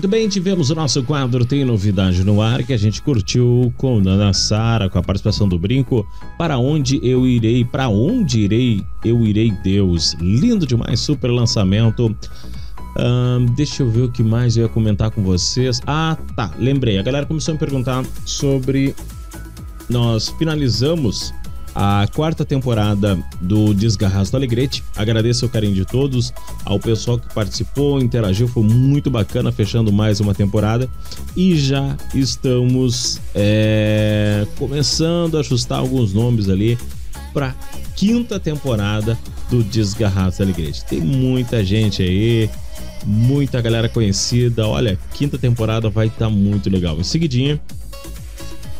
Muito 0.05 0.13
bem, 0.13 0.29
tivemos 0.29 0.69
o 0.69 0.75
nosso 0.75 1.03
quadro 1.03 1.47
Tem 1.47 1.65
Novidade 1.65 2.23
no 2.25 2.43
Ar, 2.43 2.63
que 2.63 2.75
a 2.75 2.77
gente 2.77 3.01
curtiu 3.01 3.73
com 3.79 4.01
Nana 4.01 4.35
Sara, 4.35 4.91
com 4.91 4.99
a 4.99 5.03
participação 5.03 5.49
do 5.49 5.59
Brinco. 5.59 6.07
Para 6.37 6.59
onde 6.59 7.01
eu 7.03 7.27
irei? 7.27 7.65
Para 7.65 7.89
onde 7.89 8.41
irei? 8.41 8.85
Eu 9.03 9.25
irei, 9.25 9.51
Deus. 9.51 10.15
Lindo 10.21 10.67
demais, 10.67 11.01
super 11.01 11.31
lançamento. 11.31 12.15
Deixa 13.57 13.83
eu 13.83 13.91
ver 13.91 14.03
o 14.03 14.13
que 14.13 14.23
mais 14.23 14.59
eu 14.59 14.65
ia 14.65 14.69
comentar 14.69 15.11
com 15.11 15.23
vocês. 15.23 15.81
Ah, 15.87 16.19
tá, 16.37 16.53
lembrei. 16.59 16.99
A 16.99 17.03
galera 17.03 17.25
começou 17.25 17.53
a 17.53 17.55
me 17.55 17.59
perguntar 17.59 18.05
sobre. 18.27 18.95
Nós 19.89 20.29
finalizamos 20.39 21.33
a 21.75 22.07
quarta 22.15 22.45
temporada 22.45 23.19
do 23.41 23.75
Desgarraço 23.75 24.31
do 24.31 24.37
Alegrete. 24.37 24.85
Agradeço 24.95 25.47
o 25.47 25.49
carinho 25.49 25.75
de 25.75 25.85
todos, 25.85 26.33
ao 26.65 26.79
pessoal 26.79 27.19
que 27.19 27.33
participou, 27.35 28.01
interagiu, 28.01 28.47
foi 28.47 28.63
muito 28.63 29.11
bacana, 29.11 29.51
fechando 29.51 29.93
mais 29.93 30.21
uma 30.21 30.35
temporada. 30.35 30.89
E 31.37 31.57
já 31.57 31.97
estamos 32.15 33.21
é, 33.35 34.47
começando 34.57 35.37
a 35.37 35.41
ajustar 35.41 35.81
alguns 35.81 36.13
nomes 36.13 36.49
ali 36.49 36.79
para 37.33 37.55
quinta 37.97 38.39
temporada 38.39 39.19
do 39.51 39.65
Desgarraço 39.65 40.39
do 40.39 40.45
Alegrete. 40.45 40.85
Tem 40.85 41.01
muita 41.01 41.65
gente 41.65 42.03
aí, 42.03 42.49
muita 43.05 43.61
galera 43.61 43.89
conhecida. 43.89 44.67
Olha, 44.67 44.99
quinta 45.13 45.37
temporada 45.37 45.91
vai 45.91 46.07
estar 46.07 46.31
muito 46.31 46.71
legal. 46.71 46.99
Em 46.99 47.05
seguidinha, 47.05 47.61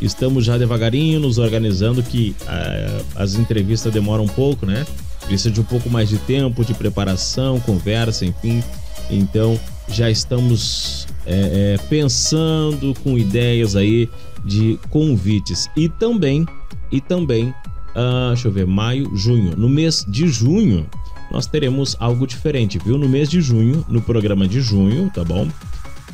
Estamos 0.05 0.44
já 0.44 0.59
devagarinho 0.59 1.18
nos 1.18 1.39
organizando 1.39 2.02
que 2.02 2.36
ah, 2.47 3.01
as 3.16 3.35
entrevistas 3.35 3.93
demoram 3.93 4.24
um 4.24 4.28
pouco, 4.28 4.66
né? 4.66 4.86
Precisa 5.26 5.51
de 5.51 5.60
um 5.60 5.64
pouco 5.64 5.89
mais 5.89 6.09
de 6.09 6.18
tempo, 6.18 6.64
de 6.64 6.74
preparação, 6.74 7.59
conversa, 7.60 8.26
enfim. 8.26 8.62
Então 9.10 9.59
já 9.89 10.10
estamos 10.10 11.06
é, 11.26 11.76
é, 11.78 11.89
pensando 11.89 12.94
com 13.02 13.16
ideias 13.16 13.76
aí 13.76 14.09
de 14.44 14.78
convites 14.90 15.70
e 15.74 15.89
também 15.89 16.47
e 16.93 17.01
também, 17.01 17.55
ah, 17.94 18.28
deixa 18.28 18.48
eu 18.48 18.52
ver, 18.52 18.66
maio, 18.66 19.10
junho. 19.16 19.56
No 19.56 19.68
mês 19.68 20.05
de 20.06 20.28
junho 20.28 20.86
nós 21.31 21.47
teremos 21.47 21.97
algo 21.98 22.26
diferente, 22.26 22.78
viu? 22.78 22.98
No 22.98 23.09
mês 23.09 23.31
de 23.31 23.40
junho, 23.40 23.85
no 23.89 24.02
programa 24.02 24.47
de 24.47 24.60
junho, 24.60 25.10
tá 25.14 25.24
bom? 25.24 25.48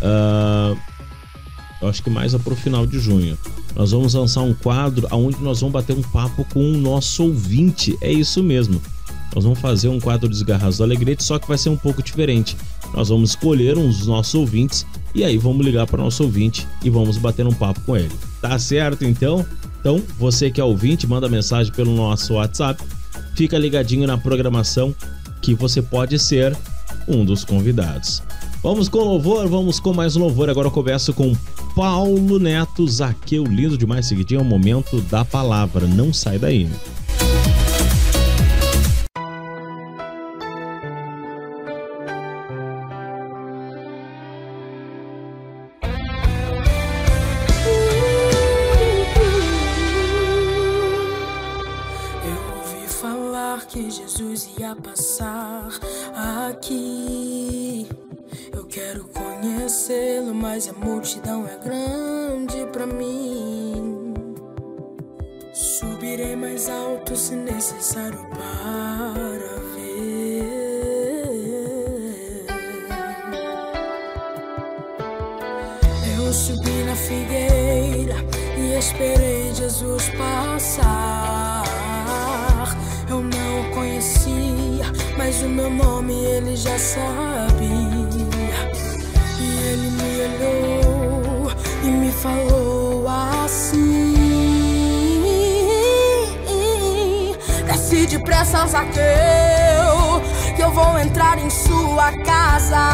Ah, 0.01 0.77
eu 1.81 1.89
acho 1.89 2.03
que 2.03 2.11
mais 2.11 2.35
é 2.35 2.39
pro 2.39 2.55
final 2.55 2.87
de 2.87 2.99
junho. 2.99 3.39
Nós 3.75 3.93
vamos 3.93 4.15
lançar 4.15 4.43
um 4.43 4.53
quadro 4.53 5.09
onde 5.13 5.41
nós 5.43 5.61
vamos 5.61 5.73
bater 5.73 5.97
um 5.97 6.03
papo 6.03 6.45
com 6.53 6.61
o 6.61 6.77
nosso 6.77 7.25
ouvinte. 7.25 7.97
É 8.01 8.13
isso 8.13 8.43
mesmo. 8.43 8.81
Nós 9.35 9.45
vamos 9.45 9.61
fazer 9.61 9.89
um 9.89 10.01
quadro 10.01 10.29
Desgarrados 10.29 10.79
do 10.79 10.83
Alegrete, 10.83 11.23
só 11.23 11.39
que 11.39 11.47
vai 11.47 11.57
ser 11.57 11.69
um 11.69 11.77
pouco 11.77 12.03
diferente. 12.03 12.57
Nós 12.93 13.09
vamos 13.09 13.31
escolher 13.31 13.79
uns 13.79 13.99
dos 13.99 14.07
nossos 14.09 14.35
ouvintes 14.35 14.85
e 15.15 15.25
aí 15.25 15.39
vamos 15.39 15.65
ligar 15.65 15.87
para 15.87 16.01
o 16.01 16.05
nosso 16.05 16.25
ouvinte 16.25 16.67
e 16.83 16.91
vamos 16.91 17.17
bater 17.17 17.47
um 17.47 17.53
papo 17.53 17.81
com 17.83 17.97
ele. 17.97 18.13
Tá 18.41 18.59
certo 18.59 19.05
então? 19.05 19.47
Então, 19.79 20.03
você 20.19 20.51
que 20.51 20.61
é 20.61 20.65
ouvinte, 20.65 21.07
manda 21.07 21.29
mensagem 21.29 21.73
pelo 21.73 21.95
nosso 21.95 22.35
WhatsApp. 22.35 22.83
Fica 23.35 23.57
ligadinho 23.57 24.07
na 24.07 24.19
programação 24.19 24.95
que 25.41 25.55
você 25.55 25.81
pode 25.81 26.19
ser 26.19 26.57
um 27.09 27.25
dos 27.25 27.45
convidados. 27.45 28.23
Vamos 28.63 28.91
com 28.91 28.99
louvor, 28.99 29.49
vamos 29.49 29.81
com 29.81 29.95
mais 29.95 30.17
louvor. 30.17 30.51
Agora 30.51 30.67
eu 30.67 30.71
começo 30.71 31.15
com 31.15 31.35
Paulo 31.75 32.39
Neto, 32.39 32.87
Zaqueu, 32.87 33.45
lindo 33.45 33.79
demais. 33.79 34.05
Seguidinho 34.05 34.41
é 34.41 34.43
o 34.43 34.45
momento 34.45 35.01
da 35.03 35.25
palavra. 35.25 35.87
Não 35.87 36.13
sai 36.13 36.39
daí. 36.39 36.65
Eu 36.65 37.00
sabia. 86.91 88.09
E 89.39 89.47
ele 89.69 89.91
me 89.91 90.11
olhou 90.27 91.53
e 91.85 91.87
me 91.87 92.11
falou 92.11 93.07
assim: 93.09 94.17
Desce 97.67 98.07
depressa, 98.07 98.67
Zaqueu, 98.67 100.21
que 100.57 100.63
eu 100.63 100.71
vou 100.73 100.99
entrar 100.99 101.39
em 101.39 101.49
sua 101.49 102.11
casa. 102.25 102.89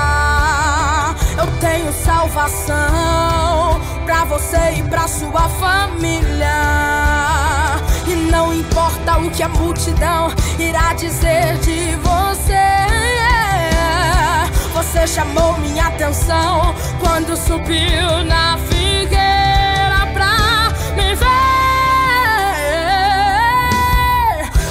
Eu 1.38 1.46
tenho 1.60 1.92
salvação 1.92 3.80
pra 4.04 4.24
você 4.24 4.74
e 4.78 4.82
pra 4.82 5.08
sua 5.08 5.48
família. 5.48 6.58
E 8.06 8.14
não 8.30 8.54
importa 8.54 9.18
o 9.18 9.30
que 9.30 9.42
a 9.42 9.48
multidão 9.48 10.30
irá 10.58 10.92
dizer 10.92 11.56
de 11.60 11.96
você. 11.96 12.75
Você 14.96 15.06
chamou 15.08 15.58
minha 15.58 15.88
atenção 15.88 16.74
quando 16.98 17.36
subiu 17.36 18.24
na 18.24 18.56
figueira 18.56 20.06
pra 20.14 20.70
me 20.96 21.14
ver. 21.14 21.26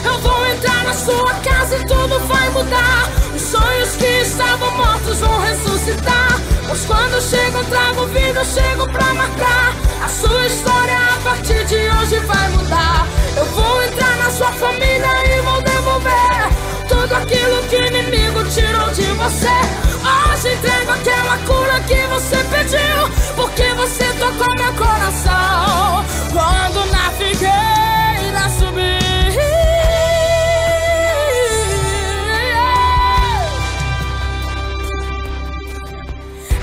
Eu 0.04 0.18
vou 0.18 0.48
entrar 0.48 0.84
na 0.84 0.94
sua 0.94 1.32
casa 1.36 1.78
e 1.78 1.86
tudo 1.86 2.20
vai 2.22 2.50
mudar. 2.50 3.08
Os 3.36 3.42
sonhos 3.44 3.96
que 3.98 4.24
estavam 4.24 4.76
mortos 4.76 5.20
vão 5.20 5.42
ressuscitar. 5.42 6.42
Pois 6.68 6.84
quando 6.86 7.22
chego, 7.22 7.64
trago 7.66 8.08
vida, 8.08 8.40
eu 8.40 8.46
chego 8.46 8.90
pra 8.90 9.14
marcar. 9.14 9.76
A 10.04 10.10
sua 10.10 10.48
história 10.48 10.98
a 10.98 11.20
partir 11.24 11.64
de 11.66 11.76
hoje 11.76 12.18
vai 12.26 12.50
mudar. 12.50 13.06
Eu 13.38 13.46
vou 13.46 13.84
entrar 13.84 14.18
na 14.18 14.32
sua 14.32 14.52
família 14.54 15.38
e 15.38 15.42
vou 15.42 15.62
devolver 15.62 16.50
tudo 16.88 17.14
aquilo 17.14 17.62
que 17.70 17.76
o 17.76 17.86
inimigo 17.86 18.44
tirou 18.46 18.90
de 18.90 19.04
você. 19.04 19.95
Hoje 20.06 20.54
entrego 20.54 20.92
aquela 20.92 21.38
cura 21.40 21.80
que 21.88 22.06
você 22.08 22.38
pediu, 22.44 23.10
porque 23.36 23.74
você 23.74 24.04
tocou 24.20 24.56
meu 24.56 24.72
coração. 24.74 26.06
Quando 26.32 26.86
na 26.92 27.10
figueira 27.12 28.50
subir. 28.60 29.36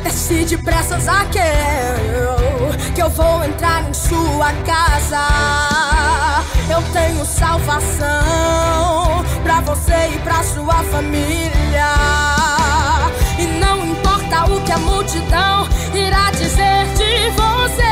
Desce 0.05 0.45
depressa, 0.45 1.01
Zaqueu, 1.01 1.43
que 2.95 3.03
eu 3.03 3.11
vou 3.11 3.43
entrar 3.45 3.83
em 3.89 3.95
sua 3.95 4.53
casa. 4.65 5.27
Eu 6.71 6.81
tenho 6.93 7.25
salvação 7.25 9.25
pra 9.43 9.61
você 9.63 10.11
e 10.15 10.19
pra 10.21 10.45
sua 10.45 10.85
família. 10.85 12.42
Que 14.65 14.71
a 14.71 14.79
multidão 14.79 15.69
irá 15.93 16.31
dizer 16.31 16.87
de 16.97 17.31
você. 17.31 17.83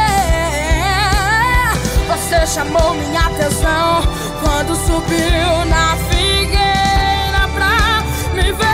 Você 2.09 2.47
chamou 2.47 2.95
minha 2.95 3.21
atenção 3.23 4.03
quando 4.41 4.77
subiu 4.77 5.65
na 5.67 5.97
figueira 6.09 7.49
pra 7.55 8.05
me 8.35 8.53
ver. 8.53 8.71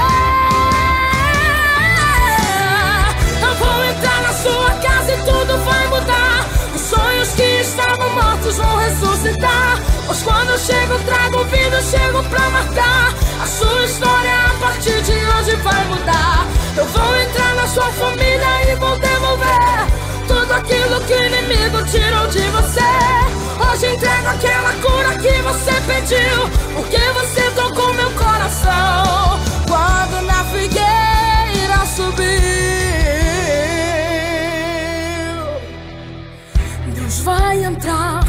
Eu 3.42 3.54
vou 3.54 3.84
entrar 3.86 4.20
na 4.22 4.32
sua 4.34 4.70
casa 4.72 5.12
e 5.12 5.16
tudo 5.18 5.58
vai 5.64 5.86
mudar. 5.88 6.46
Os 6.74 6.82
sonhos 6.82 7.28
que 7.30 7.60
estavam 7.60 8.10
mortos 8.14 8.56
vão 8.58 8.76
ressuscitar. 8.76 9.80
Pois 10.06 10.22
quando 10.22 10.50
eu 10.50 10.58
chego, 10.58 10.98
trago 11.06 11.44
vida, 11.44 11.80
chego 11.82 12.22
pra 12.24 12.50
marcar. 12.50 13.14
A 13.42 13.46
sua 13.46 13.84
história 13.84 14.50
a 14.50 14.54
partir 14.60 15.00
de 15.02 15.12
hoje 15.12 15.56
vai 15.56 15.84
mudar. 15.86 16.45
Eu 16.76 16.84
vou 16.84 17.16
entrar 17.16 17.54
na 17.54 17.66
sua 17.66 17.90
família 17.92 18.70
e 18.70 18.74
vou 18.76 18.98
devolver 18.98 19.86
tudo 20.28 20.52
aquilo 20.52 21.00
que 21.06 21.14
o 21.14 21.24
inimigo 21.24 21.82
tirou 21.90 22.26
de 22.28 22.40
você. 22.50 22.80
Hoje 23.58 23.94
entrego 23.94 24.28
aquela 24.28 24.72
cura 24.74 25.16
que 25.18 25.42
você 25.42 25.72
pediu, 25.86 26.48
porque 26.74 26.98
você 27.14 27.50
tocou 27.52 27.94
meu 27.94 28.10
coração. 28.10 29.40
Quando 29.66 30.22
na 30.26 30.44
figueira 30.44 31.86
subiu. 31.86 32.26
Deus 36.94 37.20
vai 37.20 37.64
entrar, 37.64 38.24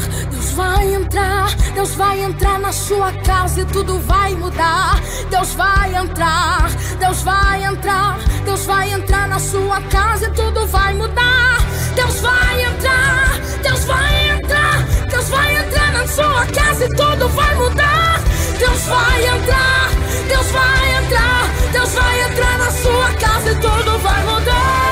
vai 0.57 0.95
entrar, 0.95 1.55
Deus 1.75 1.93
vai 1.93 2.19
entrar 2.19 2.59
na 2.59 2.71
sua 2.71 3.13
casa 3.13 3.61
e 3.61 3.65
tudo 3.65 3.99
vai 3.99 4.33
mudar. 4.33 4.99
Deus 5.29 5.53
vai 5.53 5.95
entrar, 5.95 6.67
Deus 6.99 7.21
vai 7.21 7.63
entrar, 7.63 8.17
Deus 8.43 8.65
vai 8.65 8.91
entrar 8.91 9.27
na 9.27 9.39
sua 9.39 9.79
casa 9.81 10.25
e 10.25 10.31
tudo 10.31 10.65
vai 10.65 10.95
mudar. 10.95 11.59
Deus 11.95 12.19
vai 12.21 12.65
entrar, 12.65 13.39
Deus 13.61 13.85
vai 13.85 14.29
entrar, 14.29 14.83
Deus 15.11 15.29
vai 15.29 15.57
entrar 15.57 15.91
na 15.93 16.07
sua 16.07 16.45
casa 16.47 16.85
e 16.85 16.89
tudo 16.89 17.29
vai 17.29 17.55
mudar. 17.55 18.19
Deus 18.57 18.81
vai 18.81 19.27
entrar, 19.27 19.89
Deus 20.27 20.47
vai 20.47 20.95
entrar, 21.03 21.71
Deus 21.71 21.93
vai 21.93 22.21
entrar 22.31 22.57
na 22.57 22.71
sua 22.71 23.13
casa 23.13 23.51
e 23.51 23.55
tudo 23.55 23.99
vai 23.99 24.23
mudar. 24.23 24.86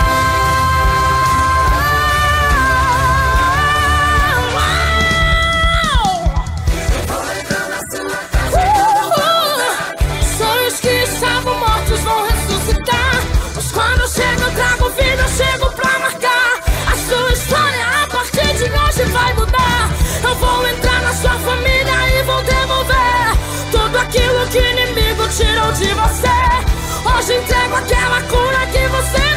Eu 20.27 20.33
vou 20.37 20.67
entrar 20.67 21.03
na 21.03 21.13
sua 21.13 21.37
família 21.37 22.19
e 22.19 22.23
vou 22.23 22.41
devolver 22.41 23.37
tudo 23.71 23.95
aquilo 23.95 24.47
que 24.47 24.57
o 24.57 24.71
inimigo 24.71 25.27
tirou 25.29 25.71
de 25.73 25.93
você. 25.93 27.15
Hoje 27.15 27.35
entrego 27.35 27.75
aquela 27.75 28.21
cura 28.23 28.65
que 28.71 28.87
você 28.87 29.34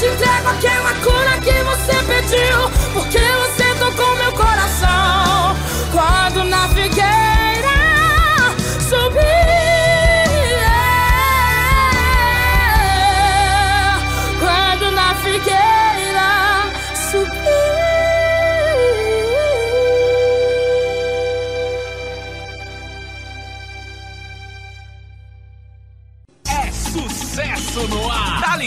Hoje 0.00 0.14
entrego 0.14 0.48
aquela 0.48 0.94
cura 0.94 1.38
que 1.42 1.62
você 1.62 1.92
pediu, 2.04 2.70
porque 2.94 3.18
você 3.18 3.74
tocou 3.78 4.16
meu 4.16 4.32
coração. 4.32 5.09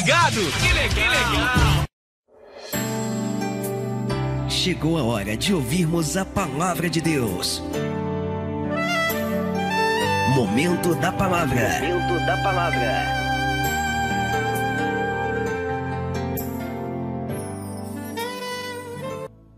Ligado? 0.03 0.41
Que 0.59 0.73
legal. 0.73 1.85
Chegou 4.49 4.97
a 4.97 5.03
hora 5.03 5.37
de 5.37 5.53
ouvirmos 5.53 6.17
a 6.17 6.25
palavra 6.25 6.89
de 6.89 6.99
Deus. 6.99 7.63
Momento 10.35 10.93
da 10.95 11.11
palavra. 11.11 11.79
Momento 11.79 12.25
da 12.25 12.43
palavra. 12.43 13.23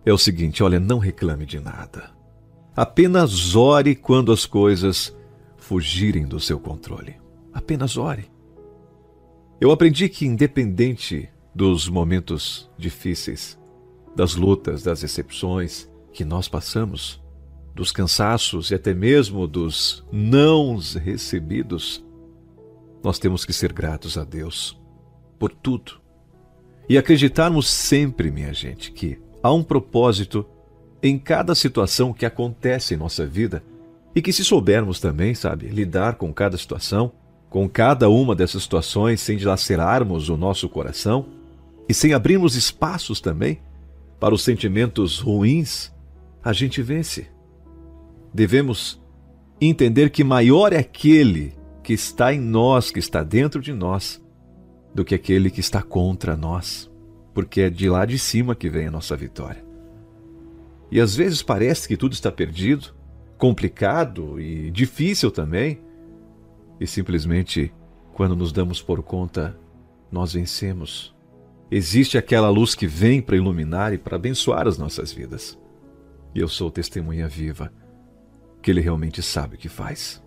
É 0.05 0.13
o 0.13 0.17
seguinte, 0.17 0.61
olha, 0.61 0.79
não 0.79 0.99
reclame 0.99 1.47
de 1.47 1.59
nada. 1.59 2.11
Apenas 2.75 3.55
ore 3.55 3.95
quando 3.95 4.31
as 4.31 4.45
coisas 4.45 5.11
fugirem 5.57 6.27
do 6.27 6.39
seu 6.39 6.59
controle. 6.59 7.15
Apenas 7.51 7.97
ore. 7.97 8.34
Eu 9.59 9.71
aprendi 9.71 10.09
que, 10.09 10.25
independente 10.25 11.29
dos 11.53 11.87
momentos 11.87 12.69
difíceis, 12.77 13.57
das 14.15 14.35
lutas, 14.35 14.83
das 14.83 15.01
decepções 15.01 15.89
que 16.11 16.25
nós 16.25 16.47
passamos, 16.47 17.23
dos 17.73 17.91
cansaços 17.91 18.71
e 18.71 18.75
até 18.75 18.93
mesmo 18.93 19.47
dos 19.47 20.05
nãos 20.11 20.95
recebidos, 20.95 22.03
nós 23.03 23.19
temos 23.19 23.45
que 23.45 23.53
ser 23.53 23.71
gratos 23.71 24.17
a 24.17 24.23
Deus 24.23 24.79
por 25.39 25.51
tudo. 25.51 26.01
E 26.89 26.97
acreditarmos 26.97 27.67
sempre, 27.69 28.31
minha 28.31 28.53
gente, 28.53 28.91
que 28.91 29.19
há 29.41 29.53
um 29.53 29.63
propósito 29.63 30.45
em 31.01 31.17
cada 31.17 31.55
situação 31.55 32.13
que 32.13 32.25
acontece 32.25 32.93
em 32.93 32.97
nossa 32.97 33.25
vida 33.25 33.63
e 34.13 34.21
que, 34.21 34.33
se 34.33 34.43
soubermos 34.43 34.99
também, 34.99 35.33
sabe, 35.33 35.67
lidar 35.67 36.15
com 36.15 36.33
cada 36.33 36.57
situação, 36.57 37.11
com 37.55 37.69
cada 37.69 38.09
uma 38.09 38.35
dessas 38.35 38.63
situações 38.63 39.21
sem 39.21 39.37
dilacerarmos 39.37 40.27
o 40.27 40.35
nosso 40.35 40.67
coração 40.67 41.27
e 41.87 41.93
sem 41.93 42.11
abrirmos 42.11 42.57
espaços 42.57 43.21
também 43.21 43.61
para 44.19 44.35
os 44.35 44.43
sentimentos 44.43 45.19
ruins, 45.19 45.89
a 46.43 46.51
gente 46.51 46.81
vence. 46.81 47.29
Devemos 48.33 49.01
entender 49.61 50.09
que 50.09 50.21
maior 50.21 50.73
é 50.73 50.79
aquele 50.79 51.53
que 51.81 51.93
está 51.93 52.33
em 52.33 52.41
nós, 52.41 52.91
que 52.91 52.99
está 52.99 53.23
dentro 53.23 53.61
de 53.61 53.71
nós, 53.71 54.21
do 54.93 55.05
que 55.05 55.15
aquele 55.15 55.49
que 55.49 55.61
está 55.61 55.81
contra 55.81 56.35
nós, 56.35 56.91
porque 57.33 57.61
é 57.61 57.69
de 57.69 57.87
lá 57.87 58.03
de 58.03 58.19
cima 58.19 58.53
que 58.53 58.69
vem 58.69 58.87
a 58.87 58.91
nossa 58.91 59.15
vitória. 59.15 59.63
E 60.91 60.99
às 60.99 61.15
vezes 61.15 61.41
parece 61.41 61.87
que 61.87 61.95
tudo 61.95 62.11
está 62.11 62.29
perdido, 62.29 62.93
complicado 63.37 64.41
e 64.41 64.69
difícil 64.71 65.31
também, 65.31 65.84
e 66.79 66.85
simplesmente, 66.85 67.73
quando 68.13 68.35
nos 68.35 68.51
damos 68.51 68.81
por 68.81 69.01
conta, 69.01 69.57
nós 70.11 70.33
vencemos. 70.33 71.15
Existe 71.71 72.17
aquela 72.17 72.49
luz 72.49 72.75
que 72.75 72.87
vem 72.87 73.21
para 73.21 73.35
iluminar 73.35 73.93
e 73.93 73.97
para 73.97 74.15
abençoar 74.15 74.67
as 74.67 74.77
nossas 74.77 75.11
vidas. 75.11 75.57
E 76.33 76.39
eu 76.39 76.47
sou 76.47 76.69
testemunha 76.69 77.27
viva 77.27 77.71
que 78.61 78.71
Ele 78.71 78.81
realmente 78.81 79.21
sabe 79.21 79.55
o 79.55 79.59
que 79.59 79.69
faz. 79.69 80.23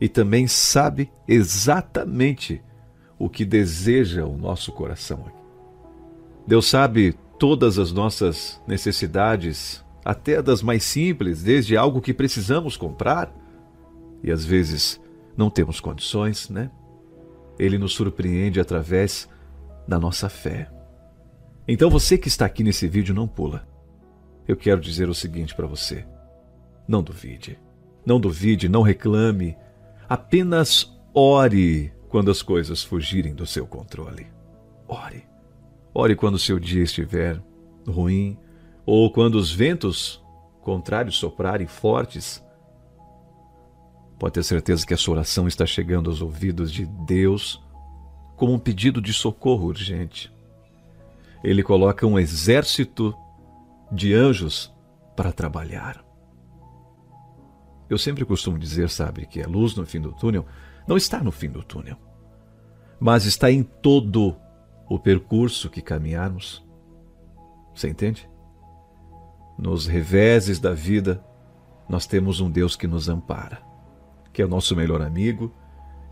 E 0.00 0.08
também 0.08 0.46
sabe 0.46 1.10
exatamente 1.26 2.62
o 3.18 3.28
que 3.28 3.44
deseja 3.44 4.24
o 4.24 4.36
nosso 4.36 4.70
coração. 4.72 5.24
Deus 6.46 6.66
sabe 6.66 7.14
todas 7.38 7.78
as 7.78 7.92
nossas 7.92 8.60
necessidades, 8.66 9.84
até 10.04 10.40
das 10.40 10.62
mais 10.62 10.82
simples, 10.82 11.42
desde 11.42 11.76
algo 11.76 12.00
que 12.00 12.14
precisamos 12.14 12.76
comprar 12.76 13.32
e 14.22 14.30
às 14.30 14.44
vezes 14.44 15.00
não 15.38 15.48
temos 15.48 15.78
condições, 15.78 16.50
né? 16.50 16.68
Ele 17.60 17.78
nos 17.78 17.92
surpreende 17.92 18.58
através 18.58 19.28
da 19.86 19.96
nossa 19.96 20.28
fé. 20.28 20.68
Então 21.66 21.88
você 21.88 22.18
que 22.18 22.26
está 22.26 22.44
aqui 22.44 22.64
nesse 22.64 22.88
vídeo 22.88 23.14
não 23.14 23.28
pula. 23.28 23.66
Eu 24.48 24.56
quero 24.56 24.80
dizer 24.80 25.08
o 25.08 25.14
seguinte 25.14 25.54
para 25.54 25.68
você: 25.68 26.04
não 26.88 27.04
duvide. 27.04 27.56
Não 28.04 28.18
duvide, 28.18 28.68
não 28.68 28.82
reclame. 28.82 29.56
Apenas 30.08 30.98
ore 31.14 31.92
quando 32.08 32.32
as 32.32 32.42
coisas 32.42 32.82
fugirem 32.82 33.32
do 33.32 33.46
seu 33.46 33.64
controle. 33.64 34.26
Ore. 34.88 35.24
Ore 35.94 36.16
quando 36.16 36.38
seu 36.38 36.58
dia 36.58 36.82
estiver 36.82 37.40
ruim 37.86 38.36
ou 38.84 39.12
quando 39.12 39.36
os 39.36 39.52
ventos 39.52 40.20
contrários 40.62 41.16
soprarem 41.16 41.66
fortes. 41.68 42.42
Pode 44.18 44.34
ter 44.34 44.42
certeza 44.42 44.86
que 44.86 44.94
a 44.94 44.96
sua 44.96 45.14
oração 45.14 45.46
está 45.46 45.64
chegando 45.64 46.10
aos 46.10 46.20
ouvidos 46.20 46.72
de 46.72 46.86
Deus 46.86 47.62
como 48.36 48.52
um 48.52 48.58
pedido 48.58 49.00
de 49.00 49.12
socorro 49.12 49.66
urgente. 49.66 50.32
Ele 51.42 51.62
coloca 51.62 52.06
um 52.06 52.18
exército 52.18 53.14
de 53.92 54.14
anjos 54.14 54.72
para 55.16 55.32
trabalhar. 55.32 56.04
Eu 57.88 57.96
sempre 57.96 58.24
costumo 58.24 58.58
dizer, 58.58 58.90
sabe, 58.90 59.26
que 59.26 59.42
a 59.42 59.46
luz 59.46 59.74
no 59.74 59.86
fim 59.86 60.00
do 60.00 60.12
túnel 60.12 60.44
não 60.86 60.96
está 60.96 61.22
no 61.22 61.32
fim 61.32 61.48
do 61.48 61.62
túnel, 61.62 61.96
mas 63.00 63.24
está 63.24 63.50
em 63.50 63.62
todo 63.62 64.36
o 64.88 64.98
percurso 64.98 65.70
que 65.70 65.80
caminharmos. 65.80 66.64
Você 67.74 67.88
entende? 67.88 68.28
Nos 69.58 69.86
reveses 69.86 70.60
da 70.60 70.74
vida, 70.74 71.24
nós 71.88 72.06
temos 72.06 72.40
um 72.40 72.50
Deus 72.50 72.76
que 72.76 72.86
nos 72.86 73.08
ampara, 73.08 73.62
que 74.38 74.42
é 74.42 74.44
o 74.44 74.48
nosso 74.48 74.76
melhor 74.76 75.02
amigo, 75.02 75.52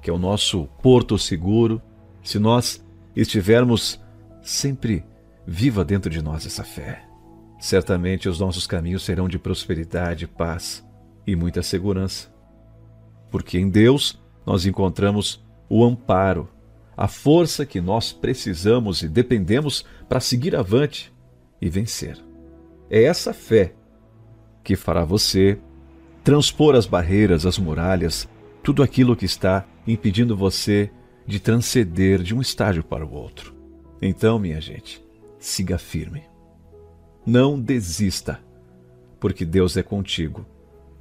que 0.03 0.11
é 0.11 0.13
o 0.13 0.19
nosso 0.19 0.67
porto 0.83 1.17
seguro. 1.17 1.81
Se 2.25 2.41
nós 2.41 2.85
estivermos 3.15 4.03
sempre 4.43 5.05
viva 5.47 5.85
dentro 5.85 6.11
de 6.11 6.21
nós 6.21 6.45
essa 6.45 6.65
fé, 6.65 7.07
certamente 7.61 8.29
os 8.29 8.41
nossos 8.41 8.67
caminhos 8.67 9.05
serão 9.05 9.29
de 9.29 9.39
prosperidade, 9.39 10.27
paz 10.27 10.85
e 11.25 11.37
muita 11.37 11.63
segurança. 11.63 12.29
Porque 13.31 13.61
em 13.61 13.71
Deus 13.71 14.21
nós 14.45 14.67
encontramos 14.67 15.47
o 15.69 15.85
amparo, 15.85 16.49
a 16.97 17.07
força 17.07 17.65
que 17.65 17.81
nós 17.81 18.13
precisamos 18.13 19.03
e 19.03 19.09
dependemos 19.09 19.85
para 20.09 20.19
seguir 20.19 20.57
avante 20.57 21.15
e 21.63 21.71
vencer. 21.71 22.19
É 22.91 23.05
essa 23.05 23.33
fé 23.33 23.73
que 24.65 24.75
fará 24.75 25.05
você 25.05 25.61
transpor 26.27 26.75
as 26.75 26.85
barreiras, 26.85 27.47
as 27.47 27.57
muralhas, 27.57 28.29
tudo 28.61 28.83
aquilo 28.83 29.17
que 29.17 29.25
está 29.25 29.65
impedindo 29.87 30.37
você 30.37 30.91
de 31.27 31.41
transcender 31.41 32.21
de 32.21 32.35
um 32.35 32.43
estágio 32.43 32.85
para 32.85 33.07
o 33.07 33.15
outro. 33.15 33.55
Então, 34.03 34.39
minha 34.39 34.61
gente, 34.61 35.03
siga 35.39 35.79
firme. 35.79 36.25
Não 37.25 37.59
desista, 37.59 38.41
porque 39.19 39.47
Deus 39.47 39.79
é 39.79 39.83
contigo 39.83 40.45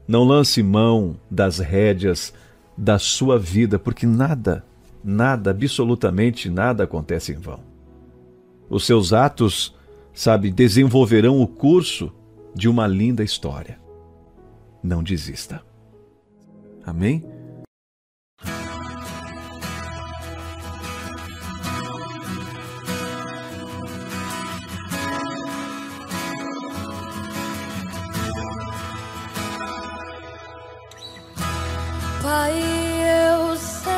não 0.08 0.24
lance 0.24 0.62
mão 0.62 1.20
das 1.30 1.60
rédeas 1.60 2.34
da 2.78 3.00
sua 3.00 3.40
vida, 3.40 3.80
porque 3.80 4.06
nada, 4.06 4.64
nada, 5.04 5.52
absolutamente 5.52 6.50
nada 6.50 6.84
acontece 6.84 7.32
em 7.32 7.40
vão. 7.40 7.60
Os 8.70 8.86
seus 8.86 9.14
atos, 9.14 9.76
sabe, 10.14 10.52
desenvolverão 10.52 11.42
o 11.42 11.48
curso 11.48 12.12
de 12.54 12.68
uma 12.70 12.86
linda 12.88 13.24
história. 13.24 13.80
Não 14.86 15.02
desista. 15.02 15.64
Amém? 16.86 17.26
Pai, 32.22 32.54
eu 33.34 33.56
sei, 33.56 33.90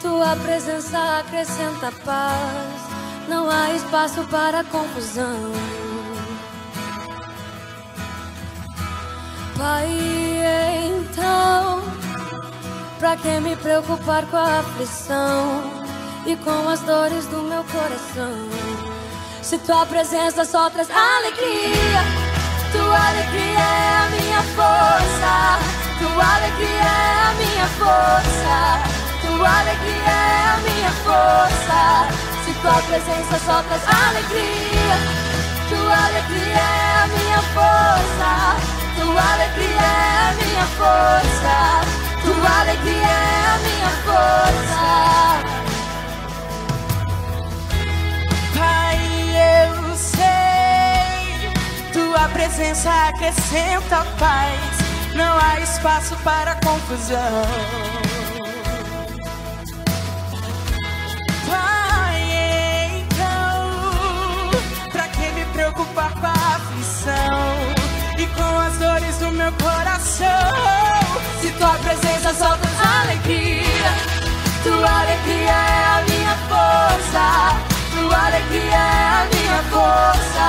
tua 0.00 0.36
presença 0.36 1.18
acrescenta 1.18 1.90
paz, 2.04 3.28
não 3.28 3.50
há 3.50 3.74
espaço 3.74 4.24
para 4.28 4.62
confusão. 4.62 5.85
Pai, 9.58 9.88
então, 10.86 11.82
pra 12.98 13.16
que 13.16 13.40
me 13.40 13.56
preocupar 13.56 14.26
com 14.26 14.36
a 14.36 14.60
aflição 14.60 15.62
e 16.26 16.36
com 16.36 16.68
as 16.68 16.80
dores 16.80 17.24
do 17.26 17.42
meu 17.42 17.64
coração? 17.64 18.36
Se 19.40 19.56
tua 19.58 19.86
presença 19.86 20.44
só 20.44 20.68
traz 20.68 20.90
alegria, 20.90 22.02
tua 22.70 23.08
alegria 23.08 23.58
é 23.58 23.96
a 23.96 24.08
minha 24.10 24.42
força. 24.54 25.58
Tua 26.00 26.34
alegria 26.34 26.68
é 26.68 27.22
a 27.22 27.32
minha 27.40 27.66
força. 27.78 28.56
Tua 29.22 29.60
alegria 29.60 30.10
é 30.10 30.48
a 30.50 30.56
minha 30.68 30.90
força. 31.06 32.08
Se 32.44 32.52
tua 32.60 32.82
presença 32.82 33.38
só 33.46 33.62
traz 33.62 33.82
alegria. 33.88 34.96
Tua 35.70 35.96
alegria 36.06 36.58
é 36.58 37.02
a 37.02 37.06
minha 37.06 37.40
força. 37.54 38.75
Tua 39.06 39.22
alegria 39.34 39.80
é 39.80 40.18
a 40.18 40.34
minha 40.34 40.66
força. 40.66 41.54
Tua 42.24 42.60
alegria 42.60 43.06
é 43.06 43.46
a 43.46 43.58
minha 43.66 43.90
força. 44.04 44.86
Pai, 48.58 48.98
eu 49.62 49.94
sei, 49.96 51.52
tua 51.92 52.28
presença 52.30 52.90
acrescenta 53.08 54.04
paz 54.18 54.86
não 55.14 55.38
há 55.38 55.60
espaço 55.60 56.16
para 56.24 56.56
confusão. 56.56 57.46
Meu 69.46 69.52
coração? 69.52 70.26
Se 71.40 71.50
tua 71.52 71.74
presença 71.78 72.34
só 72.34 72.56
traz 72.56 72.80
alegria, 73.02 73.90
tua 74.64 75.00
alegria 75.02 75.50
é 75.50 75.84
a 75.86 76.04
minha 76.08 76.36
força. 76.48 77.24
Tua 77.94 78.26
alegria 78.26 78.74
é 78.74 79.04
a 79.06 79.28
minha 79.32 79.62
força. 79.70 80.48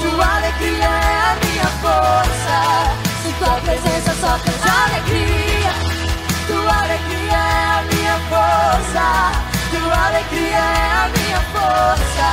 Tua 0.00 0.36
alegria 0.36 0.84
é 0.84 1.18
a 1.28 1.36
minha 1.44 1.68
força. 1.82 2.58
Tua 3.38 3.56
presença 3.60 4.14
só 4.20 4.38
traz 4.38 4.62
alegria. 4.86 5.72
Tua 6.46 6.74
alegria 6.84 7.36
é 7.36 7.64
a 7.68 7.82
minha 7.92 8.16
força. 8.30 9.06
Tua 9.70 10.06
alegria 10.06 10.56
é 10.56 10.90
a 10.92 11.10
minha 11.16 11.40
força. 11.52 12.28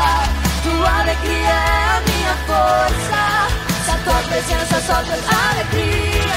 Tua 0.63 0.99
alegria 1.01 1.49
é 1.49 1.83
a 1.89 2.01
minha 2.07 2.35
força. 2.47 3.68
Se 3.89 3.95
a 3.95 3.97
tua 4.03 4.21
presença 4.21 4.81
só 4.81 5.01
traz 5.01 5.25
alegria. 5.49 6.35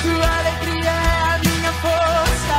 Tua 0.00 0.38
alegria 0.38 0.90
é 0.90 1.22
a 1.26 1.38
minha 1.44 1.72
força. 1.82 2.58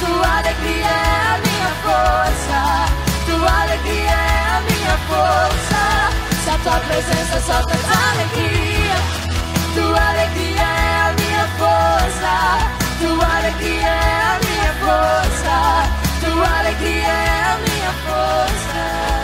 Tua 0.00 0.38
alegria 0.38 0.86
é 0.86 1.14
a 1.22 1.38
minha 1.46 1.70
força. 1.84 2.58
Tua 3.26 3.62
alegria 3.62 4.10
é 4.10 4.42
a 4.56 4.60
minha 4.60 4.96
força. 5.06 5.82
Se 6.42 6.50
a 6.50 6.58
tua 6.64 6.80
presença 6.80 7.40
só 7.46 7.62
traz 7.62 7.86
alegria. 8.10 8.96
Tua 9.76 10.02
alegria 10.10 10.62
é 10.62 10.96
a 10.98 11.12
minha 11.12 11.46
força. 11.60 12.34
Tua 12.98 13.36
alegria 13.36 13.86
é 13.86 14.20
a 14.20 14.40
minha 14.42 14.72
força. 14.82 15.56
Tua 16.24 16.58
alegria 16.58 17.06
é 17.06 17.44
a 17.44 17.58
minha 17.58 17.92
força. 18.02 19.23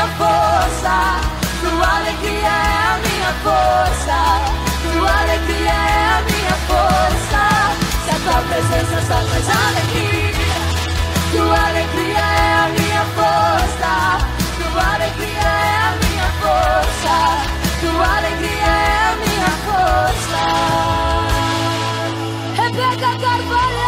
minha 0.00 0.16
força, 0.16 1.20
tua 1.60 1.96
alegria 1.96 2.48
é 2.48 2.76
a 2.88 2.96
minha 3.04 3.32
força, 3.44 4.16
tua 4.82 5.12
alegria 5.20 5.72
é 5.72 6.06
a 6.08 6.22
minha 6.22 6.56
força. 6.68 7.42
Se 8.04 8.10
a 8.10 8.18
tua 8.24 8.40
presença 8.48 8.96
só 9.02 9.18
faz 9.28 9.46
alegria, 9.50 10.56
tua 11.32 11.58
alegria 11.68 12.18
é 12.18 12.54
a 12.54 12.68
minha 12.78 13.04
força, 13.14 13.92
tua 14.56 14.84
alegria 14.94 15.42
é 15.42 15.76
a 15.76 15.92
minha 16.00 16.28
força, 16.40 17.14
tua 17.80 18.08
alegria 18.16 18.70
é 18.70 19.04
a 19.04 19.16
minha 19.20 19.50
força. 19.66 20.42
Rebeca 22.56 23.10
Carvalho. 23.20 23.79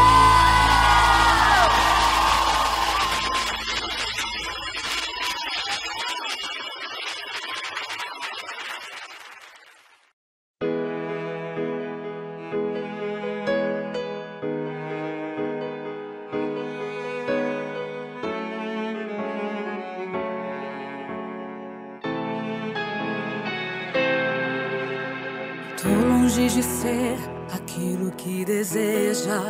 de 26.63 26.69
ser 26.69 27.19
aquilo 27.53 28.13
que 28.13 28.45
deseja, 28.45 29.41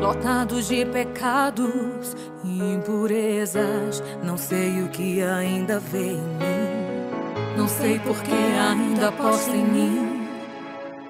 lotados 0.00 0.68
de 0.68 0.86
pecados 0.86 2.16
e 2.44 2.74
impurezas. 2.74 4.00
Não 4.22 4.38
sei 4.38 4.80
o 4.80 4.88
que 4.88 5.20
ainda 5.20 5.80
vê 5.80 6.12
em 6.12 6.22
mim, 6.38 7.56
não 7.56 7.66
sei 7.66 7.98
por 7.98 8.22
que 8.22 8.32
ainda 8.32 9.08
aposta 9.08 9.50
em 9.50 9.64
mim. 9.64 10.28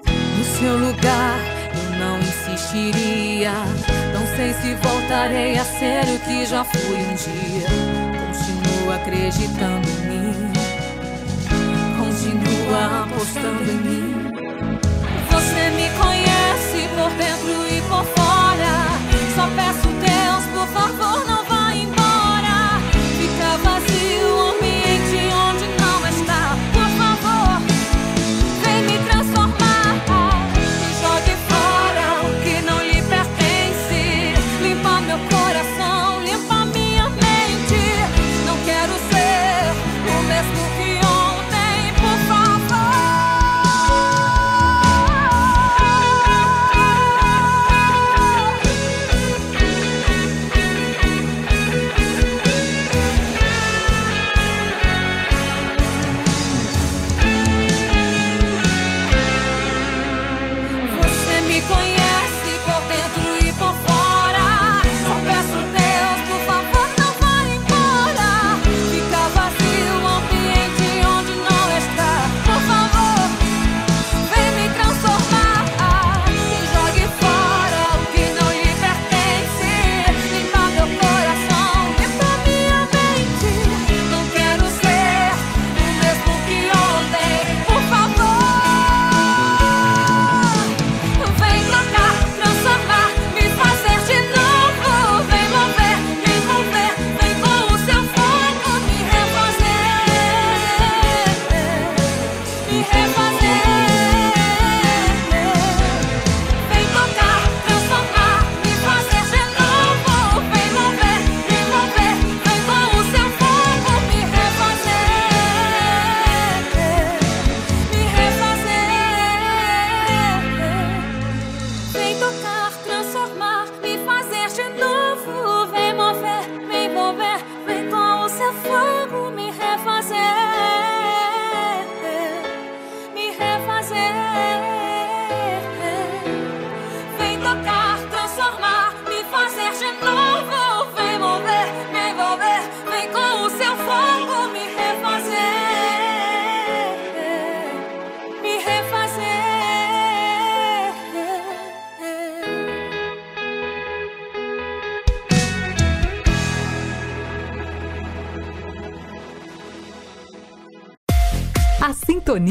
No 0.07 0.43
seu 0.43 0.77
lugar 0.77 1.37
eu 1.75 1.99
não 1.99 2.17
insistiria, 2.17 3.53
não 4.15 4.25
sei 4.35 4.53
se 4.53 4.73
voltarei 4.81 5.59
a 5.59 5.63
ser 5.63 6.01
o 6.05 6.19
que 6.25 6.43
já 6.43 6.63
fui 6.63 6.95
um 6.95 7.13
dia. 7.13 7.67
Continuo 8.25 8.93
acreditando 8.93 9.87
em 9.87 10.07
mim, 10.09 10.53
continua 11.99 13.03
apostando 13.03 13.71
em 13.71 13.75
mim 13.75 14.20
me 15.69 15.89
conhece 15.91 16.89
por 16.95 17.11
dentro 17.11 17.67
e 17.69 17.81
por 17.81 18.03
fora. 18.15 18.73
Só 19.35 19.47
peço 19.55 19.87
Deus, 19.87 20.43
por 20.53 20.67
favor, 20.67 21.25
não 21.27 21.40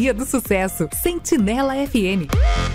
Sintonia 0.01 0.15
do 0.15 0.25
Sucesso, 0.25 0.89
Sentinela 0.95 1.75
FM. 1.75 2.69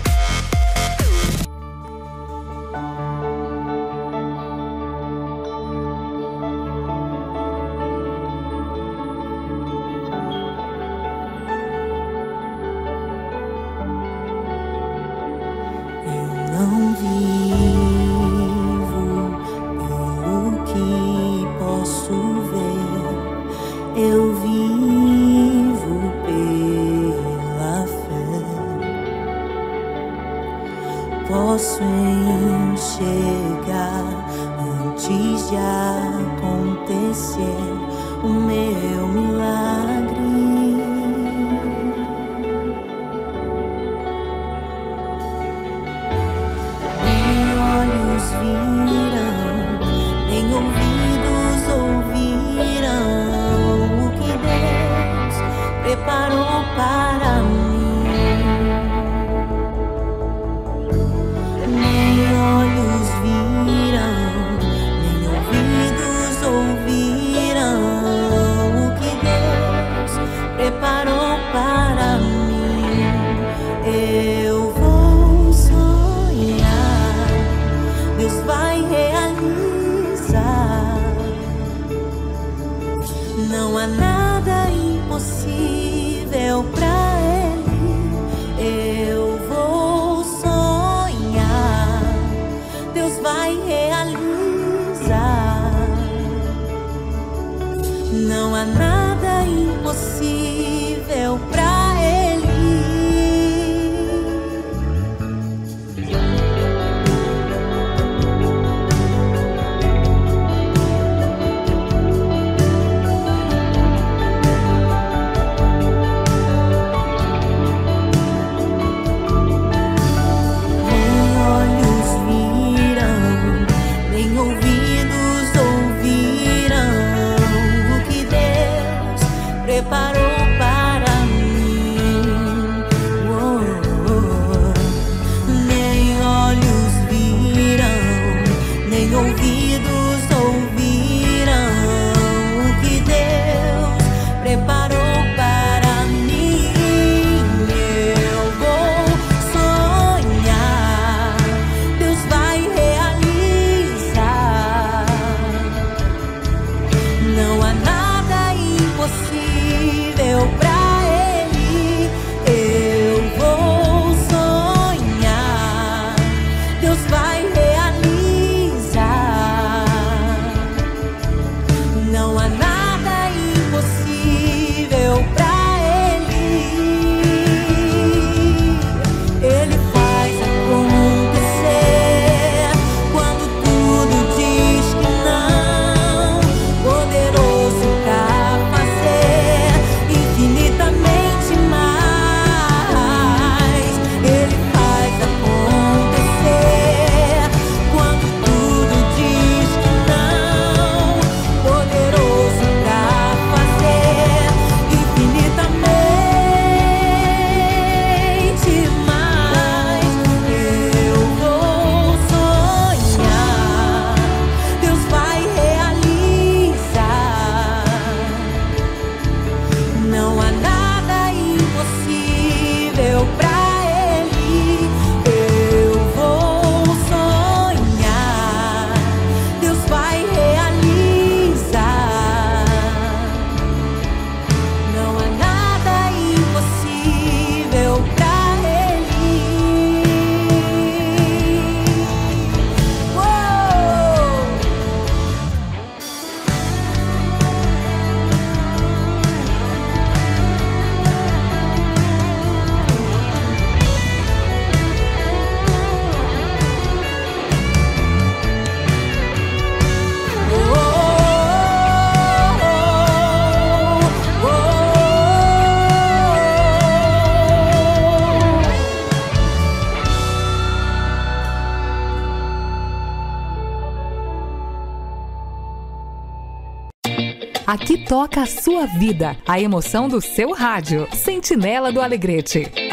Aqui 277.76 277.98
toca 277.98 278.40
a 278.40 278.46
sua 278.46 278.86
vida, 278.86 279.36
a 279.46 279.60
emoção 279.60 280.08
do 280.08 280.18
seu 280.18 280.54
rádio. 280.54 281.06
Sentinela 281.12 281.92
do 281.92 282.00
Alegrete. 282.00 282.85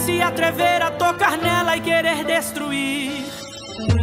se 0.00 0.22
atrever 0.22 0.82
a 0.82 0.90
tocar 0.90 1.36
nela 1.36 1.76
e 1.76 1.80
querer 1.80 2.24
destruir. 2.24 3.24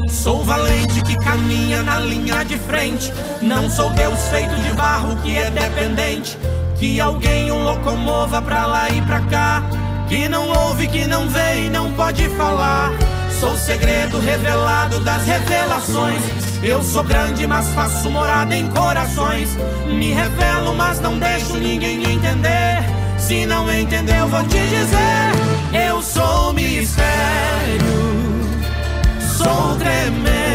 Sou 0.09 0.43
valente 0.43 1.01
que 1.01 1.16
caminha 1.17 1.82
na 1.84 2.00
linha 2.00 2.43
de 2.45 2.58
frente. 2.58 3.11
Não 3.42 3.69
sou 3.69 3.90
Deus 3.92 4.19
feito 4.30 4.56
de 4.56 4.74
barro 4.74 5.16
que 5.22 5.38
é 5.38 5.50
dependente. 5.50 6.38
Que 6.77 7.00
alguém 7.00 7.51
o 7.51 7.58
locomova 7.58 8.42
pra 8.42 8.66
lá 8.67 8.90
e 8.90 9.01
pra 9.01 9.22
cá. 9.22 9.64
Que 10.08 10.30
não 10.30 10.48
ouve, 10.50 10.88
que 10.88 11.06
não 11.06 11.27
vê 11.27 11.66
e 11.66 11.69
não 11.69 11.92
pode 11.93 12.27
falar. 12.30 12.92
Sou 13.40 13.56
segredo 13.56 14.19
revelado 14.19 15.00
das 15.00 15.26
revelações. 15.26 16.22
Eu 16.64 16.82
sou 16.82 17.03
grande, 17.03 17.45
mas 17.45 17.67
faço 17.69 18.09
morada 18.09 18.56
em 18.56 18.69
corações. 18.69 19.50
Me 19.88 20.11
revelo, 20.11 20.76
mas 20.76 21.00
não 21.00 21.17
deixo 21.17 21.58
ninguém 21.58 22.03
entender. 22.11 22.84
Se 23.17 23.45
não 23.45 23.69
entender 23.72 24.19
eu 24.19 24.27
vou 24.27 24.43
te 24.43 24.59
dizer 24.59 25.36
mistério, 26.53 27.84
sou 29.38 29.76
tremendo, 29.77 30.47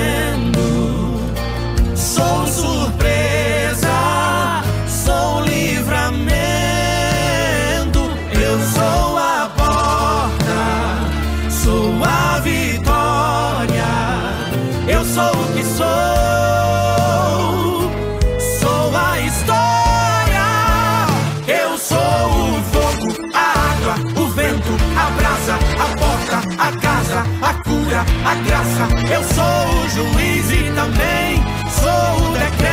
a 27.93 28.05
cura, 28.05 28.05
a 28.25 28.35
graça. 28.47 28.89
Eu 29.13 29.23
sou 29.23 29.45
o 29.45 29.89
juiz 29.91 30.51
e 30.51 30.73
também 30.73 31.43
sou 31.71 32.29
o 32.29 32.33
decreto. 32.33 32.73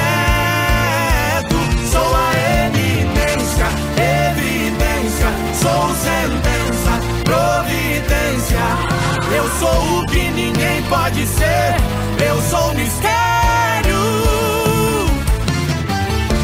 Sou 1.91 2.15
a 2.15 2.31
eminência, 2.65 3.67
evidência. 4.31 5.29
Sou 5.53 5.89
sentença, 5.95 6.93
providência. 7.23 8.65
Eu 9.35 9.49
sou 9.59 9.99
o 9.99 10.05
que 10.07 10.31
ninguém 10.31 10.81
pode 10.83 11.25
ser. 11.27 11.75
Eu 12.25 12.41
sou 12.41 12.73
mistério. 12.73 13.19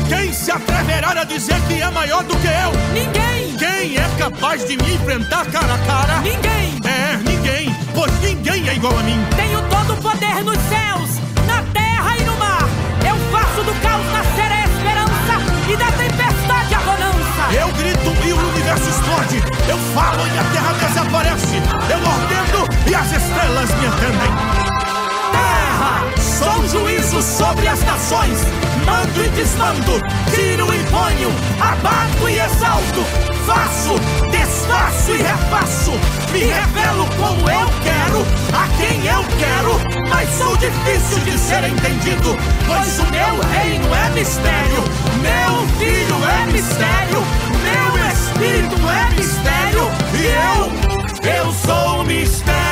Quem 0.09 0.33
se 0.33 0.51
atreverá 0.51 1.21
a 1.21 1.23
dizer 1.23 1.59
que 1.67 1.81
é 1.81 1.89
maior 1.89 2.23
do 2.23 2.35
que 2.37 2.47
eu? 2.47 2.71
Ninguém! 2.93 3.55
Quem 3.57 3.97
é 3.97 4.09
capaz 4.19 4.65
de 4.67 4.77
me 4.77 4.93
enfrentar 4.95 5.45
cara 5.45 5.73
a 5.73 5.77
cara? 5.79 6.19
Ninguém! 6.21 6.79
É, 6.85 7.24
ninguém, 7.45 7.75
pois 7.93 8.11
ninguém 8.21 8.67
é 8.67 8.75
igual 8.75 8.97
a 8.97 9.03
mim. 9.03 9.19
Tenho 9.35 9.61
todo 9.69 9.93
o 9.93 9.97
poder 9.97 10.43
nos 10.43 10.57
céus, 10.67 11.09
na 11.45 11.61
terra 11.73 12.17
e 12.17 12.23
no 12.23 12.35
mar. 12.37 12.67
Eu 13.07 13.15
faço 13.31 13.63
do 13.63 13.73
caos 13.81 14.05
nascer 14.11 14.51
a 14.51 14.63
esperança 14.65 15.35
e 15.71 15.77
da 15.77 15.91
tempestade 15.91 16.73
a 16.73 16.79
bonança. 16.79 17.53
Eu 17.53 17.71
grito 17.73 18.27
e 18.27 18.33
o 18.33 18.49
universo 18.49 18.89
explode. 18.89 19.43
Eu 19.69 19.77
falo 19.93 20.25
e 20.27 20.39
a 20.39 20.43
terra 20.51 20.73
desaparece. 20.73 21.61
Eu 21.89 21.99
ordeno 21.99 22.67
e 22.89 22.95
as 22.95 23.11
estrelas 23.11 23.69
me 23.75 23.87
atendem. 23.87 24.31
Terra, 25.31 26.24
sou 26.37 26.67
juízo 26.67 27.21
sobre 27.21 27.67
as 27.67 27.81
nações. 27.83 28.39
Mando 28.85 29.23
e 29.23 29.29
desmando, 29.29 30.01
tiro 30.33 30.73
e 30.73 30.79
ponho, 30.89 31.31
abato 31.59 32.29
e 32.29 32.39
exalto. 32.39 33.03
Faço, 33.45 33.95
desfaço 34.31 35.11
e 35.11 35.21
refaço. 35.21 35.91
Me 36.31 36.39
revelo 36.39 37.07
como 37.17 37.49
eu 37.49 37.67
quero, 37.83 38.25
a 38.53 38.67
quem 38.77 39.05
eu 39.07 39.23
quero. 39.39 40.09
Mas 40.09 40.29
sou 40.37 40.57
difícil 40.57 41.19
de 41.19 41.37
ser 41.37 41.63
entendido, 41.63 42.35
pois 42.67 42.99
o 42.99 43.05
meu 43.11 43.39
reino 43.51 43.95
é 43.95 44.09
mistério. 44.09 44.83
Meu 45.21 45.67
filho 45.79 46.17
é 46.25 46.51
mistério, 46.51 47.23
meu 47.63 48.11
espírito 48.11 48.75
é 48.89 49.15
mistério. 49.15 49.91
E 50.13 50.25
eu, 50.25 51.31
eu 51.31 51.53
sou 51.53 52.03
mistério. 52.03 52.64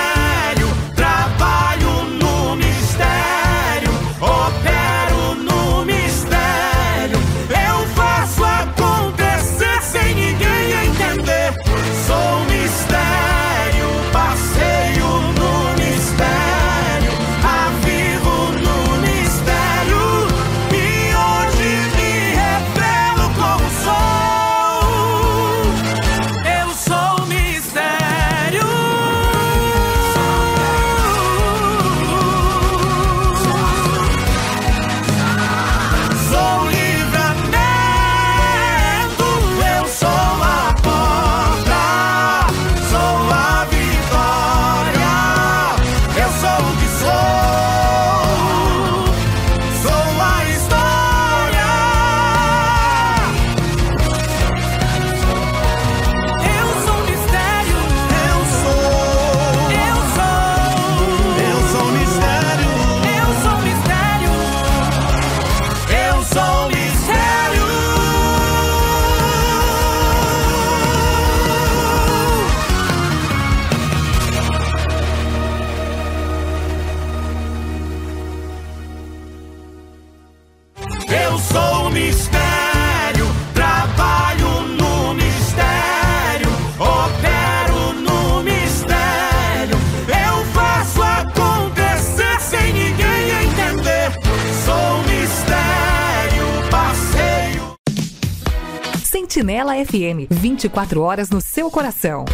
FM, 99.94 100.26
24 100.32 101.02
horas 101.02 101.30
no 101.30 101.40
seu 101.40 101.70
coração. 101.70 102.26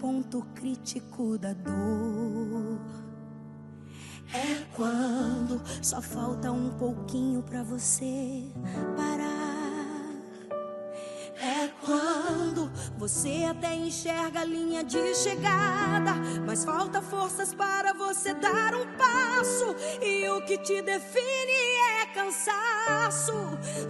Ponto 0.00 0.40
crítico 0.54 1.36
da 1.36 1.52
dor. 1.52 2.80
É 4.32 4.64
quando 4.74 5.60
só 5.82 6.00
falta 6.00 6.50
um 6.50 6.70
pouquinho 6.70 7.42
pra 7.42 7.62
você 7.62 8.50
parar. 8.96 9.60
É 11.42 11.68
quando 11.84 12.70
você 12.96 13.46
até 13.50 13.74
enxerga 13.74 14.40
a 14.40 14.44
linha 14.44 14.82
de 14.84 15.14
chegada, 15.14 16.14
mas 16.46 16.64
falta 16.64 17.02
forças 17.02 17.52
para 17.52 17.92
você 17.92 18.32
dar 18.34 18.74
um 18.74 18.86
passo. 18.96 19.74
E 20.02 20.28
o 20.30 20.42
que 20.42 20.56
te 20.58 20.80
define 20.80 21.52
é 21.98 21.99
cansaço. 22.14 23.32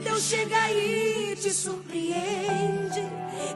Deus 0.03 0.23
chega 0.23 0.71
e 0.73 1.37
te 1.37 1.53
surpreende. 1.53 3.03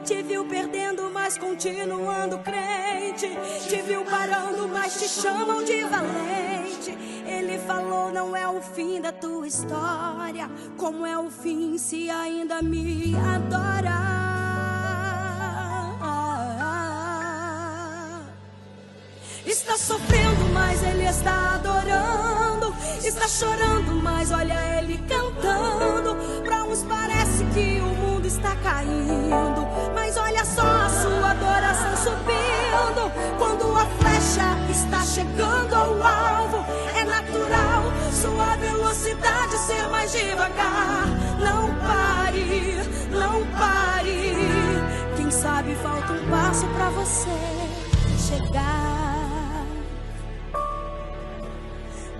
Te 0.03 0.21
viu 0.23 0.45
perdendo, 0.45 1.09
mas 1.11 1.37
continuando 1.37 2.39
crente. 2.39 3.29
Te 3.67 3.81
viu 3.81 4.03
parando, 4.05 4.67
mas 4.67 4.99
te 4.99 5.07
chamam 5.07 5.63
de 5.63 5.83
valente. 5.83 6.97
Ele 7.25 7.57
falou: 7.59 8.11
não 8.11 8.35
é 8.35 8.47
o 8.47 8.61
fim 8.61 9.01
da 9.01 9.11
tua 9.11 9.47
história. 9.47 10.49
Como 10.77 11.05
é 11.05 11.17
o 11.17 11.29
fim 11.29 11.77
se 11.77 12.09
ainda 12.09 12.61
me 12.61 13.15
adora? 13.15 14.14
Está 19.45 19.77
sofrendo, 19.77 20.45
mas 20.53 20.83
ele 20.83 21.05
está 21.05 21.55
adorando. 21.55 22.75
Está 23.03 23.27
chorando, 23.27 23.93
mas 24.01 24.31
olha 24.31 24.55
ele 24.79 24.97
cantando. 25.07 26.15
Pra 26.43 26.63
uns 26.63 26.83
parece 26.83 27.43
que 27.53 27.79
o 27.79 27.85
mundo 27.85 28.25
está 28.25 28.55
caindo. 28.55 29.67
Mas 29.93 30.17
olha 30.17 30.43
só 30.43 30.63
a 30.63 30.89
sua 30.89 31.31
adoração 31.31 31.95
subindo. 31.97 33.11
Quando 33.37 33.77
a 33.77 33.85
flecha 33.85 34.71
está 34.71 35.01
chegando 35.05 35.73
ao 35.73 35.93
alvo, 36.01 36.65
é 36.95 37.03
natural 37.03 37.83
sua 38.11 38.55
velocidade 38.57 39.57
ser 39.59 39.87
mais 39.89 40.11
devagar. 40.11 41.07
Não 41.39 41.75
pare, 41.75 42.79
não 43.11 43.45
pare. 43.57 44.35
Quem 45.15 45.29
sabe 45.29 45.75
falta 45.75 46.13
um 46.13 46.29
passo 46.29 46.65
pra 46.67 46.89
você 46.89 47.29
chegar. 48.27 49.14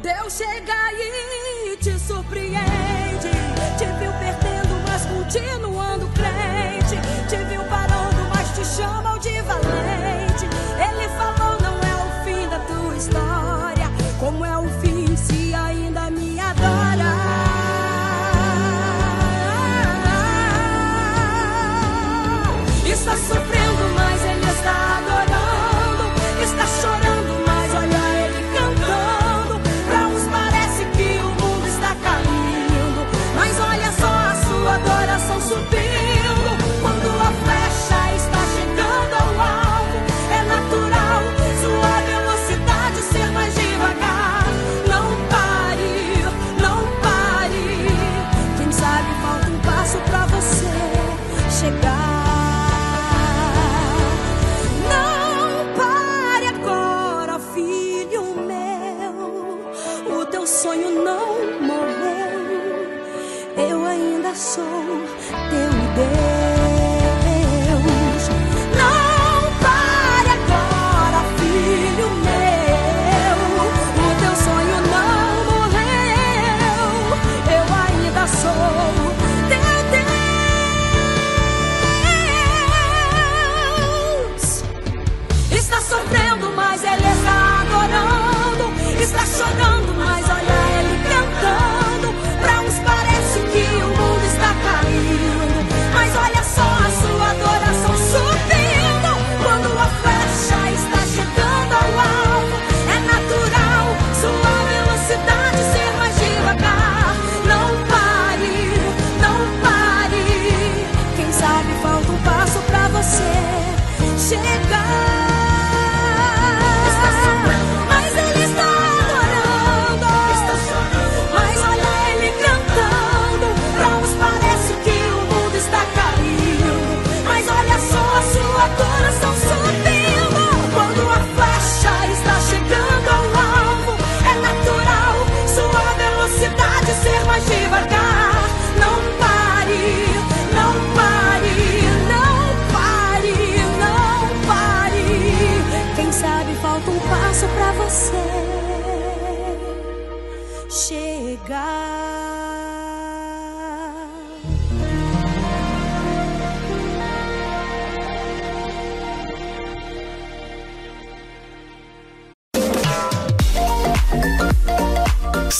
Deus 0.05 0.37
chega 0.37 0.93
e 0.93 1.75
te 1.77 1.97
surpreende. 1.97 3.31
Te 3.75 3.85
viu 3.97 4.11
perdendo, 4.19 4.79
mas 4.87 5.03
continuando 5.07 6.07
crente. 6.13 7.24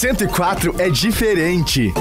104 0.06 0.76
é 0.78 0.88
diferente. 0.88 1.92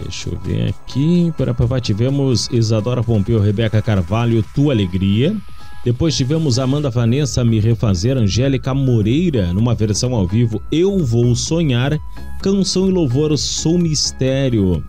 Deixa 0.00 0.28
eu 0.28 0.38
ver 0.38 0.68
aqui. 0.68 1.34
Para 1.36 1.80
tivemos 1.80 2.48
Isadora 2.52 3.02
Pompeu, 3.02 3.40
Rebeca 3.40 3.82
Carvalho, 3.82 4.44
Tua 4.54 4.72
Alegria. 4.72 5.36
Depois 5.84 6.16
tivemos 6.16 6.60
Amanda 6.60 6.90
Vanessa 6.90 7.44
Me 7.44 7.58
Refazer, 7.58 8.16
Angélica 8.16 8.72
Moreira, 8.72 9.52
numa 9.52 9.74
versão 9.74 10.14
ao 10.14 10.28
vivo 10.28 10.62
Eu 10.70 11.04
Vou 11.04 11.34
Sonhar, 11.34 11.98
Canção 12.40 12.88
e 12.88 12.92
Louvor 12.92 13.36
Sou 13.36 13.76
Mistério 13.76 14.80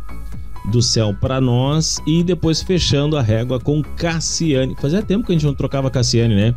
do 0.65 0.81
Céu 0.81 1.15
para 1.19 1.41
Nós 1.41 1.99
e 2.05 2.23
depois 2.23 2.61
fechando 2.61 3.17
a 3.17 3.21
régua 3.21 3.59
com 3.59 3.81
Cassiane. 3.81 4.75
Fazia 4.79 5.01
tempo 5.01 5.25
que 5.25 5.31
a 5.31 5.35
gente 5.35 5.45
não 5.45 5.53
trocava 5.53 5.89
Cassiane, 5.89 6.35
né? 6.35 6.55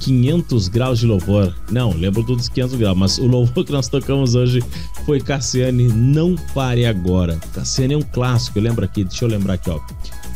500 0.00 0.68
graus 0.68 0.98
de 0.98 1.06
louvor. 1.06 1.54
Não, 1.70 1.92
lembro 1.92 2.22
dos 2.22 2.48
500 2.48 2.76
graus, 2.76 2.96
mas 2.96 3.18
o 3.18 3.26
louvor 3.26 3.64
que 3.64 3.72
nós 3.72 3.88
tocamos 3.88 4.34
hoje 4.34 4.62
foi 5.04 5.20
Cassiane 5.20 5.88
Não 5.88 6.34
Pare 6.54 6.86
Agora. 6.86 7.38
Cassiane 7.52 7.94
é 7.94 7.96
um 7.96 8.02
clássico, 8.02 8.58
lembra 8.58 8.86
aqui, 8.86 9.04
deixa 9.04 9.24
eu 9.24 9.28
lembrar 9.28 9.54
aqui, 9.54 9.70
ó. 9.70 9.78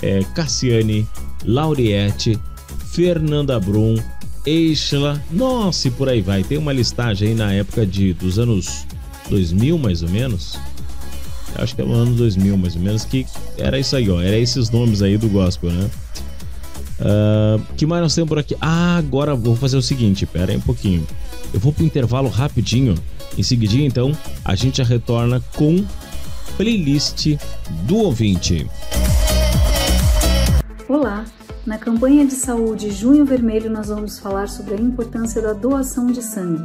É, 0.03 0.23
Cassiane, 0.35 1.07
Lauriette, 1.45 2.39
Fernanda 2.93 3.59
Brum, 3.59 3.97
Eichla, 4.47 5.23
nossa, 5.31 5.89
e 5.89 5.91
por 5.91 6.09
aí 6.09 6.21
vai. 6.21 6.45
Tem 6.45 6.59
uma 6.59 6.73
listagem 6.73 7.31
aí 7.31 7.35
na 7.35 7.53
época 7.53 7.87
de, 7.87 8.13
dos 8.13 8.39
anos 8.39 8.87
2000, 9.31 9.79
mais 9.79 10.03
ou 10.03 10.11
menos. 10.11 10.59
Acho 11.57 11.75
que 11.75 11.83
é 11.83 11.85
no 11.85 11.93
ano 11.93 12.15
2000, 12.15 12.57
mais 12.57 12.75
ou 12.75 12.83
menos, 12.83 13.05
que 13.05 13.27
era 13.57 13.79
isso 13.79 13.95
aí, 13.97 14.11
ó. 14.11 14.21
Era 14.21 14.37
esses 14.37 14.71
nomes 14.71 15.03
aí 15.03 15.17
do 15.17 15.29
gospel, 15.29 15.71
né? 15.71 15.91
Uh, 17.01 17.63
que 17.77 17.87
mais 17.87 18.03
nós 18.03 18.15
temos 18.15 18.29
por 18.29 18.39
aqui? 18.39 18.57
Ah, 18.61 18.97
agora 18.97 19.35
vou 19.35 19.57
fazer 19.57 19.77
o 19.77 19.83
seguinte, 19.83 20.27
pera 20.27 20.53
aí 20.53 20.57
um 20.57 20.61
pouquinho. 20.61 21.07
Eu 21.53 21.61
vou 21.61 21.73
pro 21.73 21.85
intervalo 21.85 22.29
rapidinho. 22.29 22.95
Em 23.37 23.43
seguidinho, 23.43 23.85
então, 23.85 24.17
a 24.45 24.55
gente 24.55 24.79
já 24.79 24.85
retorna 24.85 25.43
com 25.57 25.85
playlist 26.57 27.37
do 27.87 27.97
ouvinte. 27.97 28.69
Olá! 30.89 31.25
Na 31.67 31.79
campanha 31.79 32.27
de 32.27 32.35
saúde 32.35 32.91
Junho 32.91 33.25
Vermelho, 33.25 33.71
nós 33.71 33.89
vamos 33.89 34.19
falar 34.19 34.49
sobre 34.49 34.75
a 34.75 34.79
importância 34.79 35.41
da 35.41 35.55
doação 35.55 36.07
de 36.07 36.23
sangue. 36.23 36.63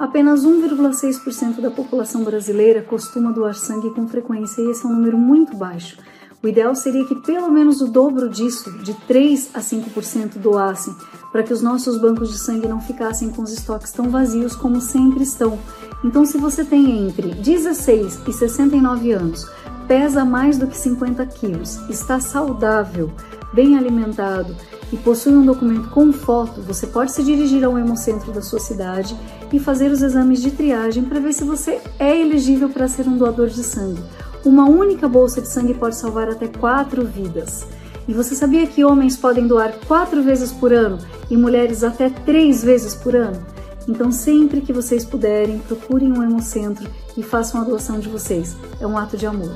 Apenas 0.00 0.46
1,6% 0.46 1.60
da 1.60 1.70
população 1.70 2.24
brasileira 2.24 2.80
costuma 2.80 3.30
doar 3.32 3.54
sangue 3.54 3.90
com 3.90 4.08
frequência 4.08 4.62
e 4.62 4.70
esse 4.70 4.86
é 4.86 4.88
um 4.88 4.94
número 4.94 5.18
muito 5.18 5.54
baixo. 5.54 5.98
O 6.42 6.48
ideal 6.48 6.74
seria 6.74 7.04
que 7.04 7.14
pelo 7.16 7.50
menos 7.50 7.82
o 7.82 7.86
dobro 7.86 8.26
disso, 8.30 8.72
de 8.78 8.94
3 8.94 9.50
a 9.52 9.60
5%, 9.60 10.38
doassem, 10.38 10.96
para 11.30 11.42
que 11.42 11.52
os 11.52 11.60
nossos 11.60 11.98
bancos 12.00 12.32
de 12.32 12.38
sangue 12.38 12.66
não 12.66 12.80
ficassem 12.80 13.28
com 13.28 13.42
os 13.42 13.52
estoques 13.52 13.92
tão 13.92 14.08
vazios 14.08 14.56
como 14.56 14.80
sempre 14.80 15.22
estão. 15.22 15.58
Então, 16.02 16.24
se 16.24 16.38
você 16.38 16.64
tem 16.64 17.06
entre 17.06 17.34
16 17.34 18.20
e 18.26 18.32
69 18.32 19.12
anos, 19.12 19.46
pesa 19.86 20.24
mais 20.24 20.56
do 20.56 20.66
que 20.66 20.78
50 20.78 21.26
quilos, 21.26 21.76
está 21.90 22.18
saudável, 22.20 23.12
bem 23.52 23.76
alimentado 23.76 24.54
e 24.92 24.96
possui 24.96 25.34
um 25.34 25.44
documento 25.44 25.88
com 25.90 26.12
foto, 26.12 26.60
você 26.60 26.86
pode 26.86 27.12
se 27.12 27.22
dirigir 27.22 27.64
ao 27.64 27.78
hemocentro 27.78 28.32
da 28.32 28.42
sua 28.42 28.58
cidade 28.58 29.16
e 29.52 29.58
fazer 29.58 29.90
os 29.90 30.02
exames 30.02 30.42
de 30.42 30.50
triagem 30.50 31.04
para 31.04 31.20
ver 31.20 31.32
se 31.32 31.44
você 31.44 31.80
é 31.98 32.20
elegível 32.20 32.68
para 32.68 32.88
ser 32.88 33.06
um 33.06 33.16
doador 33.16 33.48
de 33.48 33.62
sangue. 33.62 34.02
Uma 34.44 34.68
única 34.68 35.08
bolsa 35.08 35.40
de 35.40 35.48
sangue 35.48 35.74
pode 35.74 35.96
salvar 35.96 36.28
até 36.28 36.48
quatro 36.48 37.04
vidas. 37.04 37.66
E 38.08 38.12
você 38.12 38.34
sabia 38.34 38.66
que 38.66 38.84
homens 38.84 39.16
podem 39.16 39.46
doar 39.46 39.74
quatro 39.86 40.22
vezes 40.22 40.50
por 40.50 40.72
ano 40.72 40.98
e 41.30 41.36
mulheres 41.36 41.84
até 41.84 42.10
três 42.10 42.64
vezes 42.64 42.94
por 42.94 43.14
ano? 43.14 43.40
Então, 43.86 44.10
sempre 44.10 44.60
que 44.60 44.72
vocês 44.72 45.04
puderem, 45.04 45.58
procurem 45.58 46.12
um 46.12 46.22
hemocentro 46.22 46.88
e 47.16 47.22
façam 47.22 47.60
a 47.60 47.64
doação 47.64 47.98
de 47.98 48.08
vocês. 48.08 48.56
É 48.80 48.86
um 48.86 48.96
ato 48.96 49.16
de 49.16 49.26
amor. 49.26 49.50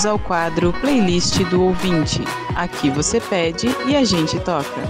Bem-vindos 0.00 0.06
ao 0.06 0.18
quadro 0.18 0.72
Playlist 0.80 1.38
do 1.50 1.62
Ouvinte. 1.62 2.22
Aqui 2.56 2.88
você 2.88 3.20
pede 3.20 3.66
e 3.86 3.94
a 3.94 4.02
gente 4.02 4.38
toca. 4.40 4.80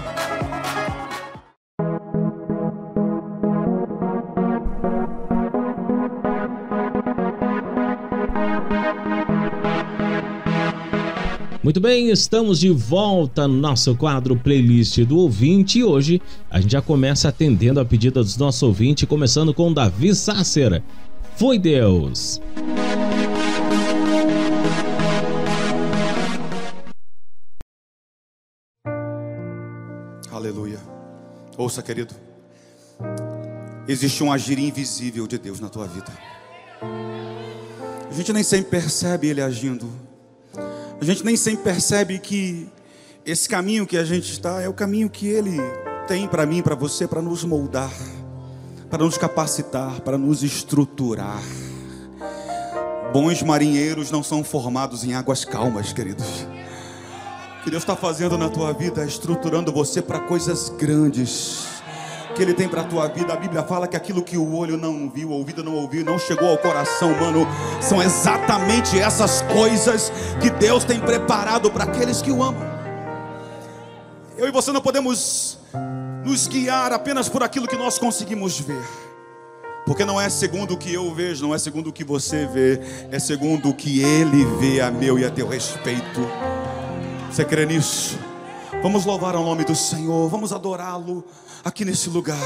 Muito 11.62 11.80
bem, 11.80 12.10
estamos 12.10 12.60
de 12.60 12.70
volta 12.70 13.48
no 13.48 13.54
nosso 13.54 13.96
quadro 13.96 14.36
Playlist 14.36 15.00
do 15.00 15.18
Ouvinte 15.18 15.80
e 15.80 15.84
hoje 15.84 16.22
a 16.48 16.60
gente 16.60 16.70
já 16.70 16.82
começa 16.82 17.28
atendendo 17.28 17.80
a 17.80 17.84
pedida 17.84 18.22
dos 18.22 18.36
nossos 18.36 18.62
ouvintes, 18.62 19.08
começando 19.08 19.52
com 19.52 19.72
Davi 19.72 20.14
Sácer. 20.14 20.80
Foi 21.36 21.58
Deus! 21.58 22.40
Aleluia. 22.56 22.79
Ouça, 31.60 31.82
querido. 31.82 32.14
Existe 33.86 34.24
um 34.24 34.32
agir 34.32 34.58
invisível 34.58 35.26
de 35.26 35.36
Deus 35.36 35.60
na 35.60 35.68
tua 35.68 35.86
vida. 35.86 36.10
A 38.10 38.14
gente 38.14 38.32
nem 38.32 38.42
sempre 38.42 38.70
percebe 38.70 39.28
Ele 39.28 39.42
agindo. 39.42 39.86
A 40.98 41.04
gente 41.04 41.22
nem 41.22 41.36
sempre 41.36 41.62
percebe 41.64 42.18
que 42.18 42.66
esse 43.26 43.46
caminho 43.46 43.86
que 43.86 43.98
a 43.98 44.04
gente 44.04 44.32
está 44.32 44.62
é 44.62 44.70
o 44.70 44.72
caminho 44.72 45.10
que 45.10 45.28
Ele 45.28 45.58
tem 46.08 46.26
para 46.26 46.46
mim, 46.46 46.62
para 46.62 46.74
você, 46.74 47.06
para 47.06 47.20
nos 47.20 47.44
moldar, 47.44 47.92
para 48.88 49.04
nos 49.04 49.18
capacitar, 49.18 50.00
para 50.00 50.16
nos 50.16 50.42
estruturar. 50.42 51.42
Bons 53.12 53.42
marinheiros 53.42 54.10
não 54.10 54.22
são 54.22 54.42
formados 54.42 55.04
em 55.04 55.12
águas 55.12 55.44
calmas, 55.44 55.92
queridos. 55.92 56.46
Que 57.62 57.70
Deus 57.70 57.82
está 57.82 57.94
fazendo 57.94 58.38
na 58.38 58.48
tua 58.48 58.72
vida, 58.72 59.04
estruturando 59.04 59.70
você 59.70 60.00
para 60.00 60.20
coisas 60.20 60.70
grandes 60.70 61.80
que 62.34 62.42
Ele 62.42 62.54
tem 62.54 62.68
para 62.68 62.80
a 62.80 62.84
tua 62.84 63.06
vida. 63.08 63.34
A 63.34 63.36
Bíblia 63.36 63.62
fala 63.62 63.86
que 63.86 63.96
aquilo 63.96 64.22
que 64.22 64.38
o 64.38 64.54
olho 64.54 64.78
não 64.78 65.10
viu, 65.10 65.28
o 65.28 65.32
ouvido 65.32 65.62
não 65.62 65.74
ouviu, 65.74 66.02
não 66.02 66.18
chegou 66.18 66.48
ao 66.48 66.56
coração 66.56 67.12
humano, 67.12 67.46
são 67.80 68.02
exatamente 68.02 68.98
essas 68.98 69.42
coisas 69.42 70.10
que 70.40 70.48
Deus 70.48 70.84
tem 70.84 70.98
preparado 70.98 71.70
para 71.70 71.84
aqueles 71.84 72.22
que 72.22 72.30
o 72.30 72.42
amam. 72.42 72.66
Eu 74.38 74.48
e 74.48 74.50
você 74.50 74.72
não 74.72 74.80
podemos 74.80 75.58
nos 76.24 76.46
guiar 76.46 76.92
apenas 76.92 77.28
por 77.28 77.42
aquilo 77.42 77.68
que 77.68 77.76
nós 77.76 77.98
conseguimos 77.98 78.58
ver. 78.58 78.82
Porque 79.84 80.04
não 80.04 80.18
é 80.18 80.30
segundo 80.30 80.74
o 80.74 80.78
que 80.78 80.94
eu 80.94 81.12
vejo, 81.14 81.42
não 81.46 81.54
é 81.54 81.58
segundo 81.58 81.88
o 81.88 81.92
que 81.92 82.04
você 82.04 82.46
vê, 82.46 82.80
é 83.10 83.18
segundo 83.18 83.68
o 83.68 83.74
que 83.74 84.02
Ele 84.02 84.46
vê 84.58 84.80
a 84.80 84.90
meu 84.90 85.18
e 85.18 85.26
a 85.26 85.30
teu 85.30 85.46
respeito. 85.46 86.20
Você 87.30 87.44
crê 87.44 87.64
nisso? 87.64 88.18
Vamos 88.82 89.04
louvar 89.04 89.36
ao 89.36 89.44
nome 89.44 89.64
do 89.64 89.74
Senhor, 89.74 90.28
vamos 90.28 90.52
adorá-lo 90.52 91.24
aqui 91.64 91.84
nesse 91.84 92.10
lugar, 92.10 92.42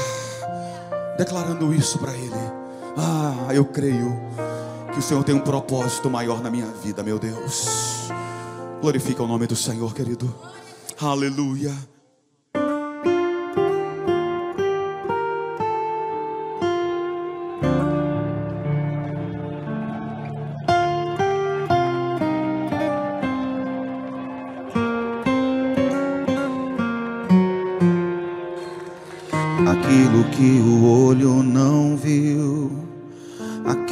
declarando 1.17 1.73
isso 1.73 1.97
para 1.97 2.13
Ele. 2.13 2.35
Ah, 2.95 3.51
eu 3.51 3.65
creio 3.65 4.15
que 4.93 4.99
o 4.99 5.01
Senhor 5.01 5.23
tem 5.23 5.33
um 5.33 5.39
propósito 5.39 6.07
maior 6.07 6.41
na 6.41 6.51
minha 6.51 6.67
vida, 6.67 7.01
meu 7.01 7.17
Deus. 7.17 8.09
Glorifica 8.79 9.23
o 9.23 9.27
nome 9.27 9.47
do 9.47 9.55
Senhor, 9.55 9.91
querido. 9.93 10.33
Aleluia. 11.01 11.73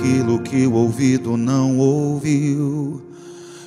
Aquilo 0.03 0.39
que 0.39 0.67
o 0.67 0.73
ouvido 0.73 1.37
não 1.37 1.77
ouviu, 1.77 3.01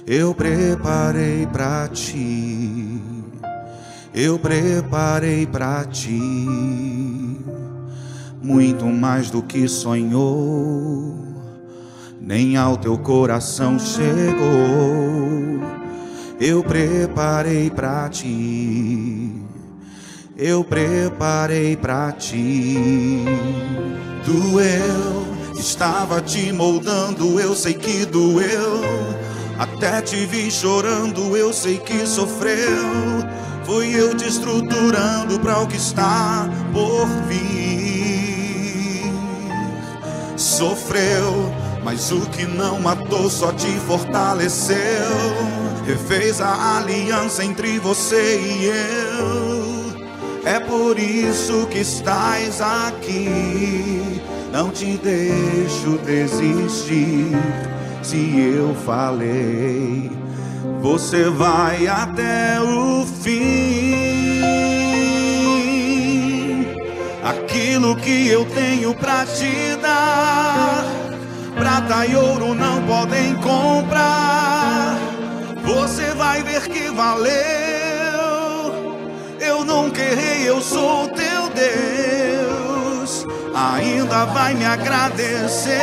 eu 0.07 0.35
preparei 0.35 1.47
para 1.47 1.89
ti. 1.89 3.01
Eu 4.13 4.39
preparei 4.39 5.47
para 5.47 5.85
ti 5.85 6.47
muito 8.43 8.85
mais 8.85 9.31
do 9.31 9.43
que 9.43 9.67
sonhou, 9.67 11.17
nem 12.21 12.59
ao 12.59 12.77
teu 12.77 12.99
coração 12.99 13.79
chegou. 13.79 14.37
Eu 16.39 16.63
preparei 16.63 17.71
para 17.71 18.11
ti 18.11 19.33
eu 20.39 20.63
preparei 20.63 21.75
para 21.79 22.13
ti. 22.13 23.25
Doeu, 24.27 25.36
estava 25.59 26.21
te 26.21 26.53
moldando, 26.53 27.41
eu 27.41 27.55
sei 27.55 27.75
que 27.75 28.05
doeu. 28.05 28.83
Até 29.59 30.03
te 30.03 30.27
vi 30.27 30.51
chorando, 30.51 31.37
eu 31.37 31.53
sei 31.53 31.79
que 31.79 32.07
sofreu. 32.07 33.25
Fui 33.65 33.95
eu 33.95 34.17
te 34.17 34.29
estruturando 34.29 35.41
para 35.41 35.61
o 35.61 35.67
que 35.67 35.77
está 35.77 36.49
por 36.73 37.07
vir. 37.27 39.13
Sofreu, 40.37 41.53
mas 41.83 42.13
o 42.13 42.21
que 42.27 42.45
não 42.45 42.81
matou 42.81 43.31
só 43.31 43.51
te 43.53 43.73
fortaleceu. 43.87 44.77
Refez 45.87 46.41
a 46.41 46.79
aliança 46.79 47.45
entre 47.45 47.79
você 47.79 48.39
e 48.41 48.67
eu. 48.67 49.77
É 50.45 50.61
por 50.61 50.99
isso 50.99 51.67
que 51.67 51.79
estás 51.79 52.61
aqui. 52.61 54.16
Não 54.53 54.71
te 54.71 54.97
deixo 54.99 55.99
desistir. 56.05 57.33
Se 58.03 58.39
eu 58.57 58.75
falei, 58.75 60.11
você 60.81 61.29
vai 61.31 61.87
até 61.87 62.61
o 62.61 63.05
fim. 63.05 64.17
Aquilo 67.25 67.97
que 67.97 68.29
eu 68.29 68.45
tenho 68.45 68.95
pra 68.95 69.27
te 69.27 69.77
dar, 69.83 70.85
prata 71.57 72.07
e 72.07 72.15
ouro 72.15 72.55
não 72.55 72.81
podem 72.87 73.35
comprar. 73.37 74.97
Você 75.65 76.15
vai 76.15 76.43
ver 76.45 76.69
que 76.69 76.89
valeu. 76.91 77.35
Eu 79.41 79.65
nunca 79.65 80.01
errei, 80.01 80.49
eu 80.49 80.61
sou 80.61 81.09
teu 81.09 81.51
Deus 81.55 81.96
ainda 83.75 84.25
vai 84.27 84.55
me 84.55 84.65
agradecer 84.65 85.77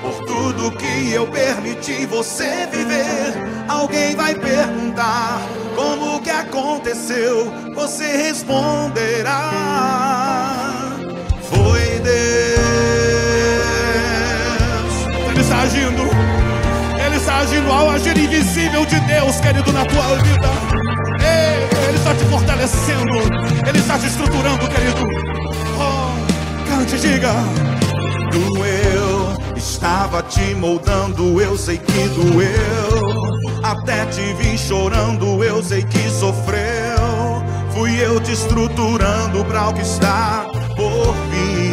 por 0.00 0.24
tudo 0.26 0.72
que 0.72 1.12
eu 1.12 1.26
permiti 1.26 2.06
você 2.06 2.66
viver. 2.70 3.34
Alguém 3.68 4.16
vai 4.16 4.34
perguntar 4.34 5.40
como 5.74 6.20
que 6.20 6.30
aconteceu, 6.30 7.52
você 7.74 8.04
responderá: 8.16 9.50
Foi 11.50 12.00
Deus. 12.00 12.58
Ele 15.30 15.40
está 15.40 15.60
agindo, 15.60 16.02
ele 17.06 17.16
está 17.16 17.38
agindo 17.38 17.70
ao 17.70 17.90
agir 17.90 18.16
invisível 18.18 18.84
de 18.86 18.98
Deus, 19.00 19.40
querido, 19.40 19.72
na 19.72 19.84
tua 19.84 20.16
vida. 20.16 20.48
Ele 21.88 21.96
está 21.96 22.14
te 22.14 22.24
fortalecendo, 22.26 23.18
Ele 23.66 23.78
está 23.78 23.98
te 23.98 24.06
estruturando, 24.06 24.68
querido. 24.68 25.06
Oh. 25.80 25.97
Te 26.88 26.98
diga: 26.98 27.34
Doeu, 28.32 29.36
estava 29.54 30.22
te 30.22 30.54
moldando, 30.54 31.38
eu 31.38 31.56
sei 31.56 31.76
que 31.76 32.08
doeu. 32.08 33.28
Até 33.62 34.06
te 34.06 34.32
vi 34.34 34.56
chorando, 34.56 35.44
eu 35.44 35.62
sei 35.62 35.82
que 35.82 36.08
sofreu. 36.08 37.44
Fui 37.72 38.00
eu 38.00 38.18
te 38.18 38.32
estruturando 38.32 39.44
pra 39.44 39.68
o 39.68 39.74
que 39.74 39.82
está 39.82 40.46
por 40.74 41.14
vir. 41.30 41.68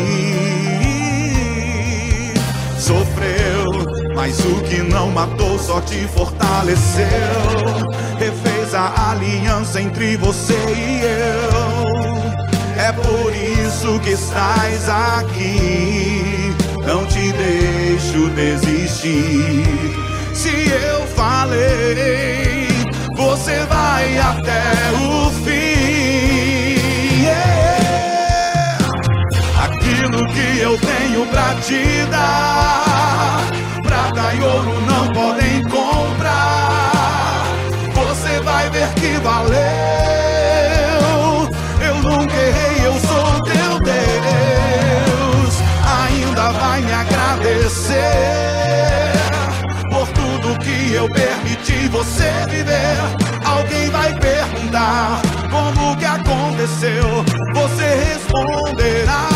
Sofreu, 2.77 3.71
mas 4.15 4.37
o 4.41 4.61
que 4.63 4.83
não 4.83 5.09
matou 5.11 5.57
só 5.57 5.79
te 5.79 6.05
fortaleceu. 6.09 7.05
Refez 8.19 8.75
a 8.75 9.11
aliança 9.11 9.81
entre 9.81 10.17
você 10.17 10.53
e 10.53 11.01
eu 11.03 11.94
é 12.85 12.91
por 12.91 13.35
isso 13.35 13.99
que 14.01 14.11
estás 14.11 14.87
aqui. 14.87 16.53
Não 16.85 17.03
te 17.07 17.31
deixo 17.31 18.29
desistir. 18.29 19.65
Se 20.35 20.69
eu 20.69 21.07
falei, 21.07 22.67
você 23.15 23.65
vai 23.65 24.19
até 24.19 24.61
o 25.01 25.31
fim. 25.31 26.75
Yeah. 27.23 28.77
Aquilo 29.63 30.27
que 30.27 30.59
eu 30.59 30.77
tenho 30.77 31.25
pra 31.25 31.55
te 31.55 32.05
dar, 32.11 33.49
prata 33.81 34.31
e 34.35 34.41
ouro 34.43 34.79
não 34.81 35.11
podem 35.11 35.63
comprar. 35.63 37.45
Você 37.95 38.39
vai 38.41 38.69
ver 38.69 38.93
que 38.93 39.17
valeu. 39.23 39.84
Você 51.95 52.29
viver. 52.49 52.97
Alguém 53.45 53.89
vai 53.89 54.13
perguntar 54.19 55.21
como 55.49 55.95
que 55.95 56.05
aconteceu. 56.05 57.23
Você 57.53 57.85
responderá. 57.85 59.29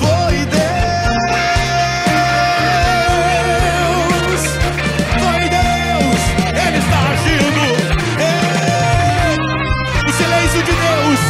Foi 0.00 0.36
Deus, 0.56 0.80
foi 5.20 5.42
Deus, 5.60 6.20
Ele 6.64 6.78
está 6.78 7.00
agindo. 7.12 7.64
Ei, 8.24 9.36
O 10.08 10.12
silêncio 10.12 10.62
de 10.62 10.72
Deus 10.72 11.20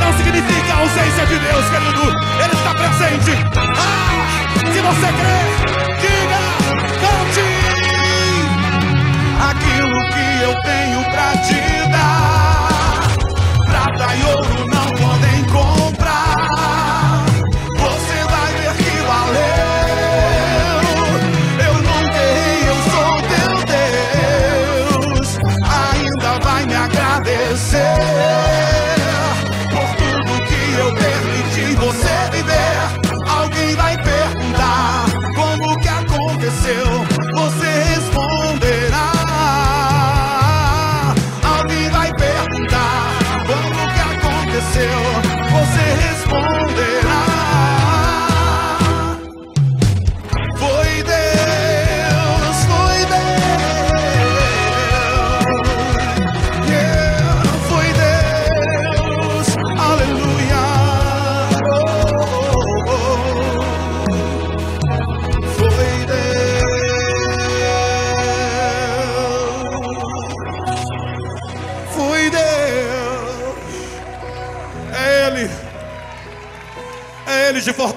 não 0.00 0.10
significa 0.16 0.74
ausência 0.74 1.26
de 1.26 1.38
Deus, 1.38 1.64
querido. 1.70 2.04
Ele 2.42 2.54
está 2.54 2.74
presente. 2.74 3.32
Ah, 3.78 4.10
se 4.72 4.80
você 4.80 5.08
crê, 5.12 5.89
eu 10.50 10.60
tenho 10.62 11.04
pra 11.04 11.36
te 11.38 11.79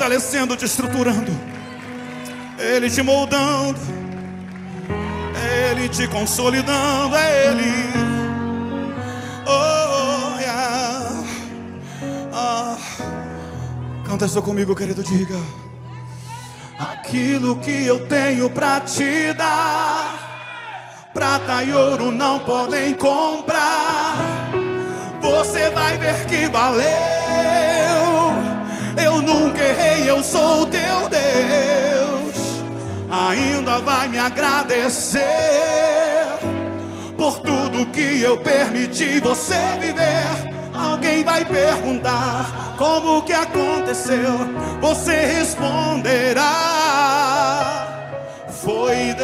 fortalecendo, 0.03 0.57
te 0.57 0.65
estruturando. 0.65 1.31
Ele 2.59 2.89
te 2.89 3.01
moldando. 3.01 3.79
Ele 5.71 5.87
te 5.87 6.07
consolidando. 6.07 7.15
É 7.15 7.47
Ele. 7.47 7.71
Oh, 9.47 10.39
yeah. 10.39 11.23
Ah. 12.33 12.77
Canta 14.05 14.25
isso 14.25 14.41
comigo, 14.41 14.75
querido, 14.75 15.01
diga. 15.03 15.39
Aquilo 16.77 17.55
que 17.57 17.85
eu 17.85 18.05
tenho 18.07 18.49
pra 18.49 18.81
te 18.81 19.31
dar, 19.33 21.09
prata 21.13 21.63
e 21.63 21.71
ouro 21.71 22.11
não 22.11 22.39
podem 22.39 22.93
comprar. 22.95 24.17
Você 25.21 25.69
vai 25.69 25.97
ver 25.97 26.25
que 26.25 26.47
valeu. 26.49 27.12
Nunca 29.33 29.63
errei, 29.63 30.07
eu 30.09 30.23
sou 30.23 30.67
teu 30.67 31.09
Deus. 31.09 32.63
Ainda 33.09 33.79
vai 33.79 34.07
me 34.07 34.19
agradecer 34.19 35.21
por 37.17 37.39
tudo 37.39 37.87
que 37.87 38.21
eu 38.21 38.37
permiti 38.37 39.19
você 39.19 39.57
viver. 39.79 40.53
Alguém 40.73 41.23
vai 41.23 41.43
perguntar 41.45 42.75
como 42.77 43.23
que 43.23 43.33
aconteceu. 43.33 44.37
Você 44.81 45.15
responderá: 45.15 46.43
Foi 48.61 49.13
Deus. 49.13 49.23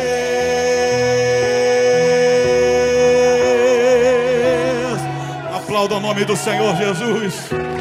Aplauda 5.56 5.96
o 5.96 6.00
nome 6.00 6.26
do 6.26 6.36
Senhor 6.36 6.76
Jesus. 6.76 7.79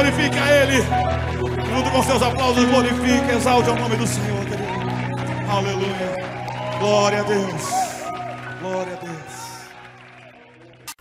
Ah, 0.00 0.02
glorifica 0.02 0.40
Ele. 0.50 0.82
Junto 1.68 1.90
com 1.90 2.02
seus 2.02 2.22
aplausos, 2.22 2.64
glorifica, 2.64 3.34
exalte 3.34 3.68
o 3.68 3.74
nome 3.74 3.96
do 3.96 4.06
Senhor. 4.06 4.46
Aleluia. 5.46 6.78
Glória 6.78 7.20
a 7.20 7.22
Deus. 7.22 7.62
Glória 8.62 8.94
a 8.94 9.04
Deus. 9.04 9.40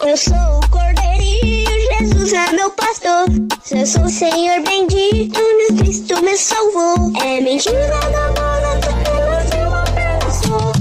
Eu 0.02 0.18
sou 0.18 0.60
o 0.60 0.70
Cordeirinho, 0.70 1.70
Jesus 1.98 2.34
é 2.34 2.52
meu 2.52 2.70
pastor. 2.72 3.28
Eu 3.72 3.86
sou 3.86 4.04
o 4.04 4.10
Senhor 4.10 4.62
bendito, 4.64 5.40
meu 5.40 5.78
Cristo 5.78 6.22
me 6.22 6.36
salvou. 6.36 7.14
É 7.24 7.40
mentira 7.40 7.88
da 7.88 8.32
bola, 8.34 8.80
tu 8.82 8.90
apenas 8.90 9.50
uma 9.66 9.84
pessoa. 10.20 10.74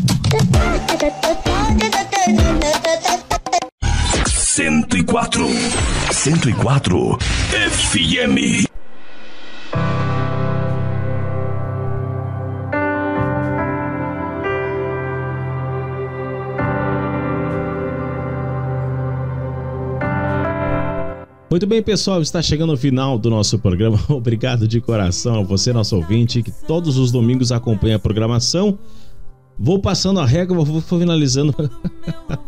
104. 5.08 5.48
104 6.12 7.18
FM. 7.70 8.68
Muito 21.50 21.66
bem, 21.66 21.82
pessoal, 21.82 22.20
está 22.20 22.42
chegando 22.42 22.74
o 22.74 22.76
final 22.76 23.18
do 23.18 23.30
nosso 23.30 23.58
programa. 23.58 23.98
Obrigado 24.10 24.68
de 24.68 24.78
coração 24.78 25.40
a 25.40 25.42
você, 25.42 25.72
nosso 25.72 25.96
ouvinte, 25.96 26.42
que 26.42 26.50
todos 26.50 26.98
os 26.98 27.10
domingos 27.10 27.50
acompanha 27.50 27.96
a 27.96 27.98
programação. 27.98 28.78
Vou 29.58 29.80
passando 29.80 30.20
a 30.20 30.26
régua, 30.26 30.62
vou 30.62 30.82
finalizando. 30.82 31.54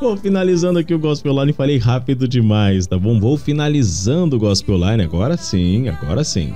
vou 0.00 0.16
finalizando 0.16 0.78
aqui 0.78 0.94
o 0.94 0.98
Gospel 0.98 1.38
Line. 1.40 1.52
Falei 1.52 1.78
rápido 1.78 2.26
demais, 2.26 2.86
tá 2.86 2.98
bom? 2.98 3.18
Vou 3.18 3.36
finalizando 3.36 4.36
o 4.36 4.38
Gospel 4.38 4.76
Line. 4.76 5.02
Agora 5.02 5.36
sim, 5.36 5.88
agora 5.88 6.24
sim. 6.24 6.52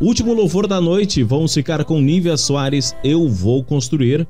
Último 0.00 0.32
louvor 0.32 0.66
da 0.66 0.80
noite. 0.80 1.22
Vamos 1.22 1.52
ficar 1.52 1.84
com 1.84 2.00
Nívia 2.00 2.36
Soares. 2.36 2.94
Eu 3.04 3.28
vou 3.28 3.62
construir. 3.62 4.26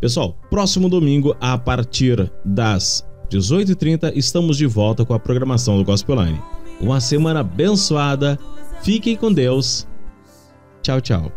Pessoal, 0.00 0.36
próximo 0.50 0.88
domingo, 0.88 1.36
a 1.40 1.56
partir 1.56 2.30
das 2.44 3.06
18h30, 3.30 4.12
estamos 4.14 4.56
de 4.56 4.66
volta 4.66 5.04
com 5.04 5.14
a 5.14 5.18
programação 5.18 5.76
do 5.78 5.84
Gospel 5.84 6.22
Line. 6.22 6.40
Uma 6.80 7.00
semana 7.00 7.40
abençoada. 7.40 8.38
Fiquem 8.82 9.16
com 9.16 9.32
Deus. 9.32 9.86
Tchau, 10.82 11.00
tchau. 11.00 11.32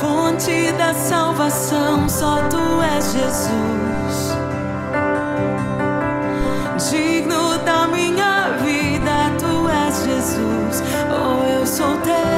Fonte 0.00 0.72
da 0.76 0.92
salvação, 0.94 2.08
só 2.08 2.48
tu 2.48 2.82
és 2.82 3.12
Jesus. 3.12 3.87
Oh, 11.80 12.37